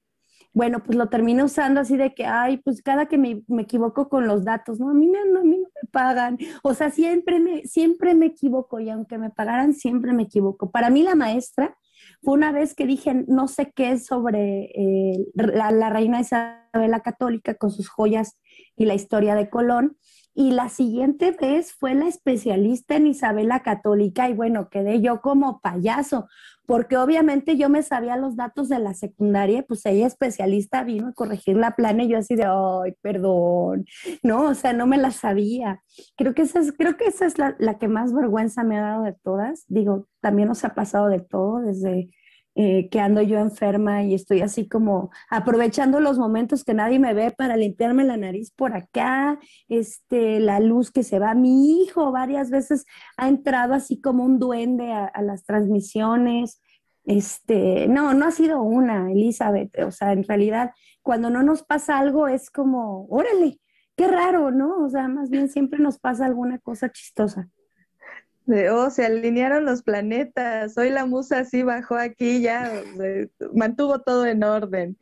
Bueno, 0.52 0.82
pues 0.82 0.98
lo 0.98 1.08
termino 1.08 1.44
usando 1.44 1.80
así 1.80 1.96
de 1.96 2.12
que, 2.12 2.26
ay, 2.26 2.58
pues 2.58 2.82
cada 2.82 3.06
que 3.06 3.18
me, 3.18 3.42
me 3.46 3.62
equivoco 3.62 4.08
con 4.08 4.26
los 4.26 4.44
datos, 4.44 4.80
¿no? 4.80 4.90
A 4.90 4.94
mí, 4.94 5.06
no, 5.06 5.40
a 5.40 5.44
mí 5.44 5.58
no 5.58 5.68
me 5.82 5.88
pagan. 5.92 6.38
O 6.62 6.74
sea, 6.74 6.90
siempre 6.90 7.38
me, 7.38 7.64
siempre 7.64 8.14
me 8.14 8.26
equivoco 8.26 8.80
y 8.80 8.90
aunque 8.90 9.16
me 9.16 9.30
pagaran, 9.30 9.74
siempre 9.74 10.12
me 10.12 10.24
equivoco. 10.24 10.70
Para 10.70 10.90
mí 10.90 11.02
la 11.02 11.14
maestra 11.14 11.76
fue 12.22 12.34
una 12.34 12.52
vez 12.52 12.74
que 12.74 12.86
dije 12.86 13.24
no 13.26 13.48
sé 13.48 13.72
qué 13.74 13.98
sobre 13.98 14.64
eh, 14.74 15.26
la, 15.34 15.70
la 15.70 15.90
reina 15.90 16.20
Isabel 16.20 16.60
la 16.72 17.00
Católica 17.00 17.54
con 17.54 17.70
sus 17.70 17.88
joyas 17.88 18.38
y 18.76 18.84
la 18.84 18.94
historia 18.94 19.34
de 19.34 19.50
Colón. 19.50 19.96
Y 20.40 20.52
la 20.52 20.70
siguiente 20.70 21.32
vez 21.32 21.74
fue 21.74 21.94
la 21.94 22.06
especialista 22.06 22.96
en 22.96 23.08
Isabela 23.08 23.60
Católica 23.60 24.30
y 24.30 24.32
bueno, 24.32 24.70
quedé 24.70 25.02
yo 25.02 25.20
como 25.20 25.60
payaso, 25.60 26.28
porque 26.64 26.96
obviamente 26.96 27.58
yo 27.58 27.68
me 27.68 27.82
sabía 27.82 28.16
los 28.16 28.36
datos 28.36 28.70
de 28.70 28.78
la 28.78 28.94
secundaria, 28.94 29.62
pues 29.68 29.84
ella 29.84 30.06
especialista 30.06 30.82
vino 30.82 31.08
a 31.08 31.12
corregir 31.12 31.56
la 31.56 31.76
plana 31.76 32.04
y 32.04 32.08
yo 32.08 32.16
así 32.16 32.36
de, 32.36 32.46
ay, 32.46 32.94
perdón, 33.02 33.84
no, 34.22 34.44
o 34.44 34.54
sea, 34.54 34.72
no 34.72 34.86
me 34.86 34.96
la 34.96 35.10
sabía. 35.10 35.82
Creo 36.16 36.32
que 36.32 36.40
esa 36.40 36.60
es, 36.60 36.72
creo 36.72 36.96
que 36.96 37.04
esa 37.04 37.26
es 37.26 37.36
la, 37.36 37.54
la 37.58 37.76
que 37.76 37.88
más 37.88 38.14
vergüenza 38.14 38.64
me 38.64 38.78
ha 38.78 38.82
dado 38.82 39.02
de 39.02 39.12
todas. 39.22 39.66
Digo, 39.68 40.08
también 40.22 40.48
nos 40.48 40.64
ha 40.64 40.74
pasado 40.74 41.08
de 41.08 41.20
todo, 41.20 41.58
desde 41.60 42.08
eh, 42.56 42.88
que 42.90 43.00
ando 43.00 43.22
yo 43.22 43.38
enferma 43.38 44.02
y 44.02 44.14
estoy 44.14 44.40
así 44.40 44.68
como 44.68 45.10
aprovechando 45.30 46.00
los 46.00 46.18
momentos 46.18 46.64
que 46.64 46.74
nadie 46.74 46.98
me 46.98 47.14
ve 47.14 47.30
para 47.30 47.56
limpiarme 47.56 48.04
la 48.04 48.16
nariz 48.16 48.50
por 48.50 48.74
acá, 48.74 49.38
este, 49.68 50.40
la 50.40 50.58
luz 50.60 50.90
que 50.90 51.02
se 51.04 51.18
va. 51.18 51.34
Mi 51.34 51.80
hijo 51.82 52.10
varias 52.10 52.50
veces 52.50 52.86
ha 53.16 53.28
entrado 53.28 53.74
así 53.74 54.00
como 54.00 54.24
un 54.24 54.38
duende 54.38 54.92
a, 54.92 55.06
a 55.06 55.22
las 55.22 55.44
transmisiones. 55.44 56.60
Este, 57.04 57.86
no, 57.88 58.14
no 58.14 58.26
ha 58.26 58.30
sido 58.32 58.62
una, 58.62 59.10
Elizabeth. 59.12 59.78
O 59.84 59.90
sea, 59.92 60.12
en 60.12 60.24
realidad, 60.24 60.72
cuando 61.02 61.30
no 61.30 61.42
nos 61.42 61.62
pasa 61.62 61.98
algo 61.98 62.28
es 62.28 62.50
como, 62.50 63.06
órale, 63.06 63.60
qué 63.96 64.08
raro, 64.08 64.50
¿no? 64.50 64.84
O 64.84 64.88
sea, 64.88 65.08
más 65.08 65.30
bien 65.30 65.48
siempre 65.48 65.78
nos 65.78 65.98
pasa 65.98 66.26
alguna 66.26 66.58
cosa 66.58 66.90
chistosa. 66.90 67.48
De, 68.50 68.70
oh, 68.70 68.90
se 68.90 69.06
alinearon 69.06 69.64
los 69.64 69.82
planetas. 69.82 70.76
Hoy 70.76 70.90
la 70.90 71.06
musa 71.06 71.44
sí 71.44 71.62
bajó 71.62 71.94
aquí, 71.96 72.42
ya 72.42 72.70
mantuvo 73.54 74.00
todo 74.00 74.26
en 74.26 74.42
orden. 74.42 74.98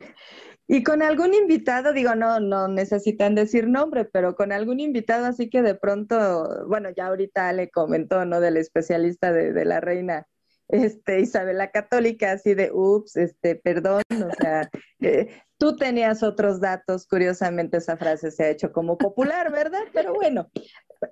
Y 0.67 0.83
con 0.83 1.01
algún 1.01 1.33
invitado, 1.33 1.93
digo, 1.93 2.13
no, 2.13 2.39
no 2.39 2.67
necesitan 2.67 3.33
decir 3.33 3.67
nombre, 3.67 4.05
pero 4.05 4.35
con 4.35 4.51
algún 4.51 4.79
invitado 4.79 5.25
así 5.25 5.49
que 5.49 5.63
de 5.63 5.73
pronto, 5.73 6.67
bueno, 6.67 6.89
ya 6.95 7.07
ahorita 7.07 7.51
le 7.53 7.71
comentó, 7.71 8.23
¿no? 8.25 8.39
Del 8.39 8.55
especialista 8.55 9.31
de, 9.31 9.51
de 9.51 9.65
la 9.65 9.81
reina, 9.81 10.27
este, 10.67 11.21
Isabel 11.21 11.57
la 11.57 11.71
Católica, 11.71 12.31
así 12.31 12.53
de, 12.53 12.69
ups, 12.71 13.17
este, 13.17 13.55
perdón, 13.55 14.03
o 14.11 14.35
sea, 14.39 14.69
eh, 15.01 15.27
tú 15.57 15.75
tenías 15.75 16.21
otros 16.21 16.61
datos, 16.61 17.07
curiosamente 17.07 17.77
esa 17.77 17.97
frase 17.97 18.29
se 18.29 18.43
ha 18.43 18.49
hecho 18.49 18.71
como 18.71 18.95
popular, 18.95 19.51
¿verdad? 19.51 19.81
Pero 19.91 20.13
bueno, 20.13 20.51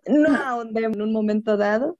no 0.05 0.35
ahondé 0.35 0.83
en 0.83 1.01
un 1.01 1.11
momento 1.11 1.57
dado. 1.57 1.97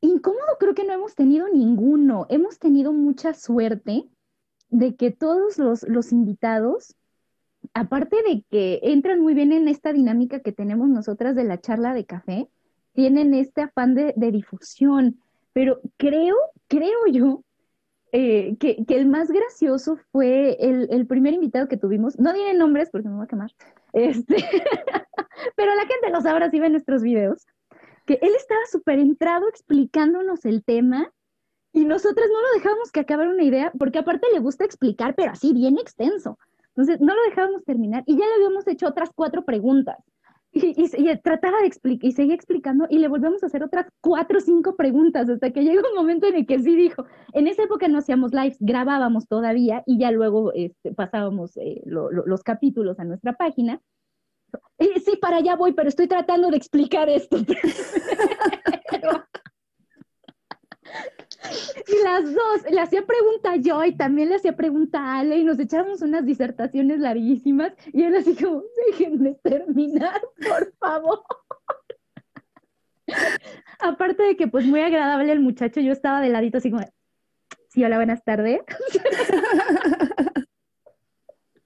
Incómodo 0.00 0.56
creo 0.58 0.74
que 0.74 0.84
no 0.84 0.92
hemos 0.92 1.14
tenido 1.14 1.48
ninguno. 1.48 2.26
Hemos 2.28 2.58
tenido 2.58 2.92
mucha 2.92 3.34
suerte 3.34 4.04
de 4.70 4.94
que 4.94 5.10
todos 5.10 5.58
los, 5.58 5.82
los 5.88 6.12
invitados, 6.12 6.94
aparte 7.74 8.16
de 8.22 8.44
que 8.48 8.80
entran 8.82 9.20
muy 9.20 9.34
bien 9.34 9.52
en 9.52 9.66
esta 9.66 9.92
dinámica 9.92 10.40
que 10.40 10.52
tenemos 10.52 10.88
nosotras 10.88 11.34
de 11.34 11.44
la 11.44 11.60
charla 11.60 11.94
de 11.94 12.06
café, 12.06 12.48
tienen 12.92 13.34
este 13.34 13.62
afán 13.62 13.94
de, 13.94 14.12
de 14.16 14.30
difusión. 14.30 15.20
Pero 15.52 15.80
creo, 15.96 16.36
creo 16.68 17.06
yo, 17.10 17.42
eh, 18.12 18.56
que, 18.58 18.84
que 18.86 18.96
el 18.96 19.06
más 19.06 19.30
gracioso 19.30 19.98
fue 20.12 20.56
el, 20.60 20.88
el 20.90 21.06
primer 21.06 21.34
invitado 21.34 21.66
que 21.66 21.76
tuvimos. 21.76 22.18
No 22.18 22.32
diré 22.32 22.54
nombres 22.54 22.88
porque 22.90 23.08
me 23.08 23.16
voy 23.16 23.24
a 23.24 23.28
quemar. 23.28 23.50
Este, 23.92 24.36
pero 25.56 25.74
la 25.74 25.86
gente 25.86 26.10
lo 26.10 26.20
sabrá 26.20 26.50
si 26.50 26.60
ve 26.60 26.70
nuestros 26.70 27.02
videos 27.02 27.46
que 28.08 28.18
él 28.22 28.32
estaba 28.34 28.62
súper 28.72 28.98
entrado 28.98 29.46
explicándonos 29.50 30.46
el 30.46 30.64
tema 30.64 31.12
y 31.74 31.84
nosotras 31.84 32.26
no 32.32 32.40
lo 32.40 32.54
dejábamos 32.54 32.90
que 32.90 33.00
acabara 33.00 33.28
una 33.28 33.42
idea, 33.42 33.70
porque 33.78 33.98
aparte 33.98 34.26
le 34.32 34.38
gusta 34.38 34.64
explicar, 34.64 35.14
pero 35.14 35.32
así 35.32 35.52
bien 35.52 35.76
extenso. 35.76 36.38
Entonces 36.68 37.02
no 37.02 37.14
lo 37.14 37.22
dejábamos 37.28 37.64
terminar 37.66 38.04
y 38.06 38.16
ya 38.16 38.24
le 38.24 38.34
habíamos 38.36 38.66
hecho 38.66 38.88
otras 38.88 39.10
cuatro 39.14 39.44
preguntas. 39.44 39.98
Y, 40.52 40.68
y, 40.82 41.10
y 41.10 41.18
trataba 41.18 41.60
de 41.60 41.66
explicar 41.66 42.08
y 42.08 42.12
seguía 42.12 42.34
explicando 42.34 42.86
y 42.88 42.98
le 42.98 43.08
volvemos 43.08 43.42
a 43.42 43.46
hacer 43.46 43.62
otras 43.62 43.84
cuatro 44.00 44.38
o 44.38 44.40
cinco 44.40 44.74
preguntas 44.76 45.28
hasta 45.28 45.50
que 45.50 45.62
llegó 45.62 45.82
un 45.90 45.94
momento 45.94 46.26
en 46.26 46.36
el 46.36 46.46
que 46.46 46.58
sí 46.60 46.74
dijo, 46.74 47.04
en 47.34 47.46
esa 47.46 47.64
época 47.64 47.88
no 47.88 47.98
hacíamos 47.98 48.32
lives, 48.32 48.56
grabábamos 48.58 49.28
todavía 49.28 49.82
y 49.84 49.98
ya 49.98 50.10
luego 50.12 50.54
este, 50.54 50.94
pasábamos 50.94 51.58
eh, 51.58 51.82
lo, 51.84 52.10
lo, 52.10 52.24
los 52.24 52.42
capítulos 52.42 52.98
a 53.00 53.04
nuestra 53.04 53.34
página. 53.34 53.82
Eh, 54.78 55.00
sí, 55.00 55.16
para 55.16 55.38
allá 55.38 55.56
voy, 55.56 55.72
pero 55.72 55.88
estoy 55.88 56.06
tratando 56.06 56.50
de 56.50 56.56
explicar 56.56 57.08
esto. 57.08 57.38
y 61.86 62.04
las 62.04 62.32
dos, 62.32 62.70
le 62.70 62.80
hacía 62.80 63.04
pregunta 63.04 63.56
yo 63.56 63.84
y 63.84 63.96
también 63.96 64.28
le 64.28 64.36
hacía 64.36 64.56
pregunta 64.56 65.00
a 65.00 65.18
Ale 65.18 65.38
y 65.38 65.44
nos 65.44 65.58
echábamos 65.58 66.02
unas 66.02 66.24
disertaciones 66.24 67.00
larguísimas 67.00 67.72
y 67.92 68.04
él 68.04 68.14
así 68.16 68.36
como, 68.36 68.62
déjenme 68.86 69.34
terminar, 69.42 70.20
por 70.48 70.72
favor. 70.78 71.22
Aparte 73.80 74.22
de 74.22 74.36
que 74.36 74.46
pues 74.46 74.64
muy 74.66 74.80
agradable 74.80 75.32
el 75.32 75.40
muchacho, 75.40 75.80
yo 75.80 75.92
estaba 75.92 76.20
de 76.20 76.28
ladito 76.28 76.58
así 76.58 76.70
como, 76.70 76.84
sí, 77.68 77.84
hola, 77.84 77.96
buenas 77.96 78.22
tardes. 78.24 78.60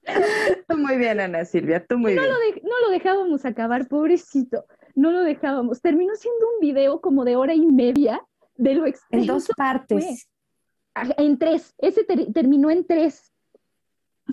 Muy 0.77 0.97
bien, 0.97 1.19
Ana 1.19 1.45
Silvia, 1.45 1.85
tú 1.85 1.97
muy 1.97 2.15
no 2.15 2.21
bien. 2.21 2.33
Lo 2.33 2.39
de, 2.39 2.61
no 2.63 2.79
lo 2.85 2.89
dejábamos 2.91 3.45
acabar, 3.45 3.87
pobrecito. 3.87 4.65
No 4.95 5.11
lo 5.11 5.21
dejábamos. 5.21 5.81
Terminó 5.81 6.15
siendo 6.15 6.45
un 6.55 6.59
video 6.59 7.01
como 7.01 7.25
de 7.25 7.35
hora 7.35 7.53
y 7.53 7.65
media 7.65 8.21
de 8.55 8.75
lo 8.75 8.85
extenso. 8.85 9.21
En 9.23 9.27
dos 9.27 9.47
partes. 9.55 10.27
Fue. 10.93 11.15
En 11.17 11.37
tres. 11.37 11.73
Ese 11.77 12.03
ter 12.03 12.31
terminó 12.33 12.69
en 12.69 12.85
tres. 12.85 13.31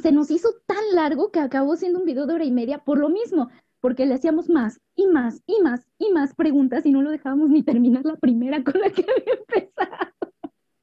Se 0.02 0.12
nos 0.12 0.30
hizo 0.30 0.50
tan 0.66 0.82
largo 0.92 1.30
que 1.30 1.40
acabó 1.40 1.76
siendo 1.76 1.98
un 1.98 2.04
video 2.04 2.26
de 2.26 2.34
hora 2.34 2.44
y 2.44 2.52
media 2.52 2.78
por 2.78 2.98
lo 2.98 3.08
mismo, 3.08 3.48
porque 3.80 4.06
le 4.06 4.14
hacíamos 4.14 4.48
más 4.48 4.80
y 4.94 5.06
más 5.06 5.42
y 5.46 5.60
más 5.62 5.86
y 5.98 6.12
más 6.12 6.34
preguntas 6.34 6.86
y 6.86 6.92
no 6.92 7.02
lo 7.02 7.10
dejábamos 7.10 7.48
ni 7.48 7.62
terminar 7.62 8.04
la 8.04 8.16
primera 8.16 8.62
con 8.62 8.80
la 8.80 8.90
que 8.90 9.02
había 9.02 9.34
empezado. 9.34 10.10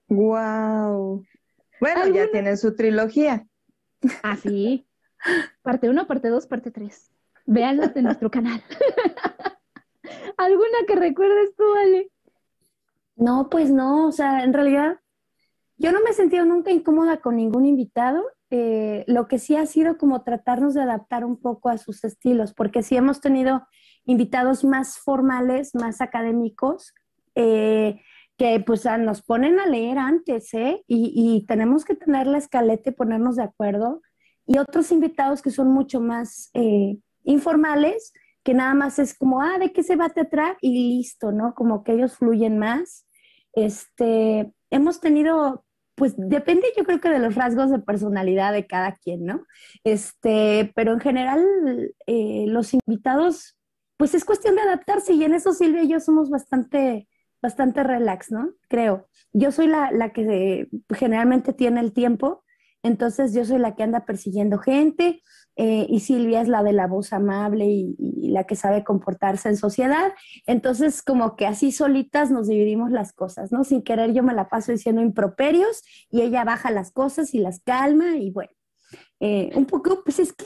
Wow. 0.09 1.23
Bueno, 1.79 2.01
¿Alguna? 2.01 2.25
ya 2.25 2.31
tienen 2.31 2.57
su 2.57 2.75
trilogía. 2.75 3.46
Ah, 4.23 4.35
sí. 4.35 4.87
Parte 5.61 5.89
1, 5.89 6.07
parte 6.07 6.29
2, 6.29 6.47
parte 6.47 6.71
3. 6.71 7.11
Véanlas 7.45 7.95
en 7.95 8.03
nuestro 8.05 8.29
canal. 8.29 8.61
¿Alguna 10.37 10.77
que 10.87 10.95
recuerdes 10.95 11.55
tú, 11.55 11.63
Ale? 11.75 12.11
No, 13.15 13.49
pues 13.49 13.71
no, 13.71 14.07
o 14.07 14.11
sea, 14.11 14.43
en 14.43 14.53
realidad 14.53 14.99
yo 15.77 15.91
no 15.91 16.01
me 16.01 16.11
he 16.11 16.13
sentido 16.13 16.45
nunca 16.45 16.71
incómoda 16.71 17.17
con 17.17 17.35
ningún 17.35 17.65
invitado. 17.65 18.23
Eh, 18.49 19.03
lo 19.07 19.27
que 19.27 19.39
sí 19.39 19.55
ha 19.55 19.65
sido 19.65 19.97
como 19.97 20.23
tratarnos 20.23 20.73
de 20.73 20.81
adaptar 20.81 21.25
un 21.25 21.37
poco 21.37 21.69
a 21.69 21.77
sus 21.77 22.03
estilos, 22.03 22.53
porque 22.53 22.83
sí 22.83 22.95
hemos 22.95 23.19
tenido 23.19 23.67
invitados 24.05 24.63
más 24.63 24.97
formales, 24.97 25.75
más 25.75 25.99
académicos, 25.99 26.93
eh, 27.35 28.01
que 28.37 28.59
pues 28.59 28.85
nos 28.99 29.23
ponen 29.23 29.59
a 29.59 29.65
leer 29.65 29.97
antes, 29.97 30.53
¿eh? 30.53 30.83
Y, 30.87 31.45
tenemos 31.47 31.85
que 31.85 31.95
tener 31.95 32.27
la 32.27 32.37
escaleta 32.37 32.91
y 32.91 32.93
ponernos 32.93 33.35
de 33.35 33.43
acuerdo. 33.43 34.01
Y 34.45 34.59
otros 34.59 34.91
invitados 34.91 35.41
que 35.41 35.49
son 35.49 35.69
mucho 35.69 35.99
más 35.99 36.51
eh, 36.53 36.97
informales, 37.23 38.13
que 38.43 38.53
nada 38.53 38.75
más 38.75 38.99
es 38.99 39.17
como, 39.17 39.41
ah, 39.41 39.57
¿de 39.59 39.73
qué 39.73 39.83
se 39.83 39.95
va 39.95 40.05
a? 40.05 40.57
Y 40.61 40.97
listo, 40.97 41.31
¿no? 41.31 41.53
Como 41.55 41.83
que 41.83 41.93
ellos 41.93 42.15
fluyen 42.15 42.59
más. 42.59 43.07
Este, 43.53 44.53
hemos 44.69 45.01
tenido, 45.01 45.65
pues 45.95 46.13
depende 46.15 46.67
yo 46.77 46.83
creo 46.85 47.01
que 47.01 47.09
de 47.09 47.19
los 47.19 47.35
rasgos 47.35 47.71
de 47.71 47.79
personalidad 47.79 48.53
de 48.53 48.67
cada 48.67 48.93
quien, 48.93 49.25
¿no? 49.25 49.45
Este, 49.83 50.71
pero 50.75 50.93
en 50.93 50.99
general 50.99 51.43
eh, 52.05 52.45
los 52.47 52.73
invitados, 52.73 53.57
pues 53.97 54.13
es 54.13 54.25
cuestión 54.25 54.55
de 54.55 54.61
adaptarse 54.61 55.13
y 55.13 55.23
en 55.23 55.33
eso 55.33 55.53
Silvia 55.53 55.83
y 55.83 55.89
yo 55.89 55.99
somos 55.99 56.29
bastante 56.29 57.07
bastante 57.41 57.83
relax, 57.83 58.31
¿no? 58.31 58.53
Creo. 58.67 59.07
Yo 59.33 59.51
soy 59.51 59.67
la, 59.67 59.91
la 59.91 60.11
que 60.11 60.67
generalmente 60.89 61.53
tiene 61.53 61.79
el 61.79 61.93
tiempo, 61.93 62.43
entonces 62.83 63.33
yo 63.33 63.45
soy 63.45 63.59
la 63.59 63.75
que 63.75 63.83
anda 63.83 64.05
persiguiendo 64.05 64.59
gente 64.59 65.21
eh, 65.55 65.87
y 65.89 65.99
Silvia 66.01 66.41
es 66.41 66.47
la 66.47 66.61
de 66.63 66.71
la 66.71 66.87
voz 66.87 67.11
amable 67.13 67.65
y, 67.65 67.95
y, 67.97 68.29
la 68.29 68.45
que 68.45 68.55
sabe 68.55 68.83
comportarse 68.83 69.49
en 69.49 69.57
sociedad. 69.57 70.13
Entonces 70.45 71.01
como 71.01 71.35
que 71.35 71.47
así 71.47 71.71
solitas 71.71 72.29
nos 72.29 72.47
dividimos 72.47 72.91
las 72.91 73.13
cosas, 73.13 73.51
¿no? 73.51 73.63
Sin 73.63 73.81
querer 73.81 74.13
yo 74.13 74.23
me 74.23 74.35
la 74.35 74.49
paso 74.49 74.71
diciendo 74.71 75.01
improperios 75.01 75.83
y 76.11 76.21
ella 76.21 76.43
baja 76.43 76.69
las 76.71 76.91
cosas 76.91 77.33
y 77.33 77.39
las 77.39 77.59
calma 77.61 78.17
y 78.17 78.29
bueno, 78.31 78.51
eh, 79.19 79.51
un 79.55 79.65
poco, 79.65 80.03
pues 80.03 80.19
es 80.19 80.33
que 80.33 80.45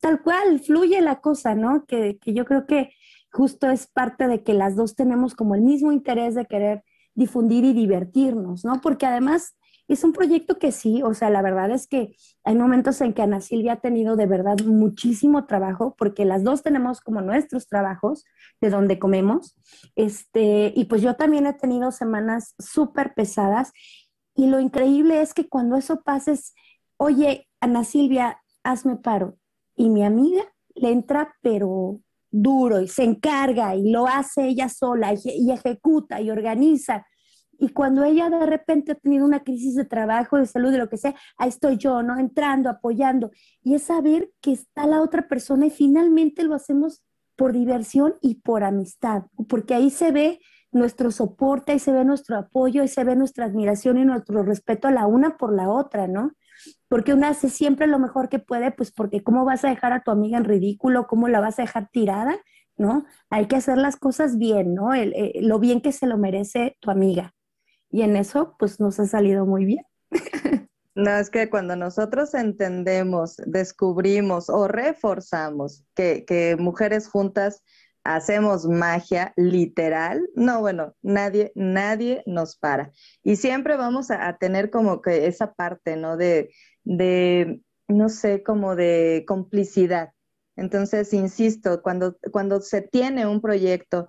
tal 0.00 0.22
cual, 0.22 0.60
fluye 0.60 1.00
la 1.00 1.20
cosa, 1.20 1.54
¿no? 1.54 1.86
Que, 1.86 2.18
que 2.18 2.34
yo 2.34 2.44
creo 2.44 2.66
que 2.66 2.90
justo 3.36 3.68
es 3.70 3.86
parte 3.86 4.28
de 4.28 4.42
que 4.42 4.54
las 4.54 4.76
dos 4.76 4.96
tenemos 4.96 5.34
como 5.34 5.54
el 5.54 5.60
mismo 5.60 5.92
interés 5.92 6.34
de 6.34 6.46
querer 6.46 6.84
difundir 7.14 7.64
y 7.64 7.74
divertirnos, 7.74 8.64
¿no? 8.64 8.80
Porque 8.80 9.06
además 9.06 9.56
es 9.88 10.04
un 10.04 10.12
proyecto 10.12 10.58
que 10.58 10.72
sí, 10.72 11.02
o 11.02 11.14
sea, 11.14 11.30
la 11.30 11.42
verdad 11.42 11.70
es 11.70 11.86
que 11.86 12.16
hay 12.44 12.54
momentos 12.56 13.00
en 13.02 13.12
que 13.12 13.22
Ana 13.22 13.40
Silvia 13.40 13.74
ha 13.74 13.80
tenido 13.80 14.16
de 14.16 14.26
verdad 14.26 14.58
muchísimo 14.64 15.46
trabajo, 15.46 15.94
porque 15.98 16.24
las 16.24 16.44
dos 16.44 16.62
tenemos 16.62 17.00
como 17.00 17.20
nuestros 17.20 17.68
trabajos 17.68 18.24
de 18.60 18.70
donde 18.70 18.98
comemos, 18.98 19.54
este, 19.96 20.72
y 20.74 20.86
pues 20.86 21.02
yo 21.02 21.14
también 21.14 21.46
he 21.46 21.52
tenido 21.52 21.92
semanas 21.92 22.54
súper 22.58 23.14
pesadas 23.14 23.72
Y 24.34 24.48
lo 24.48 24.60
increíble 24.60 25.22
es 25.22 25.34
que 25.34 25.48
cuando 25.48 25.76
eso 25.76 26.02
pasa 26.02 26.32
es, 26.32 26.54
oye, 26.98 27.48
Ana 27.60 27.84
Silvia, 27.84 28.40
hazme 28.64 28.96
paro. 28.96 29.38
Y 29.76 29.90
mi 29.90 30.04
amiga 30.04 30.42
le 30.74 30.90
entra, 30.92 31.34
pero 31.42 32.00
duro, 32.42 32.80
y 32.80 32.88
se 32.88 33.04
encarga, 33.04 33.74
y 33.74 33.90
lo 33.90 34.06
hace 34.06 34.48
ella 34.48 34.68
sola, 34.68 35.14
y, 35.14 35.50
ejecuta, 35.50 36.20
y 36.20 36.30
organiza. 36.30 37.06
Y 37.58 37.70
cuando 37.70 38.04
ella 38.04 38.28
de 38.28 38.44
repente 38.44 38.92
ha 38.92 38.94
tenido 38.96 39.24
una 39.24 39.42
crisis 39.42 39.74
de 39.74 39.86
trabajo, 39.86 40.36
de 40.36 40.46
salud, 40.46 40.70
de 40.70 40.78
lo 40.78 40.88
que 40.88 40.98
sea, 40.98 41.14
ahí 41.38 41.48
estoy 41.48 41.78
yo, 41.78 42.02
¿no? 42.02 42.18
Entrando, 42.18 42.68
apoyando. 42.68 43.30
Y 43.62 43.74
es 43.74 43.84
saber 43.84 44.30
que 44.42 44.52
está 44.52 44.86
la 44.86 45.00
otra 45.00 45.26
persona 45.26 45.66
y 45.66 45.70
finalmente 45.70 46.42
lo 46.44 46.54
hacemos 46.54 47.02
por 47.34 47.52
diversión 47.52 48.16
y 48.20 48.36
por 48.36 48.64
amistad, 48.64 49.24
porque 49.48 49.74
ahí 49.74 49.90
se 49.90 50.10
ve 50.10 50.40
nuestro 50.72 51.10
soporte, 51.10 51.72
ahí 51.72 51.78
se 51.78 51.92
ve 51.92 52.04
nuestro 52.04 52.36
apoyo, 52.36 52.82
ahí 52.82 52.88
se 52.88 53.04
ve 53.04 53.16
nuestra 53.16 53.46
admiración 53.46 53.98
y 53.98 54.04
nuestro 54.04 54.42
respeto 54.42 54.88
a 54.88 54.90
la 54.90 55.06
una 55.06 55.36
por 55.36 55.54
la 55.54 55.70
otra, 55.70 56.06
¿no? 56.06 56.32
Porque 56.88 57.14
una 57.14 57.30
hace 57.30 57.48
siempre 57.48 57.86
lo 57.86 57.98
mejor 57.98 58.28
que 58.28 58.38
puede, 58.38 58.70
pues 58.70 58.92
porque 58.92 59.22
¿cómo 59.22 59.44
vas 59.44 59.64
a 59.64 59.68
dejar 59.68 59.92
a 59.92 60.02
tu 60.02 60.10
amiga 60.10 60.38
en 60.38 60.44
ridículo? 60.44 61.06
¿Cómo 61.06 61.28
la 61.28 61.40
vas 61.40 61.58
a 61.58 61.62
dejar 61.62 61.88
tirada? 61.90 62.36
¿No? 62.76 63.04
Hay 63.30 63.46
que 63.46 63.56
hacer 63.56 63.78
las 63.78 63.96
cosas 63.96 64.38
bien, 64.38 64.74
¿no? 64.74 64.94
Eh, 64.94 65.32
lo 65.40 65.58
bien 65.58 65.80
que 65.80 65.92
se 65.92 66.06
lo 66.06 66.18
merece 66.18 66.76
tu 66.80 66.90
amiga. 66.90 67.34
Y 67.90 68.02
en 68.02 68.16
eso, 68.16 68.54
pues 68.58 68.80
nos 68.80 69.00
ha 69.00 69.06
salido 69.06 69.46
muy 69.46 69.64
bien. 69.64 69.84
No, 70.96 71.10
es 71.10 71.28
que 71.28 71.50
cuando 71.50 71.76
nosotros 71.76 72.32
entendemos, 72.32 73.36
descubrimos 73.44 74.48
o 74.48 74.66
reforzamos 74.66 75.84
que, 75.94 76.24
que 76.24 76.56
mujeres 76.58 77.06
juntas 77.06 77.62
hacemos 78.14 78.66
magia 78.66 79.32
literal, 79.36 80.28
no, 80.34 80.60
bueno, 80.60 80.94
nadie, 81.02 81.52
nadie 81.54 82.22
nos 82.26 82.56
para. 82.56 82.92
Y 83.22 83.36
siempre 83.36 83.76
vamos 83.76 84.10
a, 84.10 84.36
tener 84.38 84.70
como 84.70 85.02
que 85.02 85.26
esa 85.26 85.52
parte, 85.54 85.96
¿no? 85.96 86.16
De, 86.16 86.50
de, 86.84 87.60
no 87.88 88.08
sé, 88.08 88.42
como 88.42 88.76
de 88.76 89.24
complicidad. 89.26 90.12
Entonces, 90.56 91.12
insisto, 91.12 91.82
cuando, 91.82 92.16
cuando 92.32 92.60
se 92.60 92.82
tiene 92.82 93.26
un 93.26 93.40
proyecto 93.40 94.08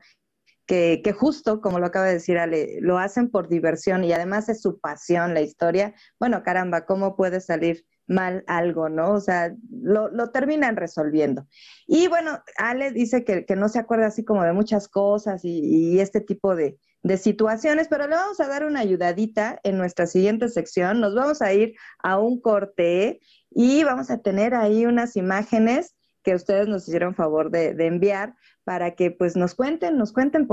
que, 0.66 1.02
que, 1.04 1.14
justo, 1.14 1.62
como 1.62 1.80
lo 1.80 1.88
acaba 1.88 2.06
de 2.06 2.14
decir 2.14 2.38
Ale, 2.38 2.80
lo 2.82 2.98
hacen 2.98 3.30
por 3.30 3.50
diversión 3.50 4.04
y 4.04 4.14
además 4.14 4.50
es 4.50 4.62
su 4.62 4.80
pasión 4.80 5.34
la 5.34 5.42
historia, 5.42 5.96
bueno, 6.20 6.44
caramba, 6.44 6.86
¿cómo 6.86 7.16
puede 7.16 7.42
salir 7.42 7.86
mal 8.08 8.44
algo, 8.48 8.90
¿no? 8.90 9.12
O 9.12 9.20
sea, 9.20 9.54
lo, 9.70 10.30
terminan 10.32 10.76
resolviendo. 10.76 11.46
Y 11.86 12.08
bueno, 12.08 12.42
Ale 12.58 12.92
dice 12.92 13.24
que, 13.24 13.46
no 13.56 13.70
se 13.70 13.80
acuerda 13.80 14.08
así 14.08 14.24
como 14.24 14.44
de 14.44 14.54
muchas 14.54 14.88
cosas 14.88 15.42
y, 15.44 16.00
este 16.00 16.22
tipo 16.22 16.56
de, 16.56 16.78
de, 17.04 17.18
situaciones, 17.18 17.88
pero 17.90 18.08
le 18.08 18.16
vamos 18.16 18.40
a 18.40 18.48
dar 18.48 18.66
una 18.66 18.80
ayudadita 18.80 19.60
en 19.64 19.78
nuestra 19.78 20.08
siguiente 20.08 20.50
sección. 20.50 21.02
Nos 21.02 21.16
vamos 21.16 21.42
a 21.42 21.54
ir 21.54 21.76
a 22.00 22.18
un 22.18 22.40
corte 22.40 23.20
y 23.52 23.84
vamos 23.84 24.10
a 24.10 24.20
tener 24.20 24.56
ahí 24.56 24.86
unas 24.86 25.16
imágenes 25.16 25.97
que 26.28 26.36
ustedes 26.36 26.68
nos 26.68 26.86
hicieron 26.86 27.16
favor 27.16 27.52
de, 27.52 27.70
enviar 27.86 28.36
para 28.66 28.96
que 28.96 29.12
pues 29.12 29.38
nos 29.38 29.56
cuenten, 29.56 29.98
nos 29.98 30.12
cuenten 30.12 30.46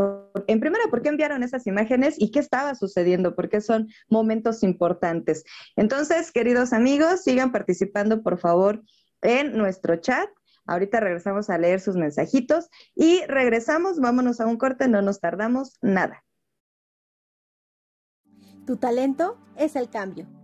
en 0.47 0.61
primera 0.61 0.85
por 0.89 1.03
qué 1.03 1.09
enviaron 1.09 1.43
esas 1.43 1.66
imágenes 1.66 2.14
y 2.16 2.31
qué 2.31 2.39
estaba 2.39 2.77
sucediendo, 2.77 3.35
porque 3.35 3.61
son 3.61 3.89
momentos 4.09 4.62
importantes. 4.62 5.43
Entonces, 5.75 6.31
queridos 6.31 6.72
amigos, 6.72 7.22
sigan 7.25 7.51
participando 7.51 8.22
por 8.22 8.39
favor 8.39 8.85
en 9.20 9.59
nuestro 9.59 9.97
chat. 9.97 10.31
Ahorita 10.64 11.01
regresamos 11.01 11.51
a 11.51 11.59
leer 11.59 11.81
sus 11.81 11.97
mensajitos 11.97 12.70
y 12.95 13.25
regresamos, 13.27 13.99
vámonos 13.99 14.41
a 14.41 14.47
un 14.47 14.59
corte, 14.59 14.87
no 14.87 15.03
nos 15.03 15.18
tardamos 15.18 15.77
nada. 15.83 16.22
Tu 18.64 18.77
talento 18.77 19.37
es 19.57 19.75
el 19.75 19.91
cambio. 19.91 20.43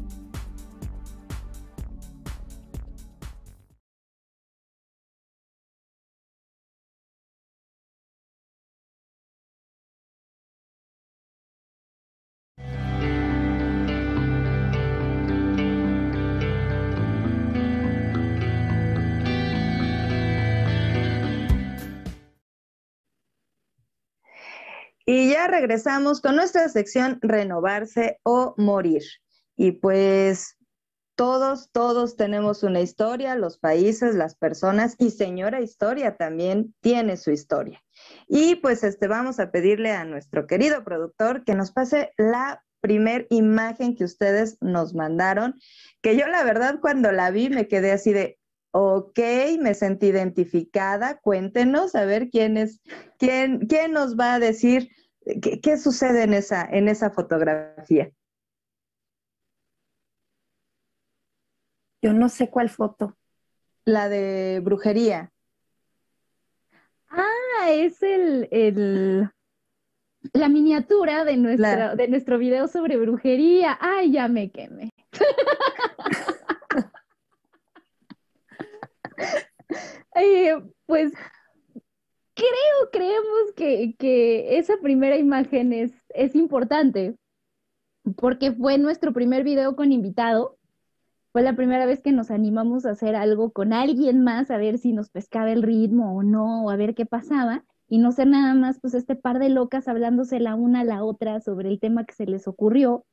Y 25.13 25.29
ya 25.29 25.45
regresamos 25.47 26.21
con 26.21 26.37
nuestra 26.37 26.69
sección 26.69 27.19
Renovarse 27.21 28.21
o 28.23 28.55
Morir. 28.55 29.03
Y 29.57 29.73
pues 29.73 30.55
todos, 31.15 31.69
todos 31.73 32.15
tenemos 32.15 32.63
una 32.63 32.79
historia, 32.79 33.35
los 33.35 33.57
países, 33.57 34.15
las 34.15 34.35
personas 34.35 34.95
y 34.99 35.11
señora 35.11 35.59
historia 35.59 36.15
también 36.15 36.73
tiene 36.79 37.17
su 37.17 37.31
historia. 37.31 37.83
Y 38.29 38.55
pues 38.55 38.85
este 38.85 39.09
vamos 39.09 39.41
a 39.41 39.51
pedirle 39.51 39.91
a 39.91 40.05
nuestro 40.05 40.47
querido 40.47 40.85
productor 40.85 41.43
que 41.43 41.55
nos 41.55 41.73
pase 41.73 42.13
la 42.17 42.63
primer 42.79 43.27
imagen 43.31 43.97
que 43.97 44.05
ustedes 44.05 44.59
nos 44.61 44.93
mandaron, 44.93 45.59
que 46.01 46.15
yo 46.15 46.25
la 46.27 46.45
verdad 46.45 46.79
cuando 46.79 47.11
la 47.11 47.31
vi 47.31 47.49
me 47.49 47.67
quedé 47.67 47.91
así 47.91 48.13
de, 48.13 48.39
ok, 48.71 49.19
me 49.59 49.73
sentí 49.73 50.05
identificada, 50.05 51.19
cuéntenos 51.19 51.95
a 51.95 52.05
ver 52.05 52.29
quién 52.29 52.55
es, 52.55 52.79
quién, 53.19 53.67
quién 53.67 53.91
nos 53.91 54.17
va 54.17 54.35
a 54.35 54.39
decir 54.39 54.89
¿Qué, 55.23 55.77
sucede 55.77 56.23
en 56.23 56.33
esa, 56.33 56.65
en 56.65 56.87
esa 56.87 57.11
fotografía? 57.11 58.11
Yo 62.01 62.13
no 62.13 62.29
sé 62.29 62.49
cuál 62.49 62.69
foto. 62.69 63.17
La 63.85 64.09
de 64.09 64.59
brujería. 64.63 65.31
Ah, 67.09 67.69
es 67.69 68.01
el, 68.01 68.47
el 68.51 69.29
la 70.33 70.49
miniatura 70.49 71.25
de, 71.25 71.37
nuestra, 71.37 71.95
de 71.95 72.07
nuestro 72.07 72.37
video 72.37 72.67
sobre 72.67 72.97
brujería. 72.97 73.77
Ay, 73.79 74.11
ya 74.11 74.27
me 74.27 74.51
quemé. 74.51 74.89
Eh, 80.13 80.53
pues 80.87 81.13
creo, 82.41 82.89
creemos 82.91 83.53
que, 83.55 83.95
que 83.97 84.57
esa 84.57 84.77
primera 84.81 85.17
imagen 85.17 85.73
es, 85.73 85.91
es 86.09 86.35
importante, 86.35 87.15
porque 88.17 88.51
fue 88.51 88.77
nuestro 88.77 89.13
primer 89.13 89.43
video 89.43 89.75
con 89.75 89.91
invitado. 89.91 90.57
Fue 91.31 91.43
la 91.43 91.55
primera 91.55 91.85
vez 91.85 92.01
que 92.01 92.11
nos 92.11 92.29
animamos 92.31 92.85
a 92.85 92.91
hacer 92.91 93.15
algo 93.15 93.51
con 93.51 93.73
alguien 93.73 94.23
más, 94.23 94.51
a 94.51 94.57
ver 94.57 94.79
si 94.79 94.91
nos 94.91 95.09
pescaba 95.09 95.51
el 95.51 95.63
ritmo 95.63 96.17
o 96.17 96.23
no, 96.23 96.65
o 96.65 96.69
a 96.71 96.75
ver 96.75 96.95
qué 96.95 97.05
pasaba, 97.05 97.63
y 97.87 97.99
no 97.99 98.11
ser 98.11 98.27
nada 98.27 98.53
más 98.53 98.79
pues 98.81 98.95
este 98.95 99.15
par 99.15 99.39
de 99.39 99.49
locas 99.49 99.87
hablándose 99.87 100.39
la 100.39 100.55
una 100.55 100.81
a 100.81 100.83
la 100.83 101.03
otra 101.03 101.39
sobre 101.39 101.69
el 101.69 101.79
tema 101.79 102.05
que 102.05 102.13
se 102.15 102.25
les 102.25 102.47
ocurrió. 102.47 103.05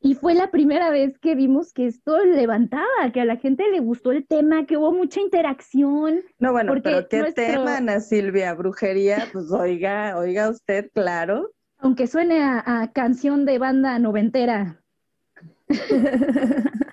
Y 0.00 0.14
fue 0.14 0.34
la 0.34 0.50
primera 0.50 0.90
vez 0.90 1.18
que 1.18 1.34
vimos 1.34 1.72
que 1.72 1.86
esto 1.86 2.24
levantaba, 2.24 3.10
que 3.12 3.20
a 3.20 3.24
la 3.24 3.36
gente 3.36 3.68
le 3.70 3.80
gustó 3.80 4.12
el 4.12 4.26
tema, 4.26 4.64
que 4.64 4.76
hubo 4.76 4.92
mucha 4.92 5.20
interacción. 5.20 6.20
No, 6.38 6.52
bueno, 6.52 6.72
pero 6.82 7.08
¿qué 7.08 7.32
tema, 7.32 7.78
Ana 7.78 7.98
Silvia? 7.98 8.54
Brujería, 8.54 9.26
pues 9.32 9.50
oiga, 9.50 10.16
oiga 10.16 10.50
usted, 10.50 10.88
claro. 10.94 11.50
Aunque 11.78 12.06
suene 12.06 12.42
a, 12.42 12.90
canción 12.92 13.44
de 13.44 13.58
banda 13.58 13.98
noventera. 13.98 14.80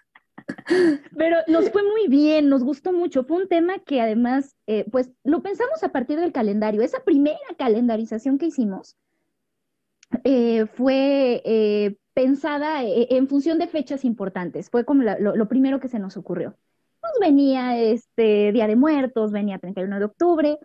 Pero 1.15 1.37
nos 1.47 1.69
fue 1.69 1.83
muy 1.83 2.07
bien, 2.07 2.49
nos 2.49 2.63
gustó 2.63 2.91
mucho. 2.91 3.23
Fue 3.23 3.37
un 3.37 3.47
tema 3.47 3.77
que 3.79 4.01
además, 4.01 4.55
eh, 4.65 4.85
pues 4.91 5.11
lo 5.23 5.43
pensamos 5.43 5.83
a 5.83 5.89
partir 5.89 6.19
del 6.19 6.31
calendario. 6.31 6.81
Esa 6.81 7.03
primera 7.03 7.37
calendarización 7.57 8.39
que 8.39 8.47
hicimos 8.47 8.97
eh, 10.23 10.65
fue 10.65 11.41
eh, 11.45 11.97
pensada 12.15 12.83
eh, 12.83 13.07
en 13.11 13.27
función 13.27 13.59
de 13.59 13.67
fechas 13.67 14.03
importantes. 14.05 14.71
Fue 14.71 14.85
como 14.85 15.03
lo, 15.03 15.47
primero 15.47 15.79
que 15.79 15.89
se 15.89 15.99
nos 15.99 16.17
ocurrió. 16.17 16.55
Pues 17.01 17.13
venía 17.19 17.77
este 17.77 18.51
Día 18.51 18.65
de 18.65 18.75
Muertos, 18.75 19.31
venía 19.31 19.59
31 19.59 19.99
de 19.99 20.05
octubre, 20.05 20.57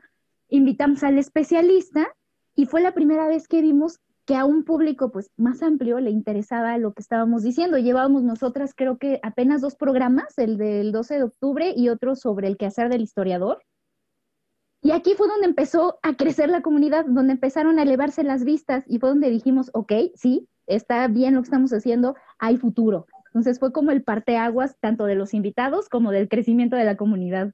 invitamos 0.49 1.03
al 1.03 1.19
especialista 1.19 2.09
y 2.55 2.65
fue 2.65 2.81
la 2.81 2.95
primera 2.95 3.29
vez 3.29 3.47
que 3.47 3.61
vimos 3.61 3.99
que 4.25 4.37
a 4.37 4.45
un 4.45 4.65
público 4.65 5.11
pues 5.11 5.31
más 5.37 5.61
amplio 5.63 5.99
le 5.99 6.11
interesaba 6.11 6.79
lo 6.79 6.93
que 6.93 7.03
estábamos 7.03 7.43
diciendo. 7.43 7.79
Llevábamos 7.79 8.23
nosotras 8.23 8.73
creo 8.75 8.97
que 8.97 9.19
apenas 9.23 9.61
dos 9.61 9.75
programas, 9.75 10.39
el 10.39 10.57
del 10.57 10.93
12 10.93 11.17
de 11.17 11.23
octubre 11.25 11.75
y 11.77 11.89
otro 11.89 12.15
sobre 12.15 12.47
el 12.47 12.57
quehacer 12.57 12.89
del 12.89 13.03
historiador. 13.03 13.61
Y 14.83 14.93
aquí 14.93 15.15
fue 15.15 15.29
donde 15.29 15.47
empezó 15.47 15.99
a 16.03 16.15
crecer 16.15 16.49
la 16.49 16.63
comunidad, 16.63 17.05
donde 17.07 17.33
empezaron 17.33 17.79
a 17.79 17.83
elevarse 17.83 18.23
las 18.23 18.45
vistas 18.45 18.85
y 18.87 18.99
fue 18.99 19.11
donde 19.11 19.29
dijimos, 19.29 19.71
ok, 19.75 19.93
sí, 20.15 20.49
está 20.75 21.07
bien 21.09 21.35
lo 21.35 21.41
que 21.41 21.47
estamos 21.47 21.73
haciendo, 21.73 22.17
hay 22.39 22.57
futuro. 22.57 23.07
Entonces 23.27 23.59
fue 23.59 23.73
como 23.73 23.91
el 23.91 24.03
parteaguas 24.03 24.77
tanto 24.81 25.05
de 25.05 25.15
los 25.15 25.35
invitados 25.35 25.89
como 25.89 26.11
del 26.11 26.29
crecimiento 26.29 26.77
de 26.77 26.85
la 26.85 26.97
comunidad. 26.97 27.53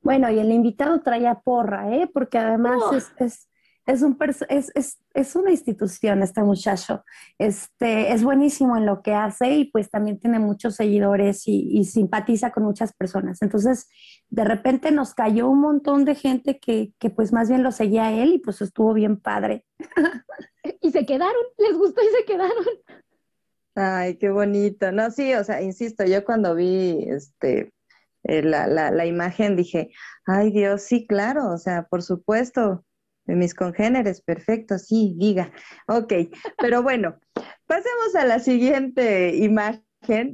Bueno, 0.00 0.30
y 0.30 0.38
el 0.40 0.50
invitado 0.50 1.00
traía 1.00 1.40
porra, 1.40 1.94
¿eh? 1.94 2.10
Porque 2.12 2.38
además 2.38 2.80
Oh. 2.82 2.94
es, 2.94 3.12
es, 3.18 3.48
es, 3.86 4.02
un 4.02 4.16
es, 4.48 4.72
es, 4.74 4.98
es 5.14 5.36
una 5.36 5.50
institución 5.50 6.22
este 6.22 6.42
muchacho. 6.42 7.04
Este, 7.38 8.12
es 8.12 8.22
buenísimo 8.22 8.76
en 8.76 8.86
lo 8.86 9.02
que 9.02 9.12
hace 9.14 9.54
y 9.54 9.64
pues 9.66 9.90
también 9.90 10.18
tiene 10.18 10.38
muchos 10.38 10.76
seguidores 10.76 11.46
y, 11.48 11.68
y 11.78 11.84
simpatiza 11.84 12.52
con 12.52 12.64
muchas 12.64 12.92
personas. 12.92 13.42
Entonces, 13.42 13.88
de 14.30 14.44
repente 14.44 14.92
nos 14.92 15.14
cayó 15.14 15.48
un 15.48 15.60
montón 15.60 16.04
de 16.04 16.14
gente 16.14 16.58
que, 16.58 16.92
que 16.98 17.10
pues 17.10 17.32
más 17.32 17.48
bien 17.48 17.62
lo 17.62 17.72
seguía 17.72 18.06
a 18.06 18.12
él 18.12 18.34
y 18.34 18.38
pues 18.38 18.60
estuvo 18.62 18.92
bien 18.92 19.18
padre. 19.18 19.64
Y 20.80 20.92
se 20.92 21.04
quedaron, 21.04 21.42
les 21.58 21.76
gustó 21.76 22.00
y 22.02 22.16
se 22.16 22.24
quedaron. 22.24 22.64
Ay, 23.74 24.16
qué 24.16 24.30
bonito. 24.30 24.92
No, 24.92 25.10
sí, 25.10 25.34
o 25.34 25.42
sea, 25.42 25.60
insisto, 25.60 26.04
yo 26.04 26.24
cuando 26.24 26.54
vi 26.54 27.04
este 27.08 27.72
eh, 28.24 28.42
la, 28.42 28.66
la, 28.66 28.90
la 28.90 29.06
imagen 29.06 29.56
dije, 29.56 29.90
ay 30.26 30.52
Dios, 30.52 30.82
sí, 30.82 31.06
claro, 31.06 31.50
o 31.52 31.58
sea, 31.58 31.84
por 31.84 32.02
supuesto, 32.02 32.84
de 33.24 33.36
mis 33.36 33.54
congéneres, 33.54 34.20
perfecto, 34.22 34.78
sí, 34.78 35.14
diga. 35.18 35.52
Ok, 35.86 36.12
pero 36.58 36.82
bueno, 36.82 37.18
pasemos 37.66 38.14
a 38.18 38.24
la 38.24 38.38
siguiente 38.40 39.36
imagen. 39.36 39.82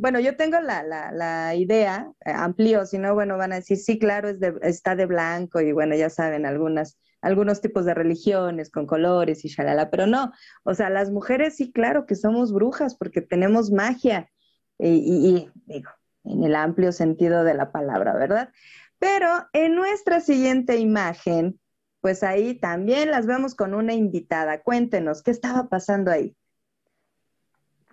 Bueno, 0.01 0.18
yo 0.20 0.36
tengo 0.36 0.59
la, 0.61 0.82
la, 0.82 1.12
la 1.12 1.55
idea, 1.55 2.11
eh, 2.24 2.30
amplío, 2.34 2.86
si 2.86 2.99
no, 2.99 3.14
bueno, 3.14 3.36
van 3.36 3.53
a 3.53 3.57
decir, 3.57 3.76
sí, 3.76 3.99
claro, 3.99 4.30
está 4.62 4.97
de 4.97 5.05
blanco 5.07 5.61
y 5.61 5.72
bueno, 5.72 5.95
ya 5.95 6.09
saben, 6.09 6.47
algunas, 6.47 6.99
algunos 7.20 7.61
tipos 7.61 7.84
de 7.84 7.93
religiones 7.93 8.70
con 8.70 8.86
colores 8.86 9.45
y 9.45 9.49
shalala, 9.49 9.91
pero 9.91 10.07
no, 10.07 10.32
o 10.64 10.72
sea, 10.74 10.89
las 10.89 11.11
mujeres 11.11 11.57
sí, 11.57 11.70
claro 11.70 12.07
que 12.07 12.14
somos 12.14 12.53
brujas 12.53 12.97
porque 12.97 13.20
tenemos 13.20 13.70
magia 13.70 14.30
y, 14.78 14.89
y- 14.89 15.28
y, 15.36 15.51
digo, 15.66 15.91
en 16.24 16.45
el 16.45 16.55
amplio 16.55 16.93
sentido 16.93 17.45
de 17.45 17.53
la 17.55 17.70
palabra, 17.70 18.14
¿verdad? 18.14 18.51
Pero 18.99 19.28
en 19.53 19.74
nuestra 19.74 20.20
siguiente 20.20 20.78
imagen, 20.78 21.61
pues 22.01 22.23
ahí 22.23 22.55
también 22.55 23.11
las 23.11 23.27
vemos 23.27 23.55
con 23.55 23.75
una 23.75 23.95
invitada. 23.95 24.63
Cuéntenos, 24.63 25.23
¿qué 25.23 25.31
estaba 25.31 25.69
pasando 25.69 26.11
ahí? 26.11 26.37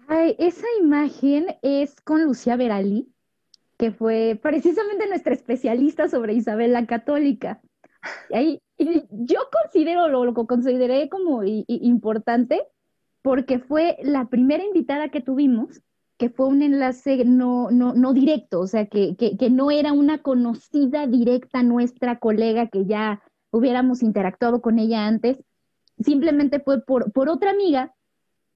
Ay, 0.08 0.36
esa 0.38 0.68
imagen 0.80 1.48
es 1.64 2.00
con 2.02 2.24
Lucía 2.24 2.56
Verali, 2.56 3.12
que 3.78 3.92
fue 3.92 4.40
precisamente 4.42 5.08
nuestra 5.08 5.34
especialista 5.34 6.08
sobre 6.08 6.34
Isabel 6.34 6.74
la 6.74 6.86
Católica. 6.86 7.62
Y 8.30 8.36
ahí, 8.36 8.60
y 8.78 9.04
yo 9.10 9.40
considero, 9.52 10.08
lo, 10.08 10.26
lo 10.26 10.34
consideré 10.34 11.10
como 11.10 11.42
importante 11.44 12.62
porque 13.24 13.58
fue 13.58 13.98
la 14.04 14.30
primera 14.30 14.64
invitada 14.64 15.10
que 15.10 15.22
tuvimos, 15.22 15.82
que 16.18 16.30
fue 16.30 16.48
un 16.48 16.62
enlace 16.62 17.26
no, 17.26 17.72
no, 17.72 17.96
no 17.96 18.14
directo, 18.14 18.60
o 18.60 18.68
sea, 18.68 18.86
que, 18.86 19.16
que 19.18 19.50
no 19.50 19.72
era 19.72 19.94
una 19.94 20.20
conocida 20.20 21.08
directa 21.08 21.64
nuestra 21.64 22.20
colega 22.20 22.68
que 22.68 22.86
ya 22.86 23.24
hubiéramos 23.56 24.04
interactuado 24.04 24.62
con 24.62 24.80
ella 24.80 25.08
antes, 25.08 25.38
simplemente 26.00 26.60
fue 26.60 26.82
por, 26.84 27.12
por 27.12 27.30
otra 27.30 27.52
amiga 27.52 27.94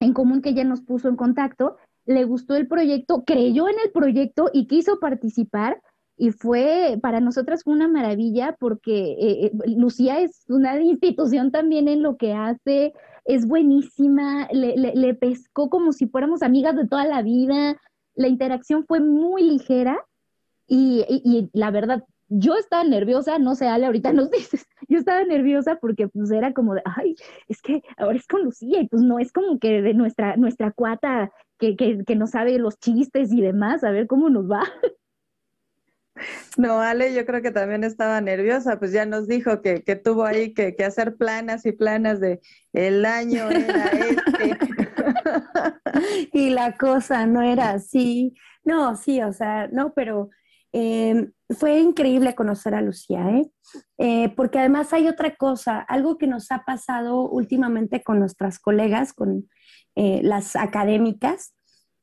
en 0.00 0.12
común 0.12 0.42
que 0.42 0.50
ella 0.50 0.64
nos 0.64 0.82
puso 0.82 1.08
en 1.08 1.16
contacto, 1.16 1.76
le 2.06 2.24
gustó 2.24 2.54
el 2.56 2.66
proyecto, 2.66 3.24
creyó 3.24 3.68
en 3.68 3.76
el 3.84 3.90
proyecto 3.92 4.50
y 4.52 4.66
quiso 4.66 4.98
participar. 4.98 5.80
Y 6.16 6.32
fue, 6.32 6.98
para 7.00 7.20
nosotras 7.20 7.62
fue 7.64 7.72
una 7.72 7.88
maravilla 7.88 8.54
porque 8.60 9.12
eh, 9.12 9.46
eh, 9.46 9.52
Lucía 9.76 10.20
es 10.20 10.44
una 10.48 10.78
institución 10.82 11.50
también 11.50 11.88
en 11.88 12.02
lo 12.02 12.16
que 12.16 12.34
hace, 12.34 12.92
es 13.24 13.46
buenísima, 13.46 14.48
le, 14.52 14.76
le- 14.76 15.14
pescó 15.14 15.70
como 15.70 15.92
si 15.92 16.06
fuéramos 16.06 16.42
amigas 16.42 16.76
de 16.76 16.86
toda 16.88 17.06
la 17.06 17.22
vida, 17.22 17.76
la 18.14 18.28
interacción 18.28 18.84
fue 18.86 19.00
muy 19.00 19.42
ligera 19.44 19.98
y 20.66 21.48
la 21.52 21.70
verdad, 21.70 22.04
yo 22.30 22.54
estaba 22.56 22.84
nerviosa, 22.84 23.38
no 23.38 23.54
sé, 23.54 23.66
Ale, 23.66 23.86
ahorita 23.86 24.12
nos 24.12 24.30
dices, 24.30 24.66
yo 24.88 24.98
estaba 24.98 25.22
nerviosa 25.24 25.76
porque 25.76 26.08
pues 26.08 26.30
era 26.30 26.52
como 26.54 26.74
de, 26.74 26.82
ay, 26.84 27.16
es 27.48 27.60
que 27.60 27.82
ahora 27.98 28.16
es 28.16 28.26
con 28.26 28.44
Lucía 28.44 28.80
y 28.80 28.88
pues 28.88 29.02
no 29.02 29.18
es 29.18 29.32
como 29.32 29.58
que 29.58 29.82
de 29.82 29.94
nuestra, 29.94 30.36
nuestra 30.36 30.70
cuata 30.72 31.30
que, 31.58 31.76
que, 31.76 32.04
que 32.06 32.16
no 32.16 32.26
sabe 32.26 32.58
los 32.58 32.78
chistes 32.78 33.32
y 33.32 33.42
demás, 33.42 33.84
a 33.84 33.90
ver 33.90 34.06
cómo 34.06 34.30
nos 34.30 34.50
va. 34.50 34.62
No, 36.58 36.80
Ale, 36.80 37.14
yo 37.14 37.24
creo 37.24 37.40
que 37.40 37.50
también 37.50 37.82
estaba 37.82 38.20
nerviosa, 38.20 38.78
pues 38.78 38.92
ya 38.92 39.06
nos 39.06 39.26
dijo 39.26 39.62
que, 39.62 39.82
que 39.82 39.96
tuvo 39.96 40.24
ahí 40.24 40.52
que, 40.52 40.76
que 40.76 40.84
hacer 40.84 41.16
planas 41.16 41.64
y 41.64 41.72
planas 41.72 42.20
de 42.20 42.40
el 42.74 43.06
año 43.06 43.48
era 43.50 43.86
este. 43.86 44.58
y 46.32 46.50
la 46.50 46.76
cosa 46.76 47.24
no 47.26 47.40
era 47.42 47.70
así. 47.70 48.34
No, 48.64 48.96
sí, 48.96 49.22
o 49.22 49.32
sea, 49.32 49.68
no, 49.68 49.94
pero 49.94 50.28
eh, 50.72 51.30
fue 51.50 51.80
increíble 51.80 52.34
conocer 52.34 52.74
a 52.74 52.82
Lucía, 52.82 53.28
¿eh? 53.30 53.50
Eh, 53.98 54.32
porque 54.36 54.58
además 54.58 54.92
hay 54.92 55.08
otra 55.08 55.34
cosa, 55.36 55.80
algo 55.80 56.16
que 56.16 56.26
nos 56.26 56.50
ha 56.52 56.64
pasado 56.64 57.28
últimamente 57.28 58.02
con 58.02 58.18
nuestras 58.18 58.58
colegas, 58.58 59.12
con 59.12 59.48
eh, 59.96 60.20
las 60.22 60.56
académicas, 60.56 61.54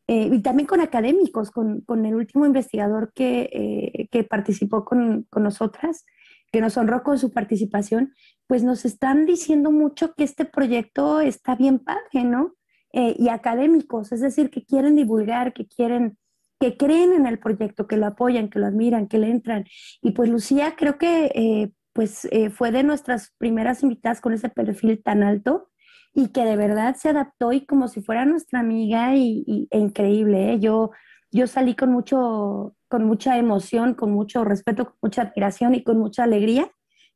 y 0.10 0.42
también 0.42 0.68
con 0.68 0.80
académicos, 0.80 1.52
con, 1.52 1.82
con 1.82 2.06
el 2.06 2.16
último 2.16 2.46
investigador 2.46 3.12
que, 3.14 4.08
que 4.10 4.24
participó 4.24 4.86
con, 4.86 5.28
con 5.30 5.44
nosotras, 5.44 6.06
que 6.50 6.62
nos 6.62 6.78
honró 6.78 7.04
con 7.04 7.20
su 7.20 7.34
participación, 7.34 8.14
pues 8.48 8.64
nos 8.64 8.86
están 8.86 9.26
diciendo 9.26 9.70
mucho 9.70 10.14
que 10.14 10.24
este 10.24 10.46
proyecto 10.46 11.20
está 11.20 11.56
bien 11.56 11.80
padre, 11.80 12.24
¿no? 12.24 12.56
Y 12.94 13.28
académicos, 13.28 14.14
es 14.14 14.22
decir, 14.22 14.50
que 14.50 14.64
quieren 14.64 14.96
divulgar, 14.96 15.52
que 15.52 15.68
quieren, 15.68 16.18
que 16.60 16.78
creen 16.78 17.14
en 17.14 17.26
el 17.28 17.40
proyecto, 17.40 17.88
que 17.88 17.98
lo 17.98 18.08
apoyan, 18.08 18.50
que 18.50 18.60
lo 18.60 18.66
admiran, 18.68 19.08
que 19.08 19.20
le 19.20 19.30
entran. 19.30 19.66
Y 20.02 20.12
pues 20.12 20.30
Lucía 20.30 20.76
creo 20.78 20.98
que 20.98 21.32
eh, 21.36 21.72
pues 21.94 22.26
eh, 22.32 22.50
fue 22.50 22.72
de 22.72 22.84
nuestras 22.84 23.34
primeras 23.38 23.84
invitadas 23.84 24.22
con 24.22 24.34
ese 24.34 24.50
perfil 24.50 25.02
tan 25.04 25.24
alto 25.24 25.70
y 26.14 26.30
que 26.30 26.46
de 26.46 26.56
verdad 26.58 26.96
se 26.96 27.10
adaptó 27.10 27.52
y 27.54 27.66
como 27.66 27.88
si 27.88 28.02
fuera 28.02 28.26
nuestra 28.26 28.60
amiga 28.60 29.16
y, 29.16 29.68
e 29.72 29.78
increíble, 29.80 30.54
¿eh? 30.54 30.60
Yo, 30.60 30.92
yo 31.32 31.46
salí 31.48 31.76
con 31.76 31.92
mucho, 31.92 32.76
con 32.88 33.06
mucha 33.06 33.38
emoción, 33.38 33.94
con 33.94 34.12
mucho 34.12 34.44
respeto, 34.44 34.86
con 34.86 34.96
mucha 35.02 35.24
admiración 35.24 35.76
y 35.76 35.84
con 35.84 36.00
mucha 36.00 36.24
alegría 36.24 36.72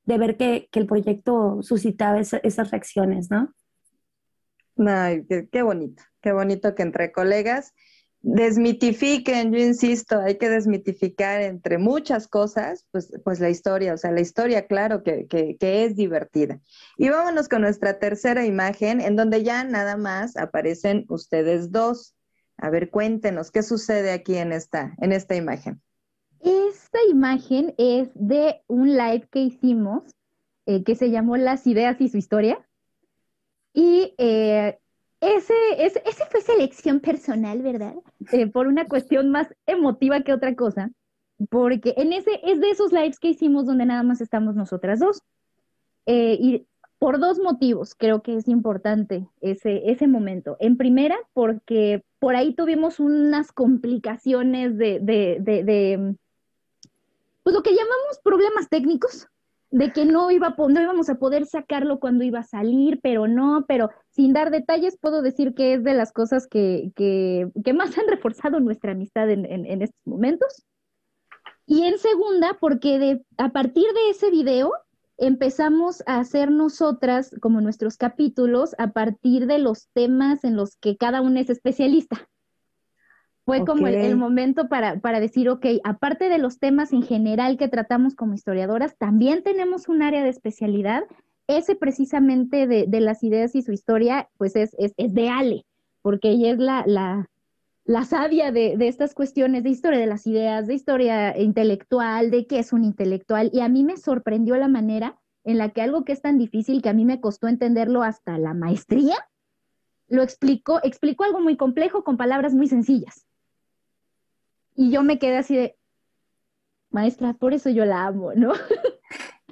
de 0.06 0.18
ver 0.18 0.38
que, 0.38 0.68
que 0.72 0.80
el 0.80 0.86
proyecto 0.88 1.60
suscitaba 1.64 2.20
esa- 2.20 2.38
esas 2.44 2.72
reacciones, 2.72 3.32
¿no? 3.32 3.54
Ay, 4.78 5.26
qué 5.52 5.62
bonito, 5.62 6.04
qué 6.22 6.32
bonito 6.32 6.74
que 6.76 6.82
entre 6.84 7.12
colegas 7.12 7.74
desmitifiquen, 8.22 9.52
yo 9.52 9.60
insisto, 9.60 10.20
hay 10.20 10.38
que 10.38 10.50
desmitificar 10.50 11.42
entre 11.42 11.78
muchas 11.78 12.28
cosas, 12.28 12.86
pues, 12.92 13.12
pues 13.24 13.40
la 13.40 13.50
historia, 13.50 13.94
o 13.94 13.98
sea, 13.98 14.12
la 14.12 14.22
historia, 14.22 14.68
claro, 14.68 15.04
que, 15.04 15.28
que, 15.28 15.58
es 15.86 15.96
divertida. 15.96 16.60
Y 16.98 17.10
vámonos 17.10 17.50
con 17.50 17.62
nuestra 17.62 18.00
tercera 18.00 18.46
imagen, 18.46 19.02
en 19.02 19.16
donde 19.16 19.44
ya 19.44 19.64
nada 19.64 19.98
más 19.98 20.38
aparecen 20.38 21.06
ustedes 21.10 21.72
dos. 21.72 22.16
A 22.58 22.70
ver, 22.70 22.92
cuéntenos, 22.92 23.50
¿qué 23.50 23.64
sucede 23.64 24.12
aquí 24.12 24.36
en 24.36 24.52
esta, 24.52 24.96
en 25.00 25.14
esta 25.14 25.36
imagen? 25.36 25.82
Esta 26.42 27.00
imagen 27.10 27.74
es 27.78 28.10
de 28.14 28.62
un 28.68 28.96
live 28.98 29.28
que 29.32 29.40
hicimos 29.40 30.04
eh, 30.68 30.84
que 30.84 30.96
se 30.96 31.10
llamó 31.10 31.38
Las 31.38 31.66
ideas 31.66 32.00
y 32.02 32.10
su 32.10 32.18
historia. 32.18 32.68
Y 33.74 34.14
eh, 34.18 34.81
ese, 35.22 35.54
ese, 35.78 36.26
fue 36.30 36.42
selección 36.42 37.00
personal, 37.00 37.62
¿verdad? 37.62 37.96
Eh, 38.32 38.48
por 38.48 38.68
una 38.68 38.88
cuestión 38.88 39.30
más 39.30 39.48
emotiva 39.66 40.22
que 40.22 40.34
otra 40.34 40.56
cosa. 40.56 40.92
Porque 41.50 41.94
en 41.98 42.14
ese 42.14 42.40
es 42.44 42.60
de 42.60 42.70
esos 42.70 42.92
lives 42.92 43.20
que 43.20 43.30
hicimos 43.30 43.66
donde 43.66 43.86
nada 43.86 44.04
más 44.04 44.20
estamos 44.22 44.56
nosotras 44.56 45.00
dos. 45.00 45.22
Eh, 46.06 46.38
y 46.40 46.68
por 47.00 47.20
dos 47.20 47.40
motivos 47.40 47.96
creo 47.96 48.22
que 48.22 48.36
es 48.36 48.48
importante 48.48 49.28
ese, 49.42 49.90
ese 49.92 50.08
momento. 50.08 50.58
En 50.60 50.78
primera, 50.78 51.18
porque 51.34 52.04
por 52.20 52.36
ahí 52.36 52.54
tuvimos 52.54 53.00
unas 53.00 53.52
complicaciones 53.52 54.78
de, 54.78 55.00
de, 55.00 55.38
de, 55.40 55.64
de 55.64 56.16
pues 57.44 57.56
lo 57.56 57.64
que 57.64 57.72
llamamos 57.72 58.20
problemas 58.24 58.70
técnicos, 58.70 59.28
de 59.72 59.94
que 59.94 60.06
no, 60.06 60.30
iba 60.32 60.54
no 60.58 60.82
íbamos 60.82 61.10
a 61.10 61.16
poder 61.16 61.46
sacarlo 61.46 62.00
cuando 62.00 62.26
iba 62.26 62.40
a 62.40 62.44
salir, 62.44 63.00
pero 63.02 63.28
no, 63.28 63.66
pero 63.68 63.90
sin 64.10 64.34
dar 64.34 64.52
detalles 64.52 64.98
puedo 65.00 65.22
decir 65.22 65.54
que 65.54 65.74
es 65.74 65.84
de 65.84 65.94
las 65.94 66.12
cosas 66.12 66.46
que, 66.46 66.92
que, 66.96 67.50
que 67.64 67.74
más 67.74 67.98
han 67.98 68.08
reforzado 68.08 68.60
nuestra 68.60 68.92
amistad 68.92 69.30
en, 69.30 69.46
en, 69.46 69.82
estos 69.82 70.02
momentos. 70.06 70.66
Y 71.66 71.84
en 71.84 71.98
segunda, 71.98 72.58
porque 72.60 73.00
de, 73.00 73.26
a 73.38 73.50
partir 73.50 73.86
de 73.94 74.10
ese 74.10 74.30
video 74.30 74.74
empezamos 75.18 76.04
a 76.06 76.20
hacer 76.20 76.52
nosotras 76.52 77.32
como 77.42 77.62
nuestros 77.62 77.96
capítulos 77.96 78.76
a 78.78 78.92
partir 78.92 79.48
de 79.48 79.60
los 79.60 79.88
temas 79.94 80.44
en 80.44 80.58
los 80.58 80.76
que 80.78 80.98
cada 80.98 81.22
uno 81.22 81.40
es 81.40 81.50
especialista. 81.50 82.28
Fue 83.58 83.66
como 83.66 83.88
el, 83.88 84.16
momento 84.16 84.70
para, 84.70 85.00
para 85.00 85.20
decir, 85.20 85.50
ok, 85.50 85.66
aparte 85.84 86.30
de 86.30 86.38
los 86.38 86.58
temas 86.58 86.94
en 86.94 87.04
general 87.04 87.58
que 87.58 87.68
tratamos 87.68 88.16
como 88.16 88.34
historiadoras, 88.34 88.98
también 88.98 89.44
tenemos 89.44 89.90
un 89.90 90.02
área 90.02 90.24
de 90.24 90.30
especialidad. 90.30 91.04
Ese 91.48 91.76
precisamente 91.76 92.66
de, 92.66 92.86
de 92.88 93.02
las 93.02 93.24
ideas 93.24 93.54
y 93.56 93.62
su 93.62 93.74
historia, 93.74 94.30
pues 94.38 94.56
es, 94.56 94.74
es, 94.80 94.94
es 94.96 95.14
de 95.14 95.30
Ale, 95.30 95.66
porque 96.02 96.30
ella 96.30 96.52
es 96.52 96.60
la, 96.60 96.84
la, 96.86 97.30
la 97.84 98.06
sabia 98.06 98.54
de, 98.54 98.78
de, 98.78 98.88
estas 98.88 99.14
cuestiones 99.14 99.64
de 99.64 99.70
historia 99.70 100.00
de 100.00 100.06
las 100.06 100.26
ideas, 100.26 100.68
de 100.68 100.76
historia 100.76 101.38
intelectual, 101.38 102.32
de 102.32 102.48
qué 102.48 102.60
es 102.60 102.72
un 102.72 102.86
intelectual, 102.86 103.50
y 103.52 103.60
a 103.60 103.68
mí 103.68 103.84
me 103.84 103.98
sorprendió 103.98 104.56
la 104.56 104.70
manera 104.70 105.20
en 105.44 105.58
la 105.58 105.70
que 105.70 105.82
algo 105.82 106.06
que 106.06 106.14
es 106.14 106.22
tan 106.22 106.38
difícil 106.38 106.82
que 106.82 106.90
a 106.90 106.94
mí 106.94 107.04
me 107.04 107.20
costó 107.20 107.48
entenderlo 107.48 108.02
hasta 108.04 108.38
la 108.38 108.54
maestría, 108.54 109.16
lo 110.08 110.24
explicó, 110.24 110.80
explicó 110.84 111.24
algo 111.24 111.40
muy 111.42 111.58
complejo 111.58 112.04
con 112.04 112.18
palabras 112.18 112.54
muy 112.54 112.68
sencillas. 112.68 113.26
Y 114.76 114.92
yo 114.92 115.04
me 115.04 115.20
quedé 115.20 115.38
así 115.38 115.56
de, 115.56 115.78
maestra, 116.90 117.34
por 117.34 117.54
eso 117.54 117.70
yo 117.70 117.86
la 117.86 118.06
amo, 118.06 118.34
¿no? 118.36 118.54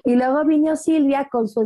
Y 0.06 0.16
luego 0.16 0.46
vino 0.46 0.76
Silvia 0.76 1.28
con 1.30 1.48
su, 1.48 1.62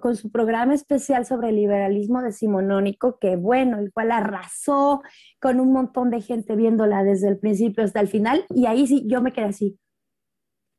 con 0.00 0.14
su 0.14 0.30
programa 0.30 0.74
especial 0.74 1.24
sobre 1.24 1.48
el 1.48 1.56
liberalismo 1.56 2.22
decimonónico, 2.22 3.18
que 3.18 3.36
bueno, 3.36 3.78
el 3.78 3.92
cual 3.92 4.12
arrasó 4.12 5.02
con 5.40 5.60
un 5.60 5.72
montón 5.72 6.10
de 6.10 6.20
gente 6.20 6.56
viéndola 6.56 7.02
desde 7.02 7.28
el 7.28 7.38
principio 7.38 7.82
hasta 7.82 8.00
el 8.00 8.08
final. 8.08 8.44
Y 8.50 8.66
ahí 8.66 8.86
sí, 8.86 9.04
yo 9.08 9.22
me 9.22 9.32
quedé 9.32 9.46
así. 9.46 9.78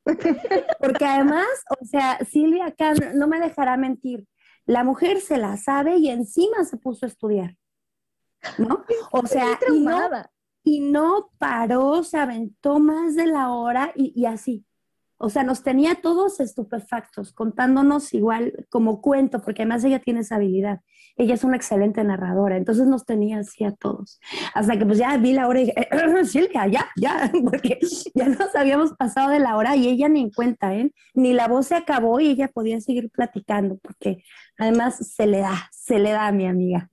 Porque 0.03 1.05
además, 1.05 1.47
o 1.79 1.85
sea, 1.85 2.19
Silvia 2.29 2.67
acá 2.67 2.93
no 3.15 3.27
me 3.27 3.39
dejará 3.39 3.77
mentir, 3.77 4.27
la 4.65 4.83
mujer 4.83 5.21
se 5.21 5.37
la 5.37 5.57
sabe 5.57 5.97
y 5.97 6.09
encima 6.09 6.63
se 6.63 6.77
puso 6.77 7.05
a 7.05 7.09
estudiar, 7.09 7.55
¿no? 8.57 8.85
O 9.11 9.25
sea, 9.25 9.59
y 9.71 9.79
no, 9.81 10.09
y 10.63 10.81
no, 10.81 11.31
paró, 11.37 12.03
se 12.03 12.17
aventó 12.17 12.79
más 12.79 13.15
de 13.15 13.27
la 13.27 13.49
hora 13.49 13.91
y, 13.95 14.13
y 14.15 14.25
así. 14.25 14.65
O 15.23 15.29
sea, 15.29 15.43
nos 15.43 15.61
tenía 15.61 15.95
todos 16.01 16.39
estupefactos, 16.39 17.31
contándonos 17.31 18.11
igual 18.15 18.65
como 18.69 19.01
cuento, 19.01 19.39
porque 19.41 19.61
además 19.61 19.83
ella 19.83 19.99
tiene 19.99 20.21
esa 20.21 20.37
habilidad. 20.37 20.81
Ella 21.15 21.35
es 21.35 21.43
una 21.43 21.57
excelente 21.57 22.03
narradora, 22.03 22.57
entonces 22.57 22.87
nos 22.87 23.05
tenía 23.05 23.37
así 23.37 23.63
a 23.63 23.71
todos. 23.71 24.19
Hasta 24.55 24.79
que 24.79 24.85
pues 24.85 24.97
ya 24.97 25.15
vi 25.17 25.33
la 25.33 25.47
hora 25.47 25.61
y 25.61 25.65
dije, 25.65 26.25
Silvia, 26.25 26.65
ya, 26.65 26.89
ya, 26.95 27.31
porque 27.43 27.77
ya 28.15 28.29
nos 28.29 28.55
habíamos 28.55 28.93
pasado 28.93 29.29
de 29.29 29.37
la 29.37 29.57
hora 29.57 29.75
y 29.75 29.89
ella 29.89 30.09
ni 30.09 30.21
en 30.21 30.31
cuenta, 30.31 30.73
¿eh? 30.73 30.91
Ni 31.13 31.33
la 31.33 31.47
voz 31.47 31.67
se 31.67 31.75
acabó 31.75 32.19
y 32.19 32.29
ella 32.29 32.47
podía 32.47 32.81
seguir 32.81 33.11
platicando, 33.11 33.77
porque 33.77 34.23
además 34.57 34.97
se 35.15 35.27
le 35.27 35.39
da, 35.39 35.69
se 35.71 35.99
le 35.99 36.11
da 36.11 36.25
a 36.25 36.31
mi 36.31 36.47
amiga. 36.47 36.89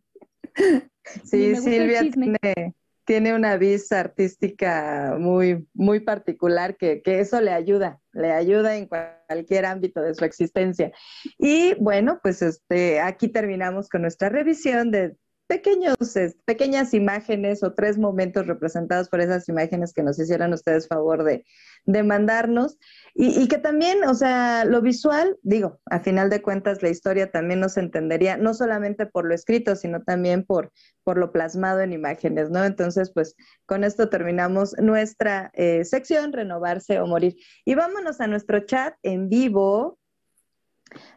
Sí, 1.25 1.57
Silvia 1.57 2.01
tiene, 2.11 2.75
tiene 3.09 3.35
una 3.35 3.57
vista 3.57 4.01
artística 4.01 5.17
muy, 5.19 5.67
muy 5.73 6.01
particular 6.01 6.77
que, 6.77 7.01
que, 7.01 7.21
eso 7.21 7.41
le 7.41 7.53
ayuda, 7.53 8.03
le 8.13 8.33
ayuda 8.33 8.77
en 8.77 8.87
cualquier 8.87 9.65
ámbito 9.65 10.03
de 10.03 10.15
su 10.15 10.27
existencia. 10.27 10.93
Y 11.39 11.73
bueno, 11.81 12.21
pues 12.23 12.43
este, 12.43 13.01
aquí 13.01 13.29
terminamos 13.29 13.89
con 13.89 14.03
nuestra 14.03 14.29
revisión 14.29 14.91
de 14.91 15.17
pequeños, 15.49 15.97
pequeñas 16.45 16.93
imágenes 16.93 17.63
o 17.63 17.73
tres 17.73 17.99
momentos 17.99 18.47
representados 18.47 19.09
por 19.09 19.21
esas 19.21 19.49
imágenes 19.49 19.95
que 19.95 20.03
nos 20.03 20.19
hicieron 20.19 20.53
ustedes 20.53 20.87
favor 20.87 21.25
de, 21.25 21.45
de 21.87 22.03
mandarnos. 22.03 22.79
Y, 23.15 23.43
y, 23.43 23.49
que 23.49 23.57
también, 23.57 24.05
o 24.05 24.15
sea, 24.15 24.67
lo 24.67 24.83
visual, 24.83 25.39
digo, 25.43 25.81
a 25.87 26.01
final 26.01 26.29
de 26.29 26.43
cuentas 26.43 26.83
la 26.83 26.91
historia 26.91 27.31
también 27.31 27.61
nos 27.61 27.79
entendería, 27.79 28.37
no 28.37 28.53
solamente 28.53 29.07
por 29.07 29.27
lo 29.27 29.35
escrito, 29.35 29.75
sino 29.75 30.03
también 30.03 30.45
por, 30.45 30.71
por 31.03 31.17
lo 31.19 31.33
plasmado 31.33 31.81
en 31.81 31.95
imágenes, 31.95 32.51
¿no? 32.51 32.65
Entonces, 32.65 33.11
pues 33.13 33.35
con 33.65 33.85
esto 33.85 34.11
terminamos 34.11 34.77
nuestra 34.79 35.51
eh, 35.55 35.85
sección, 35.85 36.35
renovarse 36.35 37.01
o 37.01 37.07
morir. 37.07 37.37
Y 37.65 37.75
vámonos 37.75 38.21
a 38.21 38.27
nuestro 38.27 38.61
chat 38.61 38.95
en 39.03 39.31
vivo. 39.31 39.99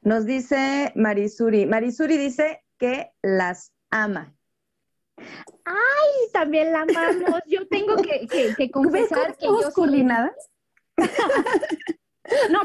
Nos 0.02 0.26
dice 0.26 0.94
Marisuri. 0.96 1.66
Marisuri 1.66 2.18
dice 2.18 2.64
que 2.78 3.12
las 3.22 3.74
ama. 3.92 4.34
Ay, 5.66 6.32
también 6.34 6.72
la 6.72 6.82
amamos. 6.82 7.42
Yo 7.48 7.68
tengo 7.68 7.96
que, 7.98 8.28
que, 8.28 8.56
que 8.56 8.72
confesar 8.72 9.38
que 9.38 9.46
yo 9.46 9.72
soy... 9.72 10.04
no, 10.04 10.32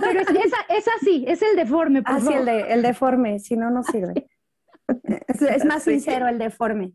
pero 0.01 0.21
es, 0.21 0.29
esa, 0.29 0.59
es 0.69 0.87
así, 0.97 1.25
es 1.29 1.43
el 1.43 1.57
deforme. 1.57 2.03
Por 2.03 2.15
así, 2.15 2.33
ah, 2.33 2.39
el, 2.39 2.47
de, 2.47 2.73
el 2.73 2.83
deforme, 2.83 3.39
si 3.39 3.57
no, 3.57 3.71
no 3.71 3.83
sirve. 3.83 4.29
es, 5.29 5.43
es, 5.43 5.65
más 5.65 5.83
sí. 5.83 5.93
sincero 5.93 6.29
el 6.29 6.39
deforme. 6.39 6.93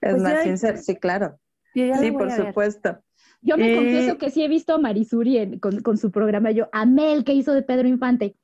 Es 0.00 0.12
pues 0.12 0.22
más 0.22 0.42
sincero, 0.42 0.78
sí, 0.78 0.96
claro. 0.96 1.38
Sí, 1.74 2.12
por 2.12 2.30
supuesto. 2.30 3.00
Yo 3.40 3.56
me 3.56 3.72
y... 3.72 3.74
confieso 3.74 4.16
que 4.16 4.30
sí 4.30 4.44
he 4.44 4.48
visto 4.48 4.74
a 4.74 4.78
Marisuri 4.78 5.38
en, 5.38 5.58
con, 5.58 5.80
con, 5.80 5.98
su 5.98 6.10
programa. 6.10 6.52
Yo 6.52 6.68
amé 6.72 7.12
el 7.12 7.24
que 7.24 7.32
hizo 7.32 7.52
de 7.52 7.62
Pedro 7.62 7.88
Infante. 7.88 8.36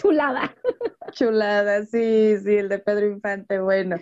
Chulada. 0.00 0.54
Chulada, 1.12 1.84
sí, 1.84 2.36
sí, 2.42 2.56
el 2.56 2.68
de 2.68 2.78
Pedro 2.78 3.06
Infante, 3.06 3.60
bueno. 3.60 3.96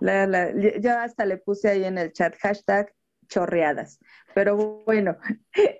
La, 0.00 0.26
la, 0.26 0.52
yo 0.52 0.98
hasta 0.98 1.26
le 1.26 1.36
puse 1.36 1.68
ahí 1.68 1.84
en 1.84 1.98
el 1.98 2.12
chat 2.12 2.34
hashtag 2.40 2.92
chorreadas. 3.26 3.98
Pero 4.34 4.84
bueno, 4.84 5.16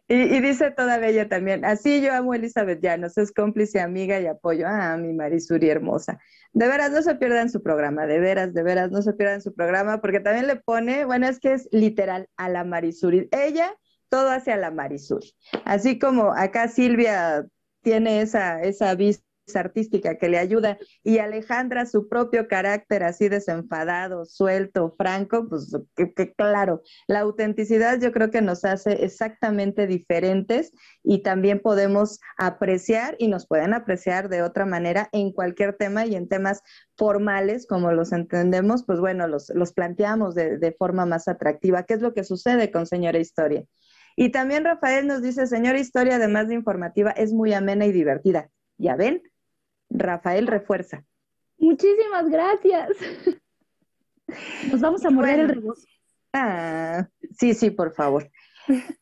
y, 0.08 0.40
dice 0.40 0.72
toda 0.72 0.98
bella 0.98 1.28
también, 1.28 1.64
así 1.64 2.00
yo 2.00 2.12
amo 2.12 2.32
a 2.32 2.36
Elizabeth 2.36 2.80
Llanos, 2.80 3.16
es 3.16 3.32
cómplice, 3.32 3.80
amiga 3.80 4.18
y 4.20 4.26
apoyo. 4.26 4.66
Ah, 4.66 4.96
mi 4.96 5.12
Marisuri 5.12 5.68
hermosa. 5.68 6.18
De 6.52 6.66
veras, 6.66 6.90
no 6.90 7.00
se 7.02 7.14
pierdan 7.14 7.48
su 7.48 7.62
programa, 7.62 8.06
de 8.06 8.18
veras, 8.18 8.52
de 8.52 8.62
veras, 8.62 8.90
no 8.90 9.02
se 9.02 9.12
pierdan 9.12 9.40
su 9.40 9.54
programa, 9.54 10.00
porque 10.00 10.20
también 10.20 10.48
le 10.48 10.56
pone, 10.56 11.04
bueno, 11.04 11.28
es 11.28 11.38
que 11.38 11.52
es 11.52 11.68
literal 11.70 12.28
a 12.36 12.48
la 12.48 12.64
Marisuri. 12.64 13.28
Ella, 13.30 13.72
todo 14.08 14.30
hacia 14.30 14.56
la 14.56 14.72
Marisuri. 14.72 15.32
Así 15.64 15.98
como 15.98 16.32
acá 16.32 16.66
Silvia 16.68 17.46
tiene 17.82 18.22
esa, 18.22 18.60
esa 18.62 18.94
vista 18.96 19.29
artística 19.54 20.16
que 20.16 20.28
le 20.28 20.38
ayuda 20.38 20.78
y 21.02 21.18
Alejandra 21.18 21.86
su 21.86 22.08
propio 22.08 22.48
carácter 22.48 23.02
así 23.02 23.28
desenfadado, 23.28 24.24
suelto, 24.24 24.94
franco, 24.96 25.48
pues 25.48 25.76
que, 25.96 26.32
claro, 26.34 26.82
la 27.06 27.20
autenticidad 27.20 28.00
yo 28.00 28.12
creo 28.12 28.30
que 28.30 28.42
nos 28.42 28.64
hace 28.64 29.04
exactamente 29.04 29.86
diferentes 29.86 30.72
y 31.02 31.22
también 31.22 31.60
podemos 31.60 32.20
apreciar 32.36 33.16
y 33.18 33.28
nos 33.28 33.46
pueden 33.46 33.74
apreciar 33.74 34.28
de 34.28 34.42
otra 34.42 34.66
manera 34.66 35.08
en 35.12 35.32
cualquier 35.32 35.76
tema 35.76 36.06
y 36.06 36.14
en 36.14 36.28
temas 36.28 36.62
formales 36.96 37.66
como 37.66 37.92
los 37.92 38.12
entendemos, 38.12 38.84
pues 38.84 39.00
bueno, 39.00 39.26
los, 39.26 39.50
los 39.54 39.72
planteamos 39.72 40.34
de, 40.34 40.58
de 40.58 40.72
forma 40.72 41.06
más 41.06 41.28
atractiva. 41.28 41.84
¿Qué 41.84 41.94
es 41.94 42.02
lo 42.02 42.14
que 42.14 42.24
sucede 42.24 42.70
con 42.70 42.86
Señora 42.86 43.18
Historia? 43.18 43.64
Y 44.16 44.30
también 44.30 44.64
Rafael 44.64 45.06
nos 45.06 45.22
dice, 45.22 45.46
Señora 45.46 45.78
Historia, 45.78 46.16
además 46.16 46.48
de 46.48 46.54
informativa, 46.54 47.10
es 47.12 47.32
muy 47.32 47.54
amena 47.54 47.86
y 47.86 47.92
divertida. 47.92 48.50
Ya 48.76 48.96
ven, 48.96 49.22
Rafael 49.90 50.46
refuerza. 50.46 51.04
Muchísimas 51.58 52.28
gracias. 52.28 52.88
Nos 54.70 54.80
vamos 54.80 55.04
a 55.04 55.10
morder 55.10 55.36
bueno. 55.36 55.52
el 55.52 55.56
rebozo. 55.56 55.86
Ah, 56.32 57.08
sí, 57.36 57.54
sí, 57.54 57.70
por 57.70 57.92
favor. 57.92 58.30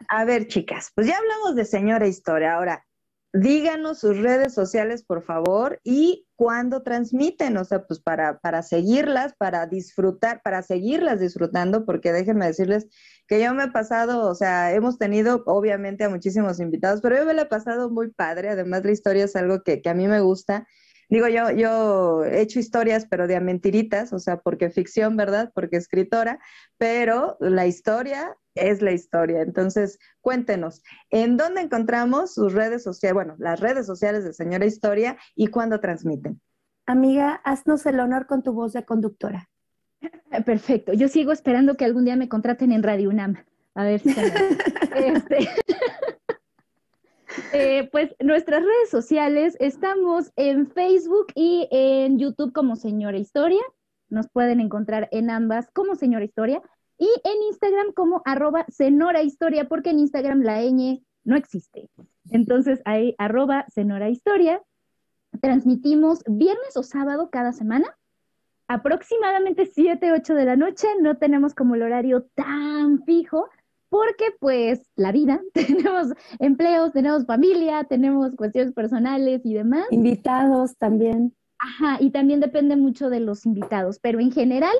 A 0.08 0.24
ver, 0.24 0.46
chicas, 0.46 0.90
pues 0.94 1.06
ya 1.06 1.16
hablamos 1.18 1.54
de 1.54 1.64
señora 1.64 2.06
historia. 2.06 2.54
Ahora, 2.54 2.86
díganos 3.32 3.98
sus 4.00 4.18
redes 4.18 4.54
sociales, 4.54 5.04
por 5.04 5.22
favor, 5.22 5.80
y 5.84 6.26
cuándo 6.34 6.82
transmiten, 6.82 7.56
o 7.56 7.64
sea, 7.64 7.86
pues 7.86 8.00
para, 8.00 8.38
para 8.38 8.62
seguirlas, 8.62 9.34
para 9.36 9.66
disfrutar, 9.66 10.40
para 10.42 10.62
seguirlas 10.62 11.20
disfrutando, 11.20 11.84
porque 11.84 12.12
déjenme 12.12 12.46
decirles 12.46 12.86
que 13.26 13.42
yo 13.42 13.52
me 13.54 13.64
he 13.64 13.70
pasado, 13.70 14.26
o 14.28 14.34
sea, 14.34 14.72
hemos 14.72 14.98
tenido 14.98 15.42
obviamente 15.46 16.04
a 16.04 16.08
muchísimos 16.08 16.60
invitados, 16.60 17.00
pero 17.02 17.16
yo 17.16 17.26
me 17.26 17.34
lo 17.34 17.42
he 17.42 17.46
pasado 17.46 17.90
muy 17.90 18.10
padre, 18.10 18.50
además 18.50 18.84
la 18.84 18.92
historia 18.92 19.24
es 19.24 19.36
algo 19.36 19.62
que, 19.62 19.82
que 19.82 19.90
a 19.90 19.94
mí 19.94 20.08
me 20.08 20.20
gusta. 20.20 20.66
Digo, 21.08 21.26
yo, 21.28 21.50
yo 21.50 22.24
he 22.24 22.42
hecho 22.42 22.58
historias, 22.58 23.06
pero 23.08 23.26
de 23.26 23.36
a 23.36 23.40
mentiritas, 23.40 24.12
o 24.12 24.18
sea, 24.18 24.40
porque 24.40 24.70
ficción, 24.70 25.16
¿verdad? 25.16 25.50
Porque 25.54 25.76
escritora, 25.76 26.38
pero 26.76 27.36
la 27.40 27.66
historia 27.66 28.36
es 28.54 28.82
la 28.82 28.92
historia. 28.92 29.40
Entonces, 29.40 29.98
cuéntenos, 30.20 30.82
¿en 31.10 31.36
dónde 31.36 31.62
encontramos 31.62 32.34
sus 32.34 32.52
redes 32.52 32.82
sociales, 32.82 33.14
bueno, 33.14 33.36
las 33.38 33.58
redes 33.58 33.86
sociales 33.86 34.24
de 34.24 34.34
Señora 34.34 34.66
Historia 34.66 35.16
y 35.34 35.46
cuándo 35.46 35.80
transmiten? 35.80 36.40
Amiga, 36.84 37.40
haznos 37.44 37.86
el 37.86 38.00
honor 38.00 38.26
con 38.26 38.42
tu 38.42 38.52
voz 38.52 38.72
de 38.72 38.84
conductora. 38.84 39.48
Perfecto. 40.44 40.92
Yo 40.92 41.08
sigo 41.08 41.32
esperando 41.32 41.76
que 41.76 41.84
algún 41.84 42.04
día 42.04 42.16
me 42.16 42.28
contraten 42.28 42.72
en 42.72 42.82
Radio 42.82 43.08
UNAM. 43.08 43.44
A 43.74 43.84
ver 43.84 44.00
si 44.00 44.10
este... 44.94 45.48
eh, 47.52 47.88
pues 47.90 48.14
nuestras 48.20 48.62
redes 48.62 48.90
sociales 48.90 49.56
estamos 49.60 50.32
en 50.36 50.66
Facebook 50.70 51.26
y 51.34 51.68
en 51.70 52.18
YouTube 52.18 52.52
como 52.52 52.76
Señora 52.76 53.18
Historia. 53.18 53.62
Nos 54.08 54.28
pueden 54.28 54.60
encontrar 54.60 55.08
en 55.12 55.30
ambas 55.30 55.70
como 55.72 55.94
Señora 55.94 56.24
Historia 56.24 56.62
y 56.98 57.06
en 57.06 57.42
Instagram 57.48 57.92
como 57.92 58.22
arroba 58.24 58.66
Historia, 59.22 59.68
porque 59.68 59.90
en 59.90 60.00
Instagram 60.00 60.42
la 60.42 60.62
ñ 60.62 61.02
no 61.24 61.36
existe. 61.36 61.88
Entonces 62.30 62.80
ahí 62.84 63.14
arroba 63.18 63.66
Senora 63.68 64.08
Historia. 64.08 64.62
Transmitimos 65.40 66.22
viernes 66.26 66.76
o 66.76 66.82
sábado 66.82 67.28
cada 67.30 67.52
semana, 67.52 67.96
aproximadamente 68.66 69.66
7, 69.66 70.12
8 70.12 70.34
de 70.34 70.44
la 70.44 70.56
noche. 70.56 70.88
No 71.00 71.18
tenemos 71.18 71.54
como 71.54 71.74
el 71.74 71.82
horario 71.82 72.26
tan 72.34 73.04
fijo, 73.04 73.48
porque 73.88 74.26
pues 74.40 74.80
la 74.96 75.12
vida, 75.12 75.40
tenemos 75.52 76.08
empleos, 76.38 76.92
tenemos 76.92 77.26
familia, 77.26 77.84
tenemos 77.84 78.34
cuestiones 78.36 78.72
personales 78.72 79.40
y 79.44 79.54
demás. 79.54 79.86
Invitados 79.90 80.76
también. 80.76 81.34
Ajá, 81.58 81.98
y 82.00 82.10
también 82.10 82.40
depende 82.40 82.76
mucho 82.76 83.10
de 83.10 83.20
los 83.20 83.44
invitados, 83.46 83.98
pero 84.00 84.20
en 84.20 84.30
general 84.32 84.76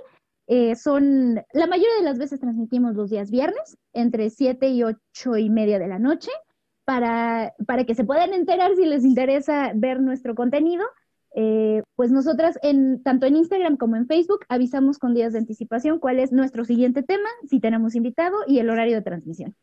Eh, 0.51 0.77
son, 0.77 1.43
la 1.53 1.67
mayoría 1.67 1.97
de 1.99 2.05
las 2.05 2.17
veces 2.17 2.41
transmitimos 2.41 2.95
los 2.95 3.11
días 3.11 3.31
viernes, 3.31 3.77
entre 3.93 4.31
7 4.31 4.71
y 4.71 4.83
8 4.83 5.37
y 5.37 5.51
media 5.51 5.79
de 5.79 5.89
la 5.89 5.99
noche, 5.99 6.31
para, 6.87 7.53
para 7.67 7.85
que 7.85 7.95
se 7.95 8.05
puedan 8.05 8.33
enterar 8.33 8.75
si 8.75 8.87
les 8.87 9.05
interesa 9.05 9.73
ver 9.75 10.01
nuestro 10.01 10.35
contenido. 10.35 10.87
Eh, 11.41 11.85
pues 11.95 12.11
nosotras, 12.11 12.59
en, 12.63 13.01
tanto 13.05 13.25
en 13.25 13.37
Instagram 13.37 13.77
como 13.77 13.95
en 13.95 14.09
Facebook, 14.09 14.41
avisamos 14.49 14.99
con 14.99 15.15
días 15.15 15.33
de 15.33 15.39
anticipación 15.39 16.01
cuál 16.01 16.19
es 16.19 16.33
nuestro 16.33 16.65
siguiente 16.65 17.05
tema, 17.05 17.29
si 17.49 17.61
tenemos 17.61 17.95
invitado 17.95 18.39
y 18.49 18.59
el 18.59 18.69
horario 18.69 18.97
de 18.97 19.03
transmisión. 19.03 19.55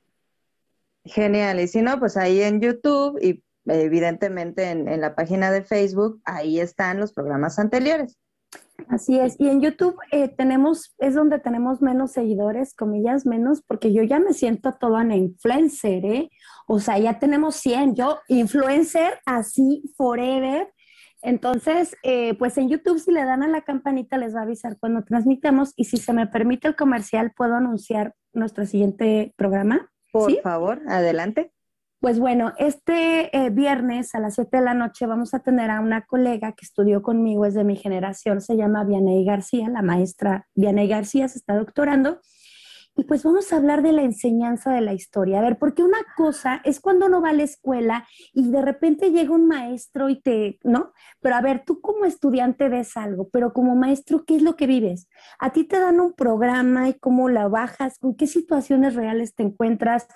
Genial, 1.04 1.60
y 1.60 1.68
si 1.68 1.82
no, 1.82 2.00
pues 2.00 2.16
ahí 2.16 2.42
en 2.42 2.62
YouTube 2.62 3.20
y 3.22 3.44
evidentemente 3.66 4.70
en, 4.70 4.88
en 4.88 5.02
la 5.02 5.16
página 5.16 5.52
de 5.52 5.64
Facebook, 5.64 6.22
ahí 6.24 6.62
están 6.62 6.98
los 6.98 7.12
programas 7.12 7.60
anteriores. 7.60 8.18
Así 8.88 9.20
es, 9.20 9.36
y 9.40 9.50
en 9.50 9.62
YouTube 9.62 9.98
eh, 10.12 10.28
tenemos, 10.28 10.96
es 11.00 11.16
donde 11.16 11.40
tenemos 11.40 11.82
menos 11.82 12.12
seguidores, 12.12 12.74
comillas, 12.74 13.26
menos, 13.26 13.62
porque 13.62 13.92
yo 13.92 14.04
ya 14.04 14.20
me 14.20 14.34
siento 14.34 14.74
toda 14.80 15.02
una 15.02 15.16
influencer, 15.16 16.06
¿eh? 16.06 16.30
O 16.68 16.80
sea, 16.80 17.00
ya 17.00 17.18
tenemos 17.18 17.56
100, 17.56 17.96
yo 17.96 18.20
influencer 18.28 19.20
así 19.26 19.84
forever. 19.98 20.72
Entonces, 21.26 21.96
eh, 22.04 22.36
pues 22.36 22.56
en 22.60 22.70
YouTube 22.70 23.00
si 23.00 23.12
le 23.12 23.26
dan 23.26 23.42
a 23.42 23.48
la 23.48 23.62
campanita 23.62 24.16
les 24.20 24.36
va 24.36 24.42
a 24.42 24.44
avisar 24.44 24.78
cuando 24.78 25.04
transmitamos 25.04 25.74
y 25.76 25.86
si 25.86 25.98
se 25.98 26.14
me 26.14 26.28
permite 26.28 26.68
el 26.68 26.76
comercial, 26.76 27.34
¿puedo 27.36 27.56
anunciar 27.56 28.14
nuestro 28.32 28.68
siguiente 28.68 29.34
programa? 29.36 29.92
Por 30.12 30.40
favor, 30.42 30.84
adelante. 30.88 31.52
Pues 32.00 32.20
bueno, 32.20 32.54
este 32.60 33.36
eh, 33.36 33.50
viernes 33.50 34.14
a 34.14 34.20
las 34.20 34.36
7 34.36 34.58
de 34.58 34.64
la 34.64 34.76
noche 34.76 35.08
vamos 35.08 35.34
a 35.34 35.40
tener 35.40 35.72
a 35.72 35.80
una 35.80 36.06
colega 36.06 36.52
que 36.52 36.64
estudió 36.64 37.02
conmigo, 37.02 37.48
es 37.48 37.56
de 37.56 37.64
mi 37.64 37.76
generación, 37.76 38.40
se 38.40 38.56
llama 38.56 38.84
Vianey 38.84 39.26
García, 39.26 39.68
la 39.70 39.82
maestra 39.82 40.48
Vianey 40.54 40.88
García 40.88 41.28
se 41.28 41.40
está 41.40 41.58
doctorando 41.58 42.20
y 42.98 43.04
pues 43.04 43.24
vamos 43.24 43.52
a 43.52 43.58
hablar 43.58 43.82
de 43.82 43.92
la 43.92 44.04
enseñanza 44.04 44.72
de 44.72 44.82
la 44.82 44.94
historia. 44.94 45.40
A 45.40 45.42
ver, 45.42 45.58
porque 45.58 45.84
una 45.84 45.98
cosa 46.16 46.62
es 46.64 46.80
cuando 46.80 47.08
uno 47.08 47.22
va 47.22 47.30
a 47.30 47.34
la 47.34 47.44
escuela 47.44 48.08
y 48.34 48.50
de 48.50 48.62
repente 48.62 49.12
llega 49.12 49.34
un 49.34 49.48
maestro 49.48 50.10
y 50.10 50.22
te, 50.22 50.60
¿no? 50.64 50.94
Pero 51.20 51.36
a 51.36 51.42
ver, 51.42 51.64
tú 51.66 51.82
como 51.82 52.06
estudiante 52.06 52.70
ves 52.70 52.96
algo, 52.96 53.30
pero 53.30 53.52
como 53.52 53.76
maestro, 53.76 54.24
¿qué 54.26 54.38
es 54.38 54.42
lo 54.42 54.56
que 54.56 54.68
vives? 54.68 55.10
A 55.40 55.52
ti 55.52 55.66
te 55.66 55.80
dan 55.80 56.00
un 56.00 56.14
programa 56.14 56.88
y 56.88 56.94
cómo 56.94 57.28
la 57.28 57.48
bajas, 57.50 58.00
con 58.00 58.16
qué 58.16 58.28
situaciones 58.28 58.96
reales 58.96 59.36
te 59.36 59.44
encuentras, 59.44 60.08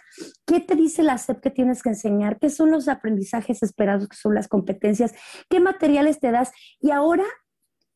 qué 0.45 0.61
te 0.61 0.75
dice 0.75 1.03
la 1.03 1.17
SEP 1.17 1.41
que 1.41 1.51
tienes 1.51 1.83
que 1.83 1.89
enseñar, 1.89 2.39
qué 2.39 2.49
son 2.49 2.71
los 2.71 2.87
aprendizajes 2.87 3.61
esperados, 3.61 4.07
qué 4.07 4.15
son 4.15 4.35
las 4.35 4.47
competencias, 4.47 5.13
qué 5.49 5.59
materiales 5.59 6.19
te 6.19 6.31
das 6.31 6.51
y 6.79 6.91
ahora, 6.91 7.25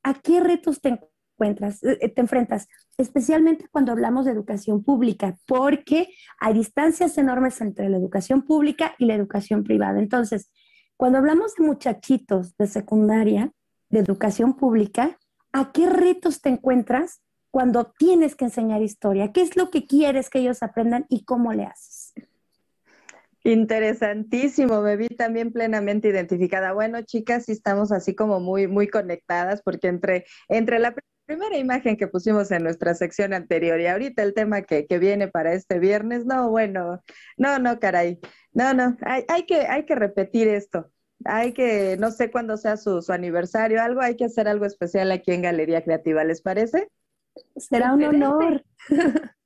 ¿a 0.04 0.14
qué 0.16 0.42
retos 0.42 0.82
te 0.82 0.90
encuentras? 0.90 1.13
Encuentras, 1.44 1.84
eh, 1.84 2.10
te 2.10 2.22
enfrentas, 2.22 2.68
especialmente 2.98 3.68
cuando 3.72 3.92
hablamos 3.92 4.26
de 4.26 4.32
educación 4.32 4.84
pública, 4.84 5.38
porque 5.46 6.08
hay 6.40 6.54
distancias 6.54 7.18
enormes 7.18 7.60
entre 7.62 7.90
la 7.90 7.98
educación 7.98 8.44
pública 8.44 8.96
y 8.98 9.06
la 9.06 9.16
educación 9.16 9.64
privada. 9.64 10.00
Entonces, 10.00 10.52
cuando 10.96 11.18
hablamos 11.18 11.56
de 11.56 11.66
muchachitos 11.66 12.56
de 12.58 12.68
secundaria, 12.68 13.52
de 13.90 14.00
educación 14.00 14.56
pública, 14.56 15.18
¿a 15.52 15.72
qué 15.72 15.90
retos 15.90 16.42
te 16.42 16.50
encuentras 16.50 17.22
cuando 17.52 17.94
tienes 17.98 18.36
que 18.36 18.46
enseñar 18.46 18.82
historia? 18.82 19.32
¿Qué 19.32 19.42
es 19.42 19.58
lo 19.58 19.70
que 19.70 19.86
quieres 19.86 20.30
que 20.30 20.40
ellos 20.40 20.64
aprendan 20.64 21.06
y 21.10 21.26
cómo 21.26 21.54
le 21.54 21.66
haces? 21.66 22.14
Interesantísimo, 23.46 24.82
me 24.82 24.96
vi 24.96 25.10
también 25.10 25.52
plenamente 25.52 26.08
identificada. 26.08 26.72
Bueno, 26.72 27.02
chicas, 27.02 27.46
sí 27.46 27.52
estamos 27.52 27.92
así 27.92 28.16
como 28.16 28.40
muy, 28.40 28.68
muy 28.68 28.88
conectadas 28.88 29.62
porque 29.62 29.90
entre, 29.90 30.26
entre 30.48 30.80
la 30.80 30.96
primera 31.26 31.58
imagen 31.58 31.98
que 31.98 32.08
pusimos 32.08 32.52
en 32.52 32.64
nuestra 32.64 32.94
sección 32.96 33.34
anterior 33.34 33.80
y 33.80 33.88
ahorita 33.88 34.24
el 34.24 34.34
tema 34.34 34.62
que, 34.62 34.86
viene 35.00 35.28
para 35.28 35.54
este 35.54 35.80
viernes, 35.80 36.26
no, 36.26 36.50
bueno, 36.50 37.02
no, 37.38 37.60
no, 37.60 37.80
caray, 37.80 38.20
no, 38.52 38.74
no, 38.74 38.98
hay, 39.02 39.24
hay, 39.28 39.46
que, 39.46 39.62
hay 39.68 39.86
que 39.86 39.96
repetir 39.96 40.48
esto. 40.48 40.90
Hay 41.26 41.54
que, 41.54 41.96
no 41.98 42.12
sé 42.12 42.30
cuándo 42.32 42.58
sea 42.58 42.76
su, 42.76 43.02
su 43.02 43.14
aniversario, 43.14 43.82
algo, 43.82 44.02
hay 44.02 44.18
que 44.18 44.26
hacer 44.26 44.48
algo 44.48 44.66
especial 44.66 45.12
aquí 45.12 45.32
en 45.32 45.44
Galería 45.44 45.84
Creativa, 45.84 46.24
¿les 46.24 46.42
parece? 46.42 46.90
Será 47.56 47.94
un 47.94 48.04
honor. 48.04 48.64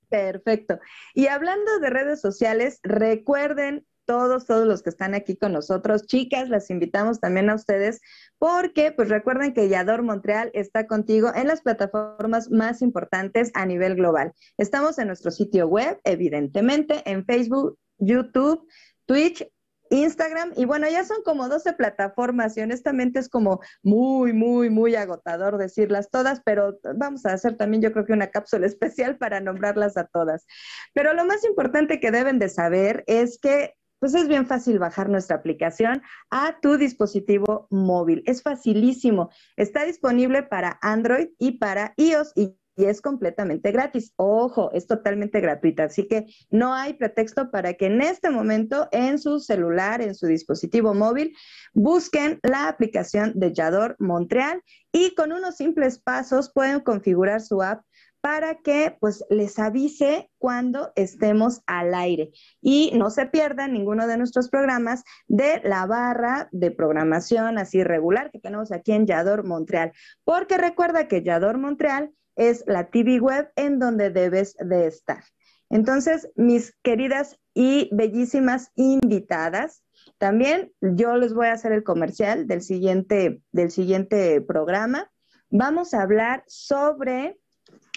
Perfecto. 0.09 0.79
Y 1.13 1.27
hablando 1.27 1.79
de 1.79 1.89
redes 1.89 2.21
sociales, 2.21 2.79
recuerden 2.81 3.85
todos, 4.07 4.47
todos 4.47 4.65
los 4.65 4.81
que 4.81 4.89
están 4.89 5.13
aquí 5.13 5.37
con 5.37 5.53
nosotros. 5.53 6.07
Chicas, 6.07 6.49
las 6.49 6.71
invitamos 6.71 7.19
también 7.19 7.51
a 7.51 7.55
ustedes 7.55 8.01
porque 8.39 8.91
pues 8.91 9.09
recuerden 9.09 9.53
que 9.53 9.69
Yador 9.69 10.01
Montreal 10.01 10.49
está 10.53 10.87
contigo 10.87 11.31
en 11.35 11.47
las 11.47 11.61
plataformas 11.61 12.49
más 12.49 12.81
importantes 12.81 13.51
a 13.53 13.67
nivel 13.67 13.95
global. 13.95 14.33
Estamos 14.57 14.97
en 14.97 15.07
nuestro 15.07 15.29
sitio 15.29 15.67
web, 15.67 15.99
evidentemente, 16.05 17.03
en 17.05 17.25
Facebook, 17.25 17.77
YouTube, 17.99 18.67
Twitch 19.05 19.45
Instagram 19.89 20.53
y 20.55 20.65
bueno, 20.65 20.87
ya 20.89 21.03
son 21.03 21.23
como 21.23 21.47
12 21.47 21.73
plataformas 21.73 22.57
y 22.57 22.61
honestamente 22.61 23.19
es 23.19 23.29
como 23.29 23.61
muy, 23.83 24.33
muy, 24.33 24.69
muy 24.69 24.95
agotador 24.95 25.57
decirlas 25.57 26.09
todas, 26.09 26.41
pero 26.43 26.79
vamos 26.95 27.25
a 27.25 27.33
hacer 27.33 27.55
también 27.55 27.81
yo 27.81 27.91
creo 27.91 28.05
que 28.05 28.13
una 28.13 28.27
cápsula 28.27 28.67
especial 28.67 29.17
para 29.17 29.39
nombrarlas 29.39 29.97
a 29.97 30.05
todas. 30.05 30.45
Pero 30.93 31.13
lo 31.13 31.25
más 31.25 31.43
importante 31.45 31.99
que 31.99 32.11
deben 32.11 32.39
de 32.39 32.49
saber 32.49 33.03
es 33.07 33.39
que 33.39 33.75
pues 33.99 34.13
es 34.13 34.27
bien 34.27 34.45
fácil 34.45 34.79
bajar 34.79 35.09
nuestra 35.09 35.37
aplicación 35.37 36.01
a 36.29 36.59
tu 36.59 36.77
dispositivo 36.77 37.67
móvil. 37.69 38.23
Es 38.25 38.41
facilísimo. 38.41 39.29
Está 39.55 39.85
disponible 39.85 40.43
para 40.43 40.79
Android 40.81 41.29
y 41.39 41.53
para 41.53 41.93
iOS 41.97 42.33
y 42.35 42.57
es 42.85 43.01
completamente 43.01 43.71
gratis. 43.71 44.13
Ojo, 44.17 44.71
es 44.71 44.85
totalmente 44.85 45.41
gratuita, 45.41 45.85
así 45.85 46.07
que 46.07 46.27
no 46.49 46.73
hay 46.73 46.93
pretexto 46.93 47.49
para 47.49 47.73
que 47.73 47.87
en 47.87 48.01
este 48.01 48.29
momento 48.29 48.87
en 48.91 49.17
su 49.19 49.39
celular, 49.39 50.01
en 50.01 50.13
su 50.13 50.27
dispositivo 50.27 50.93
móvil, 50.93 51.35
busquen 51.73 52.39
la 52.43 52.67
aplicación 52.67 53.33
de 53.35 53.53
Yador 53.53 53.95
Montreal 53.99 54.61
y 54.91 55.15
con 55.15 55.31
unos 55.31 55.55
simples 55.55 55.99
pasos 55.99 56.51
pueden 56.53 56.81
configurar 56.81 57.41
su 57.41 57.61
app 57.61 57.83
para 58.27 58.55
que 58.55 58.93
pues 58.99 59.23
les 59.29 59.57
avise 59.57 60.29
cuando 60.37 60.91
estemos 60.97 61.61
al 61.65 61.93
aire 61.95 62.31
y 62.59 62.91
no 62.93 63.09
se 63.09 63.25
pierdan 63.25 63.71
ninguno 63.71 64.05
de 64.05 64.17
nuestros 64.17 64.49
programas 64.49 65.05
de 65.29 65.61
la 65.63 65.85
barra 65.85 66.49
de 66.51 66.71
programación 66.71 67.57
así 67.57 67.85
regular 67.85 68.29
que 68.29 68.39
tenemos 68.39 68.73
aquí 68.73 68.91
en 68.91 69.07
Yador 69.07 69.45
Montreal, 69.45 69.93
porque 70.25 70.57
recuerda 70.57 71.07
que 71.07 71.23
Yador 71.23 71.57
Montreal 71.57 72.11
es 72.35 72.65
la 72.67 72.89
TV 72.89 73.21
web 73.21 73.49
en 73.55 73.79
donde 73.79 74.09
debes 74.09 74.57
de 74.59 74.87
estar. 74.87 75.23
Entonces, 75.69 76.29
mis 76.35 76.75
queridas 76.83 77.39
y 77.53 77.87
bellísimas 77.93 78.73
invitadas, 78.75 79.85
también 80.17 80.73
yo 80.81 81.15
les 81.15 81.33
voy 81.33 81.47
a 81.47 81.53
hacer 81.53 81.71
el 81.71 81.85
comercial 81.85 82.45
del 82.45 82.61
siguiente, 82.61 83.41
del 83.53 83.71
siguiente 83.71 84.41
programa. 84.41 85.09
Vamos 85.49 85.93
a 85.93 86.01
hablar 86.01 86.43
sobre 86.45 87.37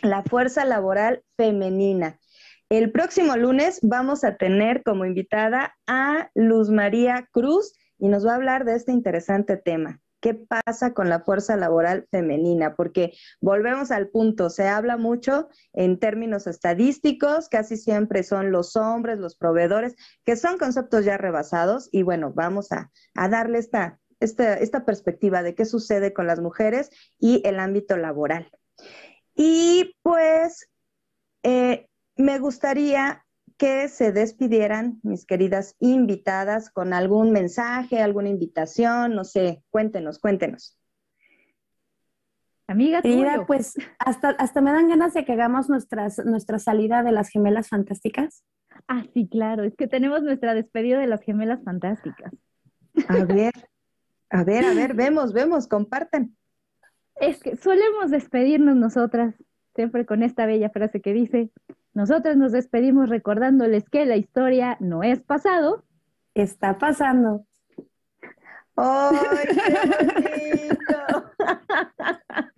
la 0.03 0.23
fuerza 0.23 0.65
laboral 0.65 1.23
femenina. 1.37 2.19
El 2.69 2.93
próximo 2.93 3.37
lunes 3.37 3.81
vamos 3.83 4.25
a 4.25 4.37
tener 4.37 4.83
como 4.83 5.05
invitada 5.05 5.77
a 5.87 6.31
Luz 6.35 6.71
María 6.71 7.29
Cruz 7.33 7.73
y 7.99 8.09
nos 8.09 8.27
va 8.27 8.33
a 8.33 8.37
hablar 8.37 8.65
de 8.65 8.77
este 8.77 8.93
interesante 8.93 9.57
tema. 9.57 10.01
¿Qué 10.21 10.35
pasa 10.35 10.93
con 10.93 11.09
la 11.09 11.21
fuerza 11.21 11.57
laboral 11.57 12.07
femenina? 12.11 12.77
Porque 12.77 13.13
volvemos 13.41 13.91
al 13.91 14.09
punto, 14.09 14.51
se 14.51 14.69
habla 14.69 14.99
mucho 14.99 15.49
en 15.73 15.99
términos 15.99 16.47
estadísticos, 16.47 17.49
casi 17.49 17.77
siempre 17.77 18.23
son 18.23 18.53
los 18.53 18.77
hombres, 18.77 19.19
los 19.19 19.35
proveedores, 19.35 19.97
que 20.25 20.37
son 20.37 20.59
conceptos 20.59 21.07
ya 21.07 21.17
rebasados 21.17 21.89
y 21.91 22.03
bueno, 22.03 22.33
vamos 22.35 22.71
a, 22.71 22.91
darle 23.15 23.59
esta, 23.59 23.99
esta, 24.21 24.55
esta 24.55 24.85
perspectiva 24.85 25.43
de 25.43 25.55
qué 25.55 25.65
sucede 25.65 26.13
con 26.13 26.27
las 26.27 26.41
mujeres 26.41 26.91
y 27.19 27.41
el 27.47 27.59
ámbito 27.59 27.97
laboral. 27.97 28.51
Y 29.43 29.97
pues 30.03 30.69
eh, 31.43 31.89
me 32.15 32.39
gustaría 32.39 33.25
que 33.57 33.89
se 33.89 34.13
despidieran 34.13 35.01
mis 35.03 35.25
queridas 35.25 35.77
invitadas 35.79 36.69
con 36.69 36.93
algún 36.93 37.33
mensaje, 37.33 38.03
alguna 38.03 38.29
invitación, 38.29 39.15
no 39.15 39.25
sé, 39.25 39.63
cuéntenos, 39.71 40.19
cuéntenos. 40.19 40.77
Amiga, 42.67 43.01
Mira, 43.03 43.47
pues 43.47 43.77
hasta, 43.99 44.29
hasta 44.29 44.61
me 44.61 44.73
dan 44.73 44.91
ganas 44.91 45.15
de 45.15 45.25
que 45.25 45.33
hagamos 45.33 45.71
nuestras, 45.71 46.19
nuestra 46.19 46.59
salida 46.59 47.03
de 47.03 47.13
las 47.13 47.31
gemelas 47.31 47.71
fantásticas. 47.71 48.45
Ah, 48.89 49.07
sí, 49.15 49.27
claro, 49.27 49.65
es 49.65 49.75
que 49.75 49.89
tenemos 49.89 50.23
nuestra 50.23 50.53
despedida 50.53 50.99
de 50.99 51.07
las 51.07 51.23
gemelas 51.23 51.65
fantásticas. 51.65 52.31
A 53.09 53.25
ver, 53.25 53.55
a 54.29 54.45
ver, 54.45 54.67
a 54.67 54.75
ver, 54.75 54.93
vemos, 54.93 55.33
vemos, 55.33 55.67
comparten. 55.67 56.37
Es 57.21 57.43
que 57.43 57.57
solemos 57.57 58.11
despedirnos 58.11 58.77
nosotras, 58.77 59.35
siempre 59.75 60.07
con 60.07 60.23
esta 60.23 60.47
bella 60.47 60.71
frase 60.71 61.03
que 61.03 61.13
dice, 61.13 61.51
nosotras 61.93 62.37
nos 62.37 62.51
despedimos 62.51 63.11
recordándoles 63.11 63.89
que 63.91 64.07
la 64.07 64.17
historia 64.17 64.79
no 64.81 65.03
es 65.03 65.21
pasado, 65.21 65.85
está 66.35 66.79
pasando. 66.79 67.45
¡Ay, 68.77 69.19
qué 69.47 70.71
bonito! 70.79 71.31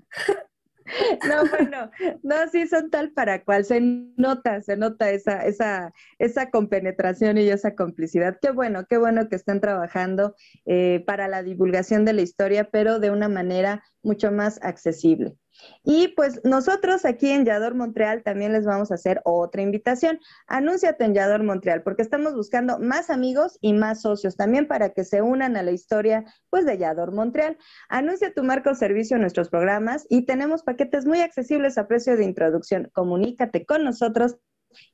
No, 1.28 1.48
bueno, 1.48 1.90
no, 2.22 2.34
sí 2.50 2.66
son 2.66 2.90
tal 2.90 3.12
para 3.12 3.44
cual. 3.44 3.64
Se 3.64 3.80
nota, 3.80 4.60
se 4.62 4.76
nota 4.76 5.10
esa, 5.10 5.44
esa, 5.44 5.92
esa 6.18 6.50
compenetración 6.50 7.38
y 7.38 7.48
esa 7.48 7.74
complicidad. 7.74 8.38
Qué 8.40 8.50
bueno, 8.50 8.86
qué 8.88 8.98
bueno 8.98 9.28
que 9.28 9.36
estén 9.36 9.60
trabajando 9.60 10.34
eh, 10.66 11.02
para 11.06 11.28
la 11.28 11.42
divulgación 11.42 12.04
de 12.04 12.12
la 12.12 12.22
historia, 12.22 12.70
pero 12.70 12.98
de 12.98 13.10
una 13.10 13.28
manera 13.28 13.82
mucho 14.02 14.32
más 14.32 14.58
accesible. 14.62 15.36
Y 15.84 16.08
pues 16.08 16.40
nosotros 16.44 17.04
aquí 17.04 17.30
en 17.30 17.44
Yador 17.44 17.74
Montreal 17.74 18.22
también 18.22 18.52
les 18.52 18.64
vamos 18.64 18.90
a 18.90 18.94
hacer 18.94 19.20
otra 19.24 19.62
invitación. 19.62 20.20
Anúnciate 20.46 21.04
en 21.04 21.14
Yador 21.14 21.42
Montreal 21.42 21.82
porque 21.82 22.02
estamos 22.02 22.34
buscando 22.34 22.78
más 22.78 23.10
amigos 23.10 23.58
y 23.60 23.72
más 23.72 24.02
socios 24.02 24.36
también 24.36 24.66
para 24.66 24.90
que 24.90 25.04
se 25.04 25.22
unan 25.22 25.56
a 25.56 25.62
la 25.62 25.72
historia 25.72 26.24
pues 26.50 26.64
de 26.64 26.78
Yador 26.78 27.12
Montreal. 27.12 27.58
Anuncia 27.88 28.32
tu 28.32 28.44
marca 28.44 28.70
o 28.70 28.74
servicio 28.74 29.16
en 29.16 29.22
nuestros 29.22 29.48
programas 29.48 30.06
y 30.08 30.24
tenemos 30.24 30.62
paquetes 30.62 31.06
muy 31.06 31.20
accesibles 31.20 31.78
a 31.78 31.88
precio 31.88 32.16
de 32.16 32.24
introducción. 32.24 32.90
Comunícate 32.92 33.64
con 33.66 33.84
nosotros 33.84 34.36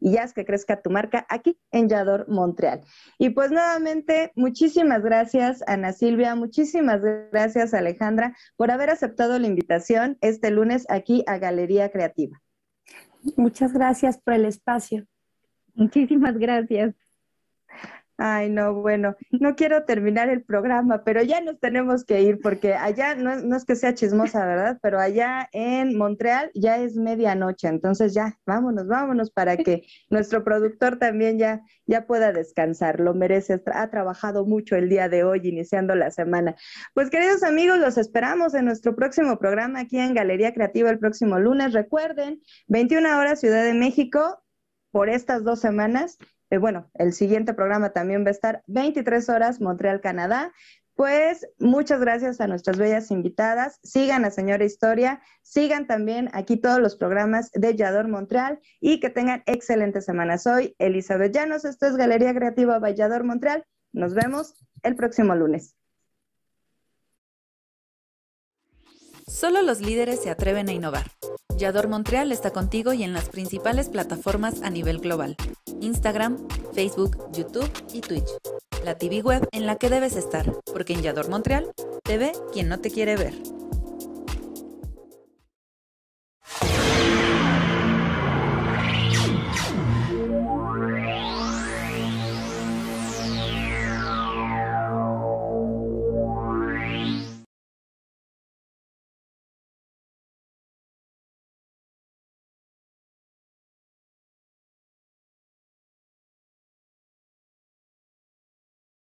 y 0.00 0.12
ya 0.12 0.22
es 0.22 0.32
que 0.32 0.44
crezca 0.44 0.80
tu 0.80 0.90
marca 0.90 1.26
aquí 1.28 1.58
en 1.70 1.88
Yador 1.88 2.28
Montreal. 2.28 2.82
Y 3.18 3.30
pues 3.30 3.50
nuevamente, 3.50 4.32
muchísimas 4.36 5.02
gracias 5.02 5.62
Ana 5.66 5.92
Silvia, 5.92 6.34
muchísimas 6.34 7.00
gracias 7.32 7.74
Alejandra 7.74 8.36
por 8.56 8.70
haber 8.70 8.90
aceptado 8.90 9.38
la 9.38 9.46
invitación 9.46 10.18
este 10.20 10.50
lunes 10.50 10.86
aquí 10.88 11.24
a 11.26 11.38
Galería 11.38 11.90
Creativa. 11.90 12.40
Muchas 13.36 13.72
gracias 13.72 14.18
por 14.18 14.34
el 14.34 14.44
espacio. 14.44 15.06
Muchísimas 15.74 16.36
gracias. 16.38 16.94
Ay, 18.20 18.50
no, 18.50 18.74
bueno, 18.74 19.14
no 19.30 19.54
quiero 19.54 19.84
terminar 19.84 20.28
el 20.28 20.42
programa, 20.42 21.04
pero 21.04 21.22
ya 21.22 21.40
nos 21.40 21.60
tenemos 21.60 22.04
que 22.04 22.20
ir 22.20 22.40
porque 22.42 22.74
allá, 22.74 23.14
no, 23.14 23.56
es 23.56 23.64
que 23.64 23.76
sea 23.76 23.94
chismosa, 23.94 24.44
¿verdad? 24.44 24.76
Pero 24.82 24.98
allá 24.98 25.48
en 25.52 25.96
Montreal 25.96 26.50
ya 26.52 26.78
es 26.78 26.96
medianoche, 26.96 27.68
entonces 27.68 28.14
ya, 28.14 28.36
vámonos, 28.44 28.88
vámonos 28.88 29.30
para 29.30 29.56
que 29.56 29.84
nuestro 30.10 30.42
productor 30.42 30.98
también 30.98 31.38
ya, 31.38 31.62
ya 31.86 32.08
pueda 32.08 32.32
descansar, 32.32 32.98
lo 32.98 33.14
merece, 33.14 33.62
ha 33.72 33.88
trabajado 33.88 34.44
mucho 34.44 34.74
el 34.74 34.88
día 34.88 35.08
de 35.08 35.22
hoy, 35.22 35.40
iniciando 35.44 35.94
la 35.94 36.10
semana. 36.10 36.56
Pues 36.94 37.10
queridos 37.10 37.44
amigos, 37.44 37.78
los 37.78 37.98
esperamos 37.98 38.52
en 38.54 38.64
nuestro 38.64 38.96
próximo 38.96 39.38
programa 39.38 39.78
aquí 39.78 39.96
en 39.96 40.14
Galería 40.14 40.52
Creativa 40.52 40.90
el 40.90 40.98
próximo 40.98 41.38
lunes. 41.38 41.72
Recuerden, 41.72 42.42
21 42.66 43.16
horas 43.16 43.38
Ciudad 43.38 43.62
de 43.62 43.74
México 43.74 44.42
por 44.90 45.08
estas 45.08 45.44
dos 45.44 45.60
semanas 45.60 46.18
eh, 46.50 46.58
bueno, 46.58 46.90
el 46.94 47.12
siguiente 47.12 47.54
programa 47.54 47.90
también 47.90 48.24
va 48.24 48.28
a 48.28 48.32
estar 48.32 48.62
23 48.66 49.28
horas, 49.28 49.60
Montreal, 49.60 50.00
Canadá. 50.00 50.52
Pues 50.94 51.46
muchas 51.60 52.00
gracias 52.00 52.40
a 52.40 52.48
nuestras 52.48 52.76
bellas 52.76 53.12
invitadas. 53.12 53.78
Sigan 53.84 54.24
a 54.24 54.32
Señora 54.32 54.64
Historia, 54.64 55.22
sigan 55.42 55.86
también 55.86 56.28
aquí 56.32 56.56
todos 56.56 56.80
los 56.80 56.96
programas 56.96 57.52
de 57.52 57.76
Yador 57.76 58.08
Montreal 58.08 58.58
y 58.80 58.98
que 58.98 59.08
tengan 59.08 59.44
excelente 59.46 60.00
semana. 60.00 60.38
Soy 60.38 60.74
Elizabeth 60.78 61.32
Llanos, 61.32 61.64
esto 61.64 61.86
es 61.86 61.96
Galería 61.96 62.34
Creativa 62.34 62.80
Vallador 62.80 63.22
Montreal. 63.22 63.64
Nos 63.92 64.14
vemos 64.14 64.54
el 64.82 64.96
próximo 64.96 65.36
lunes. 65.36 65.76
Solo 69.28 69.62
los 69.62 69.80
líderes 69.80 70.20
se 70.22 70.30
atreven 70.30 70.68
a 70.68 70.72
innovar. 70.72 71.12
Yador 71.56 71.88
Montreal 71.88 72.32
está 72.32 72.50
contigo 72.50 72.92
y 72.92 73.04
en 73.04 73.12
las 73.12 73.28
principales 73.28 73.88
plataformas 73.88 74.62
a 74.62 74.70
nivel 74.70 74.98
global. 74.98 75.36
Instagram, 75.80 76.38
Facebook, 76.74 77.16
YouTube 77.32 77.70
y 77.92 78.00
Twitch. 78.00 78.30
La 78.84 78.96
TV 78.96 79.22
web 79.22 79.48
en 79.52 79.66
la 79.66 79.76
que 79.76 79.88
debes 79.88 80.16
estar, 80.16 80.52
porque 80.72 80.92
en 80.92 81.02
Yador 81.02 81.28
Montreal 81.28 81.70
te 82.02 82.18
ve 82.18 82.32
quien 82.52 82.68
no 82.68 82.78
te 82.80 82.90
quiere 82.90 83.16
ver. 83.16 83.34